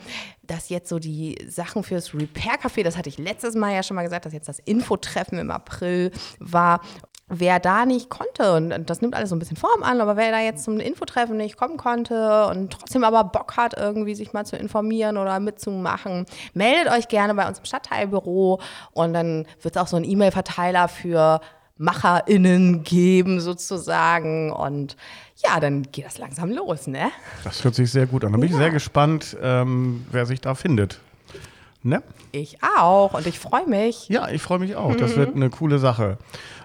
dass 0.47 0.69
jetzt 0.69 0.89
so 0.89 0.99
die 0.99 1.37
Sachen 1.49 1.83
fürs 1.83 2.15
Repair 2.15 2.61
Café, 2.61 2.83
das 2.83 2.97
hatte 2.97 3.09
ich 3.09 3.19
letztes 3.19 3.55
Mal 3.55 3.75
ja 3.75 3.83
schon 3.83 3.97
mal 3.97 4.03
gesagt, 4.03 4.27
dass 4.27 4.33
jetzt 4.33 4.49
das 4.49 4.59
Infotreffen 4.61 5.39
im 5.39 5.51
April 5.51 6.13
war. 6.39 6.81
Wer 7.29 7.59
da 7.59 7.87
nicht 7.87 8.09
konnte, 8.09 8.55
und 8.55 8.89
das 8.89 9.01
nimmt 9.01 9.17
alles 9.17 9.31
so 9.31 9.37
ein 9.37 9.41
bisschen 9.41 9.57
Form 9.57 9.83
an, 9.83 10.01
aber 10.01 10.17
wer 10.17 10.31
da 10.31 10.41
jetzt 10.41 10.63
zum 10.63 10.79
Infotreffen 10.79 11.37
nicht 11.37 11.57
kommen 11.57 11.77
konnte 11.77 12.47
und 12.47 12.73
trotzdem 12.73 13.03
aber 13.03 13.25
Bock 13.25 13.57
hat, 13.57 13.75
irgendwie 13.77 14.15
sich 14.15 14.33
mal 14.33 14.47
zu 14.47 14.57
informieren 14.57 15.17
oder 15.17 15.41
mitzumachen, 15.41 16.27
meldet 16.55 16.93
euch 16.93 17.09
gerne 17.09 17.35
bei 17.35 17.49
uns 17.49 17.59
im 17.59 17.65
Stadtteilbüro 17.65 18.61
und 18.93 19.13
dann 19.13 19.47
wird 19.61 19.75
es 19.75 19.83
auch 19.83 19.89
so 19.89 19.97
einen 19.97 20.05
E-Mail-Verteiler 20.09 20.87
für 20.87 21.41
MacherInnen 21.79 22.85
geben, 22.85 23.41
sozusagen. 23.41 24.51
Und 24.53 24.97
ja, 25.45 25.61
dann 25.61 25.83
geht 25.91 26.07
das 26.07 26.19
langsam 26.19 26.51
los, 26.51 26.87
ne? 26.87 27.11
Das 27.45 27.65
hört 27.65 27.75
sich 27.75 27.91
sehr 27.91 28.07
gut 28.07 28.25
an. 28.25 28.33
Da 28.33 28.39
bin 28.39 28.49
ich 28.49 28.57
sehr 28.57 28.71
gespannt, 28.71 29.37
ähm, 29.43 30.07
wer 30.11 30.27
sich 30.27 30.41
da 30.41 30.55
findet. 30.55 31.01
Ne? 31.87 32.03
Ich 32.33 32.59
auch 32.79 33.15
und 33.15 33.27
ich 33.27 33.39
freue 33.39 33.67
mich. 33.67 34.09
Ja, 34.09 34.29
ich 34.29 34.43
freue 34.43 34.59
mich 34.59 34.75
auch. 34.75 34.97
Das 34.97 35.17
wird 35.17 35.37
eine 35.37 35.51
coole 35.51 35.79
Sache. 35.79 36.19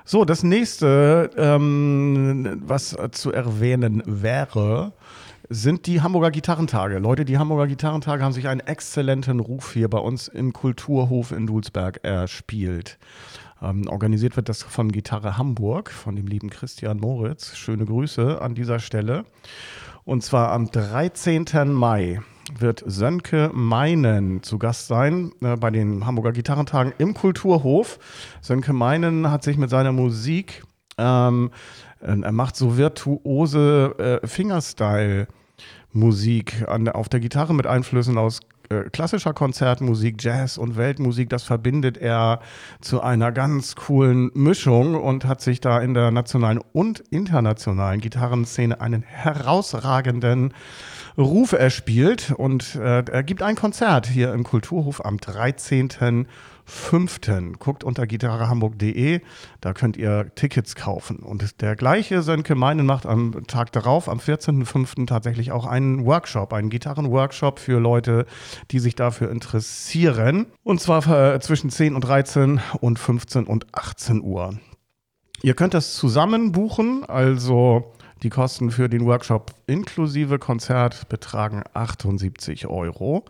So, 0.04 0.26
das 0.26 0.42
nächste, 0.42 1.30
ähm, 1.38 2.62
was 2.66 2.98
zu 3.12 3.32
erwähnen 3.32 4.02
wäre, 4.08 4.94
sind 5.48 5.86
die 5.86 6.02
Hamburger 6.02 6.32
Gitarrentage. 6.32 6.98
Leute, 6.98 7.24
die 7.24 7.38
Hamburger 7.38 7.68
Gitarrentage 7.68 8.24
haben 8.24 8.34
sich 8.34 8.48
einen 8.48 8.62
exzellenten 8.62 9.40
Ruf 9.40 9.74
hier 9.74 9.90
bei 9.90 10.00
uns 10.00 10.28
im 10.28 10.54
Kulturhof 10.54 11.32
in 11.32 11.46
Dulsberg 11.46 12.00
erspielt. 12.04 12.98
Ähm, 13.62 13.88
organisiert 13.88 14.36
wird 14.38 14.50
das 14.50 14.64
von 14.64 14.92
Gitarre 14.92 15.38
Hamburg, 15.38 15.92
von 15.92 16.16
dem 16.16 16.26
lieben 16.26 16.50
Christian 16.50 16.98
Moritz. 16.98 17.56
Schöne 17.56 17.86
Grüße 17.86 18.42
an 18.42 18.56
dieser 18.56 18.80
Stelle. 18.80 19.26
Und 20.04 20.24
zwar 20.24 20.52
am 20.52 20.72
13. 20.72 21.72
Mai 21.72 22.22
wird 22.60 22.84
Sönke 22.86 23.50
Meinen 23.54 24.44
zu 24.44 24.60
Gast 24.60 24.88
sein 24.88 25.32
äh, 25.42 25.56
bei 25.56 25.70
den 25.70 26.06
Hamburger 26.06 26.32
Gitarrentagen 26.32 26.94
im 26.98 27.14
Kulturhof. 27.14 28.00
Sönke 28.42 28.74
Meinen 28.74 29.32
hat 29.32 29.44
sich 29.44 29.58
mit 29.58 29.70
seiner 29.70 29.92
Musik 29.92 30.64
Ähm, 30.98 31.52
er 32.02 32.32
macht 32.32 32.56
so 32.56 32.78
virtuose 32.78 34.20
äh, 34.24 34.28
Fingerstyle-Musik 34.28 36.66
auf 36.94 37.10
der 37.10 37.20
Gitarre 37.20 37.54
mit 37.54 37.68
Einflüssen 37.68 38.18
aus 38.18 38.40
äh, 38.72 38.90
klassischer 38.90 39.34
Konzertmusik, 39.34 40.24
Jazz 40.24 40.58
und 40.58 40.78
Weltmusik, 40.78 41.30
das 41.30 41.44
verbindet 41.44 41.98
er 41.98 42.40
zu 42.80 43.02
einer 43.02 43.32
ganz 43.32 43.76
coolen 43.76 44.32
Mischung 44.34 44.96
und 44.96 45.26
hat 45.26 45.42
sich 45.42 45.60
da 45.60 45.80
in 45.80 45.94
der 45.94 46.12
nationalen 46.12 46.60
und 46.72 47.02
internationalen 47.12 48.00
Gitarrenszene 48.00 48.80
einen 48.80 49.04
herausragenden 49.04 50.54
Ruf 51.18 51.54
erspielt. 51.54 52.34
Und 52.36 52.76
äh, 52.76 53.04
er 53.04 53.24
gibt 53.24 53.44
ein 53.44 53.56
Konzert 53.56 54.08
hier 54.08 54.34
im 54.34 54.44
Kulturhof 54.44 55.04
am 55.04 55.18
13. 55.18 56.28
5. 56.66 57.20
Guckt 57.60 57.84
unter 57.84 58.08
gitarrehamburg.de, 58.08 59.22
da 59.60 59.74
könnt 59.74 59.98
ihr 59.98 60.32
Tickets 60.36 60.76
kaufen. 60.76 61.18
Und 61.18 61.62
der 61.62 61.76
gleiche 61.76 62.22
Sönke 62.22 62.56
Meinen 62.56 62.86
macht 62.86 63.06
am 63.06 63.46
Tag 63.48 63.72
darauf, 63.72 64.08
am 64.08 64.20
14.05. 64.20 65.06
tatsächlich 65.08 65.52
auch 65.52 65.66
einen 65.66 66.06
Workshop, 66.06 66.54
einen 66.54 66.70
Gitarrenworkshop 66.70 67.60
für 67.60 67.80
Leute, 67.80 68.26
die 68.72 68.80
sich 68.80 68.96
dafür 68.96 69.30
interessieren. 69.32 70.48
Und 70.64 70.80
zwar 70.80 71.08
äh, 71.08 71.40
zwischen 71.40 71.70
10 71.70 71.96
und 71.96 72.02
13 72.02 72.62
und 72.80 73.00
15 73.00 73.46
und 73.46 73.68
18 73.74 74.22
Uhr. 74.22 74.54
Ihr 75.44 75.56
könnt 75.56 75.74
das 75.74 75.96
zusammen 75.96 76.52
buchen, 76.52 77.04
also 77.06 77.94
die 78.24 78.30
Kosten 78.30 78.72
für 78.72 78.90
den 78.90 79.06
Workshop 79.06 79.54
inklusive 79.68 80.40
Konzert 80.40 81.10
betragen 81.10 81.64
78 81.74 82.68
Euro. 82.68 83.26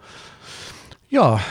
Ja, 1.11 1.41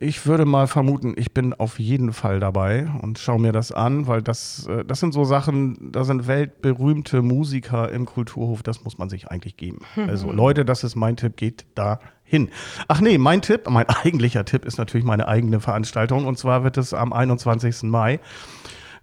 ich 0.00 0.26
würde 0.26 0.44
mal 0.44 0.66
vermuten, 0.66 1.14
ich 1.16 1.32
bin 1.32 1.54
auf 1.54 1.78
jeden 1.78 2.12
Fall 2.12 2.40
dabei 2.40 2.88
und 3.00 3.18
schaue 3.18 3.40
mir 3.40 3.52
das 3.52 3.72
an, 3.72 4.06
weil 4.06 4.20
das, 4.20 4.66
äh, 4.66 4.84
das 4.84 5.00
sind 5.00 5.14
so 5.14 5.24
Sachen, 5.24 5.92
da 5.92 6.04
sind 6.04 6.26
weltberühmte 6.26 7.22
Musiker 7.22 7.90
im 7.90 8.04
Kulturhof, 8.04 8.62
das 8.62 8.84
muss 8.84 8.98
man 8.98 9.08
sich 9.08 9.28
eigentlich 9.28 9.56
geben. 9.56 9.78
Also 10.08 10.30
Leute, 10.30 10.66
das 10.66 10.84
ist 10.84 10.94
mein 10.94 11.16
Tipp, 11.16 11.38
geht 11.38 11.64
da 11.74 12.00
hin. 12.22 12.50
Ach 12.86 13.00
nee, 13.00 13.16
mein 13.16 13.40
Tipp, 13.40 13.70
mein 13.70 13.88
eigentlicher 13.88 14.44
Tipp 14.44 14.66
ist 14.66 14.76
natürlich 14.76 15.06
meine 15.06 15.26
eigene 15.26 15.60
Veranstaltung 15.60 16.26
und 16.26 16.36
zwar 16.38 16.62
wird 16.62 16.76
es 16.76 16.92
am 16.92 17.14
21. 17.14 17.84
Mai 17.84 18.20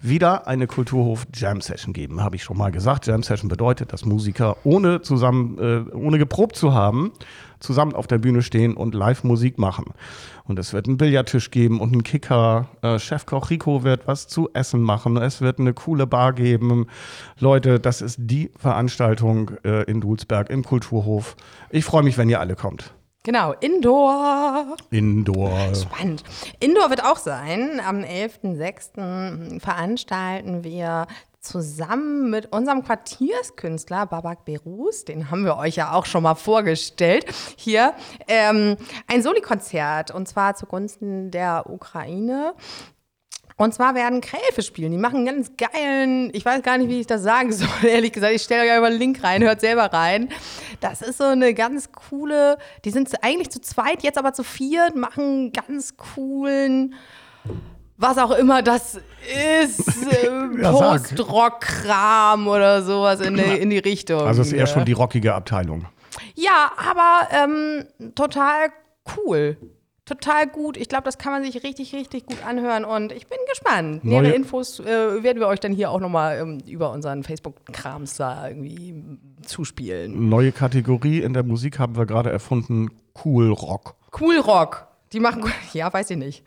wieder 0.07 0.47
eine 0.47 0.67
Kulturhof 0.67 1.25
Jam 1.33 1.61
Session 1.61 1.93
geben, 1.93 2.21
habe 2.21 2.35
ich 2.35 2.43
schon 2.43 2.57
mal 2.57 2.71
gesagt. 2.71 3.07
Jam 3.07 3.23
Session 3.23 3.49
bedeutet, 3.49 3.93
dass 3.93 4.05
Musiker 4.05 4.57
ohne 4.63 5.01
zusammen, 5.01 5.57
äh, 5.59 5.95
ohne 5.95 6.17
geprobt 6.17 6.55
zu 6.55 6.73
haben, 6.73 7.11
zusammen 7.59 7.93
auf 7.93 8.07
der 8.07 8.17
Bühne 8.17 8.41
stehen 8.41 8.75
und 8.75 8.95
live 8.95 9.23
Musik 9.23 9.57
machen. 9.57 9.85
Und 10.43 10.59
es 10.59 10.73
wird 10.73 10.87
einen 10.87 10.97
Billardtisch 10.97 11.51
geben 11.51 11.79
und 11.79 11.93
einen 11.93 12.03
Kicker. 12.03 12.67
Äh, 12.81 12.99
Chefkoch 12.99 13.49
Rico 13.49 13.83
wird 13.83 14.07
was 14.07 14.27
zu 14.27 14.49
essen 14.53 14.81
machen. 14.81 15.17
Es 15.17 15.41
wird 15.41 15.59
eine 15.59 15.73
coole 15.73 16.07
Bar 16.07 16.33
geben. 16.33 16.87
Leute, 17.39 17.79
das 17.79 18.01
ist 18.01 18.17
die 18.19 18.51
Veranstaltung 18.57 19.51
äh, 19.63 19.83
in 19.83 20.01
Dulsberg 20.01 20.49
im 20.49 20.63
Kulturhof. 20.63 21.35
Ich 21.69 21.85
freue 21.85 22.03
mich, 22.03 22.17
wenn 22.17 22.29
ihr 22.29 22.39
alle 22.39 22.55
kommt. 22.55 22.93
Genau, 23.25 23.53
Indoor. 23.53 24.77
Indoor. 24.91 25.73
Spannend. 25.73 26.23
Indoor 26.59 26.91
wird 26.91 27.03
auch 27.03 27.17
sein. 27.17 27.81
Am 27.83 28.03
11.06. 28.03 29.59
veranstalten 29.59 30.63
wir 30.63 31.07
zusammen 31.39 32.29
mit 32.29 32.53
unserem 32.53 32.83
Quartierskünstler 32.83 34.05
Babak 34.05 34.45
Berus, 34.45 35.05
den 35.05 35.31
haben 35.31 35.43
wir 35.43 35.57
euch 35.57 35.75
ja 35.75 35.93
auch 35.93 36.05
schon 36.05 36.21
mal 36.21 36.35
vorgestellt, 36.35 37.25
hier 37.55 37.95
ähm, 38.27 38.77
ein 39.07 39.23
Soli-Konzert 39.23 40.11
und 40.11 40.27
zwar 40.27 40.53
zugunsten 40.53 41.31
der 41.31 41.67
Ukraine. 41.67 42.53
Und 43.57 43.73
zwar 43.73 43.95
werden 43.95 44.19
Kräfe 44.19 44.61
spielen. 44.63 44.91
Die 44.91 44.97
machen 44.97 45.25
einen 45.25 45.25
ganz 45.25 45.51
geilen, 45.55 46.29
ich 46.33 46.43
weiß 46.43 46.61
gar 46.61 46.77
nicht, 46.77 46.89
wie 46.89 46.99
ich 46.99 47.07
das 47.07 47.23
sagen 47.23 47.53
soll, 47.53 47.69
ehrlich 47.87 48.11
gesagt. 48.11 48.33
Ich 48.33 48.41
stelle 48.41 48.69
euch 48.69 48.77
über 48.77 48.89
den 48.89 48.99
Link 48.99 49.23
rein, 49.23 49.41
hört 49.43 49.61
selber 49.61 49.85
rein. 49.93 50.29
Das 50.79 51.01
ist 51.01 51.17
so 51.17 51.25
eine 51.25 51.53
ganz 51.53 51.89
coole, 51.91 52.57
die 52.83 52.91
sind 52.91 53.11
eigentlich 53.23 53.49
zu 53.49 53.61
zweit, 53.61 54.03
jetzt 54.03 54.17
aber 54.17 54.33
zu 54.33 54.43
viert, 54.43 54.95
machen 54.95 55.51
ganz 55.51 55.97
coolen 55.97 56.95
was 57.97 58.17
auch 58.17 58.31
immer 58.31 58.61
das 58.61 58.99
ist, 59.61 60.07
äh, 60.11 60.61
Ja. 60.61 60.71
Post-Rock-Kram 60.71 62.47
oder 62.47 62.81
sowas 62.83 63.21
in 63.21 63.35
die, 63.35 63.41
in 63.43 63.69
die 63.69 63.77
Richtung. 63.77 64.21
Also 64.21 64.41
es 64.41 64.47
ist 64.47 64.53
eher 64.53 64.67
schon 64.67 64.85
die 64.85 64.93
rockige 64.93 65.33
Abteilung. 65.33 65.85
Ja, 66.35 66.71
aber 66.77 67.27
ähm, 67.31 67.85
total 68.15 68.69
cool. 69.17 69.57
Total 70.05 70.45
gut. 70.47 70.77
Ich 70.77 70.87
glaube, 70.87 71.03
das 71.05 71.17
kann 71.17 71.31
man 71.31 71.43
sich 71.43 71.63
richtig, 71.63 71.93
richtig 71.95 72.27
gut 72.27 72.45
anhören 72.45 72.85
und 72.85 73.11
ich 73.11 73.25
bin 73.27 73.39
gespannt. 73.49 74.03
Neue- 74.05 74.21
Nähere 74.21 74.35
Infos 74.35 74.79
äh, 74.79 75.23
werden 75.23 75.39
wir 75.39 75.47
euch 75.47 75.59
dann 75.59 75.71
hier 75.73 75.89
auch 75.89 75.99
nochmal 75.99 76.37
ähm, 76.39 76.59
über 76.67 76.91
unseren 76.91 77.23
Facebook-Krams 77.23 78.15
da 78.17 78.47
irgendwie 78.47 79.03
zuspielen. 79.45 80.29
Neue 80.29 80.51
Kategorie 80.51 81.21
in 81.21 81.33
der 81.33 81.43
Musik 81.43 81.79
haben 81.79 81.95
wir 81.97 82.05
gerade 82.05 82.29
erfunden, 82.31 82.89
Cool 83.23 83.51
Rock. 83.51 83.95
Cool 84.19 84.37
Rock. 84.37 84.87
Die 85.13 85.19
machen, 85.19 85.43
ja, 85.73 85.91
weiß 85.91 86.11
ich 86.11 86.17
nicht. 86.17 86.43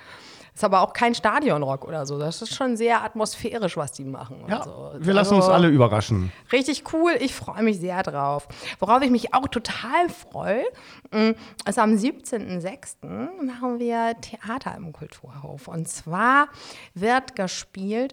Ist 0.59 0.65
aber 0.65 0.81
auch 0.81 0.93
kein 0.93 1.15
Stadionrock 1.15 1.85
oder 1.87 2.05
so. 2.05 2.19
Das 2.19 2.43
ist 2.43 2.53
schon 2.53 2.77
sehr 2.77 3.05
atmosphärisch, 3.05 3.77
was 3.77 3.93
die 3.93 4.03
machen. 4.05 4.45
Ja, 4.49 4.65
so. 4.65 4.91
wir 4.99 5.15
lassen 5.15 5.35
uns 5.35 5.45
Also- 5.45 5.55
alle 5.55 5.69
überraschen. 5.69 6.33
Richtig 6.51 6.83
cool, 6.93 7.13
ich 7.21 7.33
freue 7.33 7.63
mich 7.63 7.79
sehr 7.79 8.03
drauf. 8.03 8.49
Worauf 8.81 9.01
ich 9.03 9.11
mich 9.13 9.33
auch 9.35 9.47
total 9.47 10.09
freue, 10.09 10.65
mh, 11.13 11.35
ist 11.65 11.79
am 11.79 11.95
17.06. 11.95 12.97
machen 13.45 13.79
wir 13.79 14.17
Theater 14.21 14.75
im 14.77 14.93
Kulturhof. 14.93 15.69
Und 15.69 15.87
zwar 15.89 16.49
wird 16.93 17.37
gespielt 17.37 18.13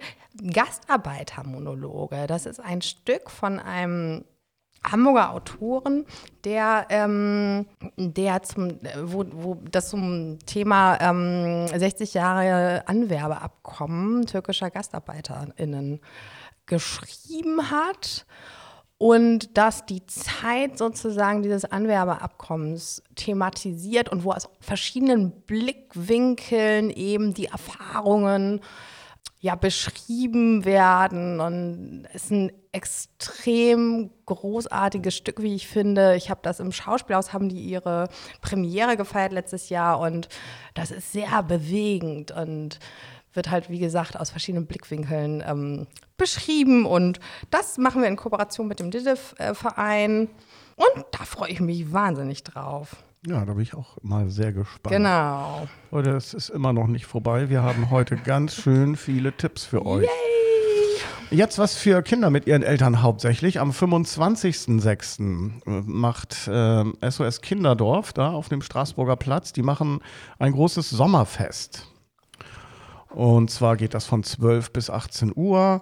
Gastarbeitermonologe. 0.54 2.28
Das 2.28 2.46
ist 2.46 2.60
ein 2.60 2.84
Stück 2.84 3.32
von 3.32 3.58
einem 3.60 4.24
Hamburger 4.92 5.32
Autoren, 5.32 6.06
der, 6.44 6.88
ähm, 6.90 7.66
der 7.98 8.44
zum, 8.44 8.80
wo, 9.04 9.26
wo 9.32 9.58
das 9.72 9.90
zum 9.90 10.40
Thema 10.46 10.98
ähm, 11.02 11.68
60 11.68 12.14
Jahre 12.14 12.88
Anwerbeabkommen 12.88 14.26
türkischer 14.26 14.70
GastarbeiterInnen 14.70 16.00
geschrieben 16.66 17.70
hat. 17.72 18.26
Und 18.98 19.58
dass 19.58 19.86
die 19.86 20.06
Zeit 20.06 20.78
sozusagen 20.78 21.44
dieses 21.44 21.66
Anwerbeabkommens 21.66 23.04
thematisiert 23.16 24.10
und 24.10 24.24
wo 24.24 24.32
aus 24.32 24.48
verschiedenen 24.62 25.32
Blickwinkeln 25.42 26.90
eben 26.92 27.34
die 27.34 27.48
Erfahrungen 27.48 28.62
ja, 29.46 29.54
beschrieben 29.54 30.66
werden. 30.66 31.40
Und 31.40 32.08
ist 32.16 32.32
ein 32.32 32.52
extrem 32.72 34.10
großartiges 34.26 35.16
Stück, 35.16 35.40
wie 35.40 35.54
ich 35.54 35.68
finde. 35.68 36.16
Ich 36.16 36.32
habe 36.32 36.40
das 36.42 36.60
im 36.60 36.72
Schauspielhaus, 36.72 37.32
haben 37.32 37.48
die 37.48 37.62
ihre 37.62 38.10
Premiere 38.42 38.98
gefeiert 38.98 39.34
letztes 39.34 39.70
Jahr 39.70 40.00
und 40.00 40.30
das 40.74 40.90
ist 40.90 41.12
sehr 41.12 41.44
bewegend 41.44 42.32
und 42.32 42.80
wird 43.34 43.52
halt, 43.52 43.70
wie 43.70 43.78
gesagt, 43.78 44.20
aus 44.20 44.32
verschiedenen 44.32 44.66
Blickwinkeln 44.66 45.44
ähm, 45.46 45.86
beschrieben. 46.18 46.88
Und 46.88 47.20
das 47.52 47.78
machen 47.78 48.02
wir 48.02 48.10
in 48.10 48.16
Kooperation 48.16 48.68
mit 48.68 48.80
dem 48.80 48.90
DIDIF-Verein. 48.90 50.28
Und 50.76 51.06
da 51.12 51.24
freue 51.24 51.52
ich 51.52 51.60
mich 51.60 51.94
wahnsinnig 51.94 52.44
drauf. 52.44 52.96
Ja, 53.28 53.44
da 53.44 53.54
bin 53.54 53.64
ich 53.64 53.74
auch 53.74 53.98
mal 54.04 54.30
sehr 54.30 54.54
gespannt. 54.54 54.96
Genau. 54.96 55.68
Leute, 55.90 56.12
es 56.12 56.36
ist 56.36 56.50
immer 56.50 56.74
noch 56.74 56.86
nicht 56.86 57.08
vorbei. 57.08 57.50
Wir 57.50 57.64
haben 57.64 57.90
heute 57.90 58.18
ganz 58.18 58.56
schön 58.56 58.96
viele 58.96 59.36
Tipps 59.36 59.64
für 59.64 59.84
euch. 59.84 60.08
Jetzt 61.32 61.58
was 61.58 61.76
für 61.76 62.04
Kinder 62.04 62.30
mit 62.30 62.46
ihren 62.46 62.62
Eltern 62.62 63.02
hauptsächlich. 63.02 63.60
Am 63.60 63.72
25.06. 63.72 65.64
macht 65.66 66.48
äh, 66.48 67.10
SOS 67.10 67.42
Kinderdorf 67.42 68.14
da 68.14 68.30
auf 68.32 68.48
dem 68.48 68.62
Straßburger 68.62 69.16
Platz, 69.16 69.52
die 69.52 69.64
machen 69.64 70.02
ein 70.38 70.52
großes 70.52 70.92
Sommerfest. 70.92 71.88
Und 73.10 73.50
zwar 73.50 73.76
geht 73.76 73.96
das 73.96 74.06
von 74.06 74.24
12 74.24 74.72
bis 74.72 74.92
18 74.92 75.34
Uhr. 75.36 75.82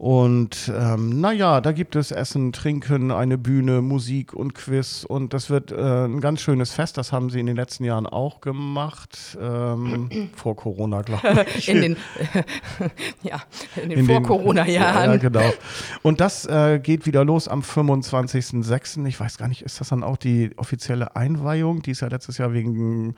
Und 0.00 0.72
ähm, 0.74 1.20
naja, 1.20 1.60
da 1.60 1.72
gibt 1.72 1.94
es 1.94 2.10
Essen, 2.10 2.52
Trinken, 2.52 3.10
eine 3.10 3.36
Bühne, 3.36 3.82
Musik 3.82 4.32
und 4.32 4.54
Quiz. 4.54 5.04
Und 5.06 5.34
das 5.34 5.50
wird 5.50 5.72
äh, 5.72 6.06
ein 6.06 6.22
ganz 6.22 6.40
schönes 6.40 6.72
Fest. 6.72 6.96
Das 6.96 7.12
haben 7.12 7.28
sie 7.28 7.38
in 7.38 7.44
den 7.44 7.54
letzten 7.54 7.84
Jahren 7.84 8.06
auch 8.06 8.40
gemacht. 8.40 9.36
Ähm, 9.38 10.30
vor 10.34 10.56
Corona, 10.56 11.02
glaube 11.02 11.44
ich. 11.54 11.68
In 11.68 11.82
den, 11.82 11.96
ja, 13.22 13.42
in 13.76 13.90
den 13.90 13.98
In 13.98 14.06
Vor-Corona-Jahren. 14.06 15.04
Ja, 15.04 15.12
ja, 15.12 15.16
genau. 15.18 15.52
Und 16.00 16.22
das 16.22 16.46
äh, 16.46 16.80
geht 16.82 17.04
wieder 17.04 17.22
los 17.22 17.46
am 17.46 17.60
25.06. 17.60 19.04
Ich 19.04 19.20
weiß 19.20 19.36
gar 19.36 19.48
nicht, 19.48 19.60
ist 19.60 19.82
das 19.82 19.90
dann 19.90 20.02
auch 20.02 20.16
die 20.16 20.52
offizielle 20.56 21.14
Einweihung? 21.14 21.82
Die 21.82 21.90
ist 21.90 22.00
ja 22.00 22.08
letztes 22.08 22.38
Jahr 22.38 22.54
wegen 22.54 23.16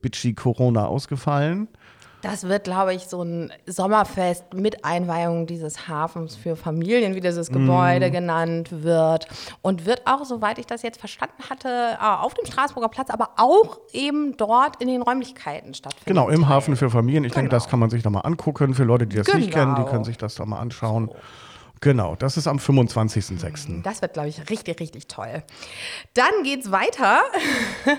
Bitchy 0.00 0.32
Corona 0.32 0.86
ausgefallen. 0.86 1.68
Das 2.22 2.44
wird, 2.48 2.64
glaube 2.64 2.94
ich, 2.94 3.06
so 3.08 3.22
ein 3.22 3.52
Sommerfest 3.66 4.54
mit 4.54 4.84
Einweihung 4.84 5.46
dieses 5.46 5.88
Hafens 5.88 6.36
für 6.36 6.54
Familien, 6.54 7.16
wie 7.16 7.20
dieses 7.20 7.50
Gebäude 7.50 8.12
genannt 8.12 8.68
wird. 8.70 9.26
Und 9.60 9.86
wird 9.86 10.02
auch, 10.06 10.24
soweit 10.24 10.58
ich 10.58 10.66
das 10.66 10.82
jetzt 10.82 11.00
verstanden 11.00 11.42
hatte, 11.50 11.68
äh, 11.68 12.04
auf 12.04 12.34
dem 12.34 12.46
Straßburger 12.46 12.88
Platz, 12.88 13.10
aber 13.10 13.30
auch 13.38 13.80
eben 13.92 14.36
dort 14.36 14.80
in 14.80 14.86
den 14.88 15.02
Räumlichkeiten 15.02 15.74
stattfinden. 15.74 16.04
Genau, 16.06 16.28
im 16.28 16.48
Hafen 16.48 16.76
für 16.76 16.90
Familien. 16.90 17.24
Ich 17.24 17.32
denke, 17.32 17.48
Genau. 17.48 17.56
das 17.60 17.68
kann 17.68 17.80
man 17.80 17.90
sich 17.90 18.02
da 18.04 18.10
mal 18.10 18.20
angucken. 18.20 18.74
Für 18.74 18.84
Leute, 18.84 19.06
die 19.08 19.16
das 19.16 19.26
nicht 19.34 19.50
Genau. 19.50 19.74
kennen, 19.74 19.84
die 19.84 19.90
können 19.90 20.04
sich 20.04 20.16
das 20.16 20.36
da 20.36 20.44
mal 20.46 20.60
anschauen. 20.60 21.10
Genau, 21.82 22.14
das 22.14 22.36
ist 22.36 22.46
am 22.46 22.58
25.06. 22.58 23.82
Das 23.82 24.02
wird, 24.02 24.12
glaube 24.12 24.28
ich, 24.28 24.48
richtig, 24.48 24.78
richtig 24.78 25.08
toll. 25.08 25.42
Dann 26.14 26.44
geht's 26.44 26.70
weiter. 26.70 27.18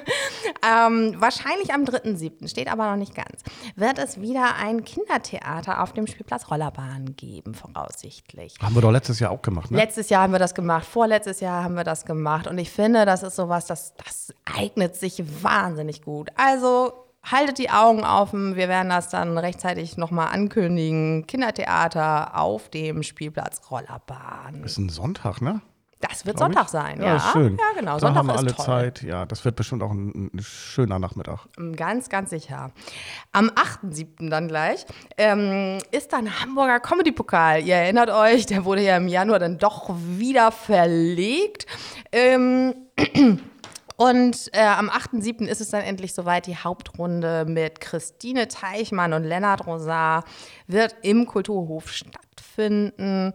ähm, 0.66 1.16
wahrscheinlich 1.18 1.74
am 1.74 1.84
3.7., 1.84 2.48
steht 2.48 2.72
aber 2.72 2.90
noch 2.90 2.96
nicht 2.96 3.14
ganz. 3.14 3.44
Wird 3.76 4.00
es 4.00 4.22
wieder 4.22 4.56
ein 4.56 4.86
Kindertheater 4.86 5.84
auf 5.84 5.92
dem 5.92 6.08
Spielplatz 6.08 6.50
Rollerbahn 6.50 7.18
geben, 7.18 7.54
voraussichtlich. 7.54 8.56
Haben 8.62 8.74
wir 8.74 8.82
doch 8.82 8.92
letztes 8.92 9.20
Jahr 9.20 9.32
auch 9.32 9.42
gemacht, 9.42 9.70
ne? 9.70 9.78
Letztes 9.78 10.10
Jahr 10.10 10.24
haben 10.24 10.32
wir 10.32 10.40
das 10.40 10.56
gemacht, 10.56 10.88
vorletztes 10.88 11.42
Jahr 11.42 11.66
haben 11.66 11.76
wir 11.76 11.84
das 11.84 12.06
gemacht. 12.06 12.48
Und 12.48 12.58
ich 12.60 12.72
finde, 12.72 13.06
das 13.06 13.22
ist 13.22 13.36
sowas, 13.36 13.66
das, 13.66 13.96
das 13.96 14.34
eignet 14.46 14.96
sich 14.96 15.22
wahnsinnig 15.44 16.04
gut. 16.04 16.30
Also 16.38 17.03
haltet 17.24 17.58
die 17.58 17.70
Augen 17.70 18.04
offen. 18.04 18.56
Wir 18.56 18.68
werden 18.68 18.90
das 18.90 19.10
dann 19.10 19.38
rechtzeitig 19.38 19.98
nochmal 19.98 20.28
ankündigen. 20.34 21.26
Kindertheater 21.28 22.38
auf 22.40 22.70
dem 22.70 23.04
Spielplatz 23.04 23.62
Rollerbahn. 23.72 24.64
Ist 24.64 24.78
ein 24.78 24.90
Sonntag, 24.90 25.42
ne? 25.42 25.62
Das 26.10 26.26
wird 26.26 26.36
Glaub 26.36 26.50
Sonntag 26.50 26.66
ich. 26.66 26.72
sein, 26.72 27.00
Ja, 27.00 27.16
ja. 27.16 27.20
schön. 27.32 27.56
Ja, 27.58 27.80
genau. 27.80 27.94
Da 27.94 28.00
Sonntag 28.00 28.18
haben 28.18 28.28
wir 28.28 28.34
ist 28.34 28.40
alle 28.40 28.54
toll. 28.56 28.66
Zeit. 28.66 29.04
Ja, 29.04 29.26
das 29.26 29.46
wird 29.46 29.56
bestimmt 29.56 29.82
auch 29.84 29.92
ein, 29.92 30.32
ein 30.34 30.42
schöner 30.42 31.00
Nachmittag. 31.00 31.48
Ganz, 31.78 32.10
ganz 32.10 32.30
sicher. 32.32 32.72
Am 33.32 33.48
8.7. 33.50 34.30
dann 34.30 34.50
gleich 34.50 34.86
ähm, 35.18 35.78
ist 35.92 36.12
dann 36.12 36.42
Hamburger 36.42 36.82
Comedy-Pokal. 36.82 37.62
Ihr 37.64 37.76
erinnert 37.76 38.10
euch, 38.10 38.46
der 38.46 38.66
wurde 38.66 38.82
ja 38.82 38.98
im 38.98 39.08
Januar 39.08 39.40
dann 39.40 39.58
doch 39.58 39.92
wieder 39.96 40.52
verlegt. 40.52 41.68
Ähm, 42.12 42.74
und 43.98 44.50
äh, 44.54 44.62
am 44.62 44.90
8.7. 44.90 45.46
ist 45.46 45.62
es 45.62 45.70
dann 45.70 45.82
endlich 45.82 46.14
soweit. 46.14 46.48
Die 46.48 46.58
Hauptrunde 46.58 47.46
mit 47.48 47.80
Christine 47.80 48.48
Teichmann 48.48 49.14
und 49.14 49.24
Lennart 49.24 49.66
Rosar 49.68 50.24
wird 50.68 50.96
im 51.04 51.26
Kulturhof 51.26 51.90
stattfinden. 51.92 53.34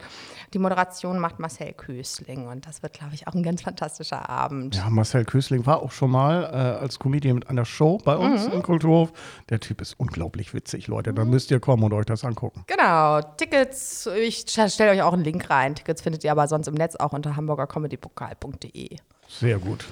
Die 0.55 0.59
Moderation 0.59 1.19
macht 1.19 1.39
Marcel 1.39 1.73
Kösling 1.75 2.47
und 2.49 2.67
das 2.67 2.83
wird, 2.83 2.95
glaube 2.95 3.15
ich, 3.15 3.27
auch 3.29 3.35
ein 3.35 3.43
ganz 3.43 3.63
fantastischer 3.63 4.29
Abend. 4.29 4.77
Ja, 4.77 4.89
Marcel 4.89 5.25
Kösling 5.25 5.67
war 5.67 5.83
auch 5.83 5.91
schon 5.93 6.11
mal 6.11 6.45
äh, 6.45 6.57
als 6.83 6.99
Comedian 6.99 7.35
mit 7.37 7.49
einer 7.51 7.65
Show 7.65 7.99
bei 8.05 8.17
uns 8.17 8.47
Mhm. 8.47 8.53
im 8.55 8.63
Kulturhof. 8.63 9.13
Der 9.51 9.61
Typ 9.61 9.81
ist 9.81 9.95
unglaublich 9.99 10.55
witzig, 10.55 10.87
Leute. 10.87 11.13
Da 11.13 11.25
müsst 11.25 11.51
ihr 11.51 11.61
kommen 11.61 11.83
und 11.85 11.93
euch 11.93 12.07
das 12.07 12.25
angucken. 12.25 12.65
Genau, 12.67 13.21
Tickets, 13.37 14.07
ich 14.07 14.45
stelle 14.49 14.91
euch 14.93 15.03
auch 15.03 15.13
einen 15.13 15.25
Link 15.25 15.51
rein. 15.51 15.75
Tickets 15.75 16.01
findet 16.03 16.25
ihr 16.25 16.33
aber 16.33 16.49
sonst 16.49 16.67
im 16.69 16.75
Netz 16.75 16.97
auch 16.97 17.13
unter 17.13 17.37
hamburgercomedy-pokal.de. 17.37 18.97
Sehr 19.29 19.59
gut. 19.59 19.85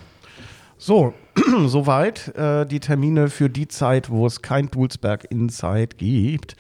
So, 0.79 1.15
soweit 1.67 2.37
äh, 2.37 2.67
die 2.67 2.81
Termine 2.81 3.31
für 3.31 3.49
die 3.49 3.67
Zeit, 3.67 4.11
wo 4.11 4.27
es 4.27 4.43
kein 4.43 4.71
Dulsberg 4.71 5.25
Inside 5.31 5.97
gibt. 5.97 6.55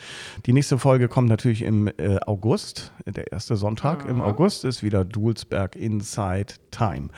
Die 0.46 0.54
nächste 0.54 0.78
Folge 0.78 1.08
kommt 1.08 1.28
natürlich 1.28 1.62
im 1.62 1.88
äh, 1.98 2.18
August. 2.24 2.92
Der 3.04 3.30
erste 3.30 3.56
Sonntag 3.56 4.08
im 4.08 4.22
August 4.22 4.64
ist 4.64 4.82
wieder 4.82 5.04
Dulsberg 5.04 5.76
Inside 5.76 6.54
Time. 6.70 7.08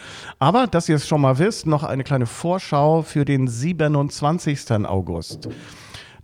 Aber, 0.40 0.66
dass 0.66 0.88
ihr 0.88 0.96
es 0.96 1.06
schon 1.06 1.20
mal 1.20 1.38
wisst, 1.38 1.66
noch 1.66 1.84
eine 1.84 2.02
kleine 2.02 2.26
Vorschau 2.26 3.02
für 3.02 3.24
den 3.24 3.46
27. 3.46 4.84
August. 4.84 5.48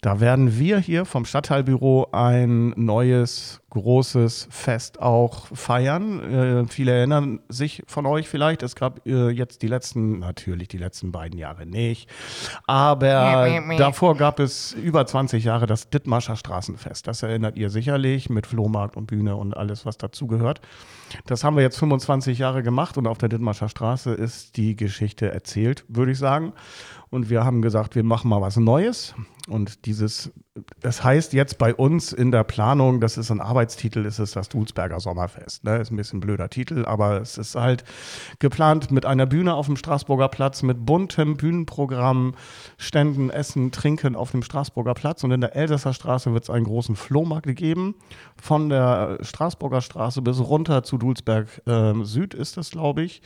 Da 0.05 0.21
werden 0.21 0.59
wir 0.59 0.81
hier 0.81 1.07
vom 1.07 1.25
Stadtteilbüro 1.25 2.09
ein 2.13 2.75
neues 2.77 3.63
großes 3.71 4.49
Fest 4.51 5.01
auch 5.01 5.47
feiern. 5.55 6.21
Äh, 6.21 6.69
viele 6.69 6.93
erinnern 6.93 7.41
sich 7.49 7.83
von 7.87 8.05
euch 8.05 8.29
vielleicht. 8.29 8.63
Es 8.63 8.77
gab 8.77 9.07
äh, 9.07 9.31
jetzt 9.31 9.63
die 9.63 9.67
letzten, 9.67 10.19
natürlich 10.19 10.69
die 10.69 10.77
letzten 10.77 11.11
beiden 11.11 11.39
Jahre 11.39 11.65
nicht. 11.65 12.11
Aber 12.67 13.61
meh. 13.63 13.79
davor 13.79 14.15
gab 14.17 14.41
es 14.41 14.73
über 14.73 15.07
20 15.07 15.43
Jahre 15.43 15.67
das 15.67 15.89
Dithmarscher 15.89 16.37
Straßenfest. 16.37 17.07
Das 17.07 17.23
erinnert 17.23 17.57
ihr 17.57 17.71
sicherlich 17.71 18.29
mit 18.29 18.47
Flohmarkt 18.47 18.99
und 18.99 19.07
Bühne 19.07 19.37
und 19.37 19.57
alles, 19.57 19.87
was 19.87 19.97
dazugehört. 19.97 20.61
Das 21.27 21.45
haben 21.45 21.57
wir 21.57 21.63
jetzt 21.63 21.79
25 21.79 22.39
Jahre 22.39 22.63
gemacht 22.63 22.99
und 22.99 23.07
auf 23.07 23.19
der 23.19 23.29
Dithmarscher 23.29 23.69
Straße 23.71 24.13
ist 24.13 24.57
die 24.57 24.77
Geschichte 24.77 25.31
erzählt, 25.31 25.85
würde 25.89 26.13
ich 26.13 26.19
sagen. 26.19 26.53
Und 27.15 27.31
wir 27.31 27.45
haben 27.45 27.63
gesagt, 27.63 27.95
wir 27.95 28.03
machen 28.03 28.29
mal 28.29 28.41
was 28.41 28.57
Neues. 28.57 29.15
Und 29.47 29.87
dieses, 29.87 30.33
das 30.81 31.05
heißt 31.05 31.33
jetzt 31.33 31.59
bei 31.59 31.73
uns 31.73 32.13
in 32.13 32.33
der 32.33 32.43
Planung, 32.43 33.01
das 33.01 33.17
ist 33.17 33.31
ein 33.31 33.41
Arbeitstitel, 33.41 34.05
ist 34.05 34.19
es 34.19 34.33
das 34.33 34.49
Dulsberger 34.49 34.99
Sommerfest. 34.99 35.63
Ne? 35.63 35.77
Ist 35.77 35.93
ein 35.93 35.97
bisschen 35.97 36.17
ein 36.17 36.21
blöder 36.21 36.51
Titel, 36.51 36.85
aber 36.85 37.21
es 37.21 37.39
ist 37.39 37.55
halt 37.55 37.85
geplant 38.41 38.91
mit 38.91 39.07
einer 39.07 39.27
Bühne 39.27 39.55
auf 39.55 39.67
dem 39.67 39.77
Straßburger 39.77 40.27
Platz, 40.27 40.65
mit 40.65 40.85
buntem 40.85 41.37
Bühnenprogramm, 41.37 42.35
Ständen, 42.79 43.31
Essen, 43.31 43.71
Trinken 43.71 44.17
auf 44.17 44.33
dem 44.33 44.43
Straßburger 44.43 44.95
Platz. 44.95 45.23
Und 45.23 45.31
in 45.31 45.41
der 45.41 45.55
Elsässer 45.55 45.95
Straße 45.95 46.33
wird 46.33 46.43
es 46.43 46.51
einen 46.51 46.65
großen 46.65 46.97
Flohmarkt 46.97 47.55
geben. 47.55 47.95
Von 48.43 48.71
der 48.71 49.19
Straßburger 49.21 49.83
Straße 49.83 50.21
bis 50.21 50.41
runter 50.41 50.83
zu 50.83 50.99
Dulsberg 50.99 51.63
ähm, 51.69 52.05
Süd 52.05 52.35
ist 52.35 52.57
das, 52.57 52.73
glaube 52.73 53.03
ich 53.03 53.23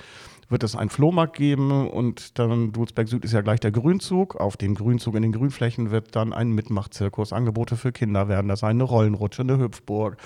wird 0.49 0.63
es 0.63 0.75
einen 0.75 0.91
Flohmarkt 0.91 1.37
geben 1.37 1.89
und 1.89 2.39
dann 2.39 2.73
Dulsberg 2.73 3.09
Süd 3.09 3.25
ist 3.25 3.33
ja 3.33 3.43
gleich 3.43 3.61
der 3.61 3.71
Grünzug. 3.71 4.37
Auf 4.37 4.57
dem 4.57 4.75
Grünzug 4.75 5.15
in 5.15 5.23
den 5.23 5.33
Grünflächen 5.33 5.91
wird 5.91 6.17
dann 6.17 6.33
ein 6.33 6.53
Mitmachzirkus, 6.53 7.33
Angebote 7.33 7.77
für 7.77 7.93
Kinder 7.93 8.29
werden 8.29 8.49
das 8.49 8.61
sein, 8.61 8.77
eine 8.77 8.85
Rollenrutsche, 8.85 9.43
eine 9.43 9.59
Hüpfburg. 9.59 10.17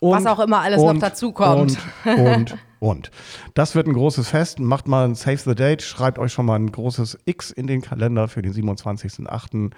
Und, 0.00 0.12
Was 0.12 0.26
auch 0.26 0.40
immer 0.40 0.60
alles 0.60 0.80
noch 0.80 0.98
dazukommt. 0.98 1.78
Und, 2.04 2.18
und, 2.18 2.58
und. 2.80 3.10
Das 3.54 3.74
wird 3.74 3.86
ein 3.86 3.94
großes 3.94 4.28
Fest. 4.28 4.60
Macht 4.60 4.88
mal 4.88 5.06
ein 5.06 5.14
Save 5.14 5.38
the 5.38 5.54
Date, 5.54 5.82
schreibt 5.82 6.18
euch 6.18 6.32
schon 6.32 6.46
mal 6.46 6.56
ein 6.56 6.70
großes 6.70 7.18
X 7.24 7.50
in 7.50 7.66
den 7.66 7.80
Kalender 7.80 8.28
für 8.28 8.42
den 8.42 8.52
27.08. 8.52 9.72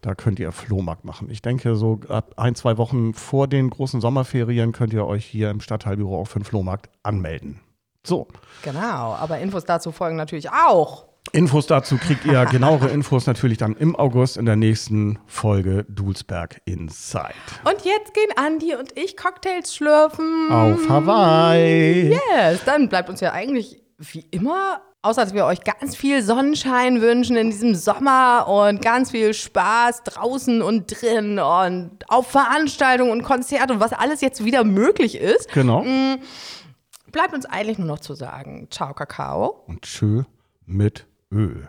Da 0.00 0.16
könnt 0.16 0.40
ihr 0.40 0.50
Flohmarkt 0.50 1.04
machen. 1.04 1.30
Ich 1.30 1.42
denke, 1.42 1.76
so 1.76 2.00
ab 2.08 2.34
ein, 2.36 2.56
zwei 2.56 2.76
Wochen 2.76 3.14
vor 3.14 3.46
den 3.46 3.70
großen 3.70 4.00
Sommerferien 4.00 4.72
könnt 4.72 4.92
ihr 4.92 5.06
euch 5.06 5.24
hier 5.24 5.50
im 5.50 5.60
Stadtteilbüro 5.60 6.20
auch 6.20 6.26
für 6.26 6.40
den 6.40 6.44
Flohmarkt 6.44 6.90
anmelden. 7.04 7.60
So, 8.04 8.26
Genau, 8.62 9.14
aber 9.14 9.38
Infos 9.38 9.64
dazu 9.64 9.92
folgen 9.92 10.16
natürlich 10.16 10.50
auch. 10.50 11.06
Infos 11.32 11.66
dazu 11.66 11.98
kriegt 11.98 12.24
ihr, 12.24 12.44
genauere 12.46 12.88
Infos 12.92 13.26
natürlich 13.26 13.58
dann 13.58 13.76
im 13.76 13.94
August 13.96 14.36
in 14.36 14.44
der 14.44 14.56
nächsten 14.56 15.18
Folge 15.26 15.84
Dulsberg 15.88 16.60
Inside. 16.64 17.32
Und 17.64 17.84
jetzt 17.84 18.12
gehen 18.12 18.28
Andi 18.36 18.74
und 18.74 18.96
ich 18.98 19.16
Cocktails 19.16 19.74
schlürfen. 19.74 20.50
Auf 20.50 20.88
Hawaii! 20.88 22.10
Yes, 22.10 22.64
dann 22.64 22.88
bleibt 22.88 23.08
uns 23.08 23.20
ja 23.20 23.32
eigentlich 23.32 23.82
wie 23.98 24.26
immer, 24.32 24.80
außer 25.02 25.22
dass 25.24 25.32
wir 25.34 25.46
euch 25.46 25.62
ganz 25.62 25.94
viel 25.96 26.22
Sonnenschein 26.22 27.00
wünschen 27.00 27.36
in 27.36 27.50
diesem 27.50 27.74
Sommer 27.76 28.46
und 28.48 28.82
ganz 28.82 29.12
viel 29.12 29.32
Spaß 29.32 30.02
draußen 30.02 30.60
und 30.60 30.86
drin 31.00 31.38
und 31.38 31.98
auf 32.08 32.26
Veranstaltungen 32.28 33.12
und 33.12 33.22
Konzerte 33.22 33.72
und 33.72 33.80
was 33.80 33.92
alles 33.92 34.20
jetzt 34.20 34.44
wieder 34.44 34.64
möglich 34.64 35.16
ist, 35.16 35.52
Genau. 35.52 35.84
Bleibt 37.12 37.34
uns 37.34 37.46
eigentlich 37.46 37.78
nur 37.78 37.86
noch 37.86 38.00
zu 38.00 38.14
sagen, 38.14 38.68
ciao 38.70 38.94
Kakao. 38.94 39.64
Und 39.66 39.82
tschö 39.82 40.22
mit 40.66 41.06
Ö. 41.30 41.64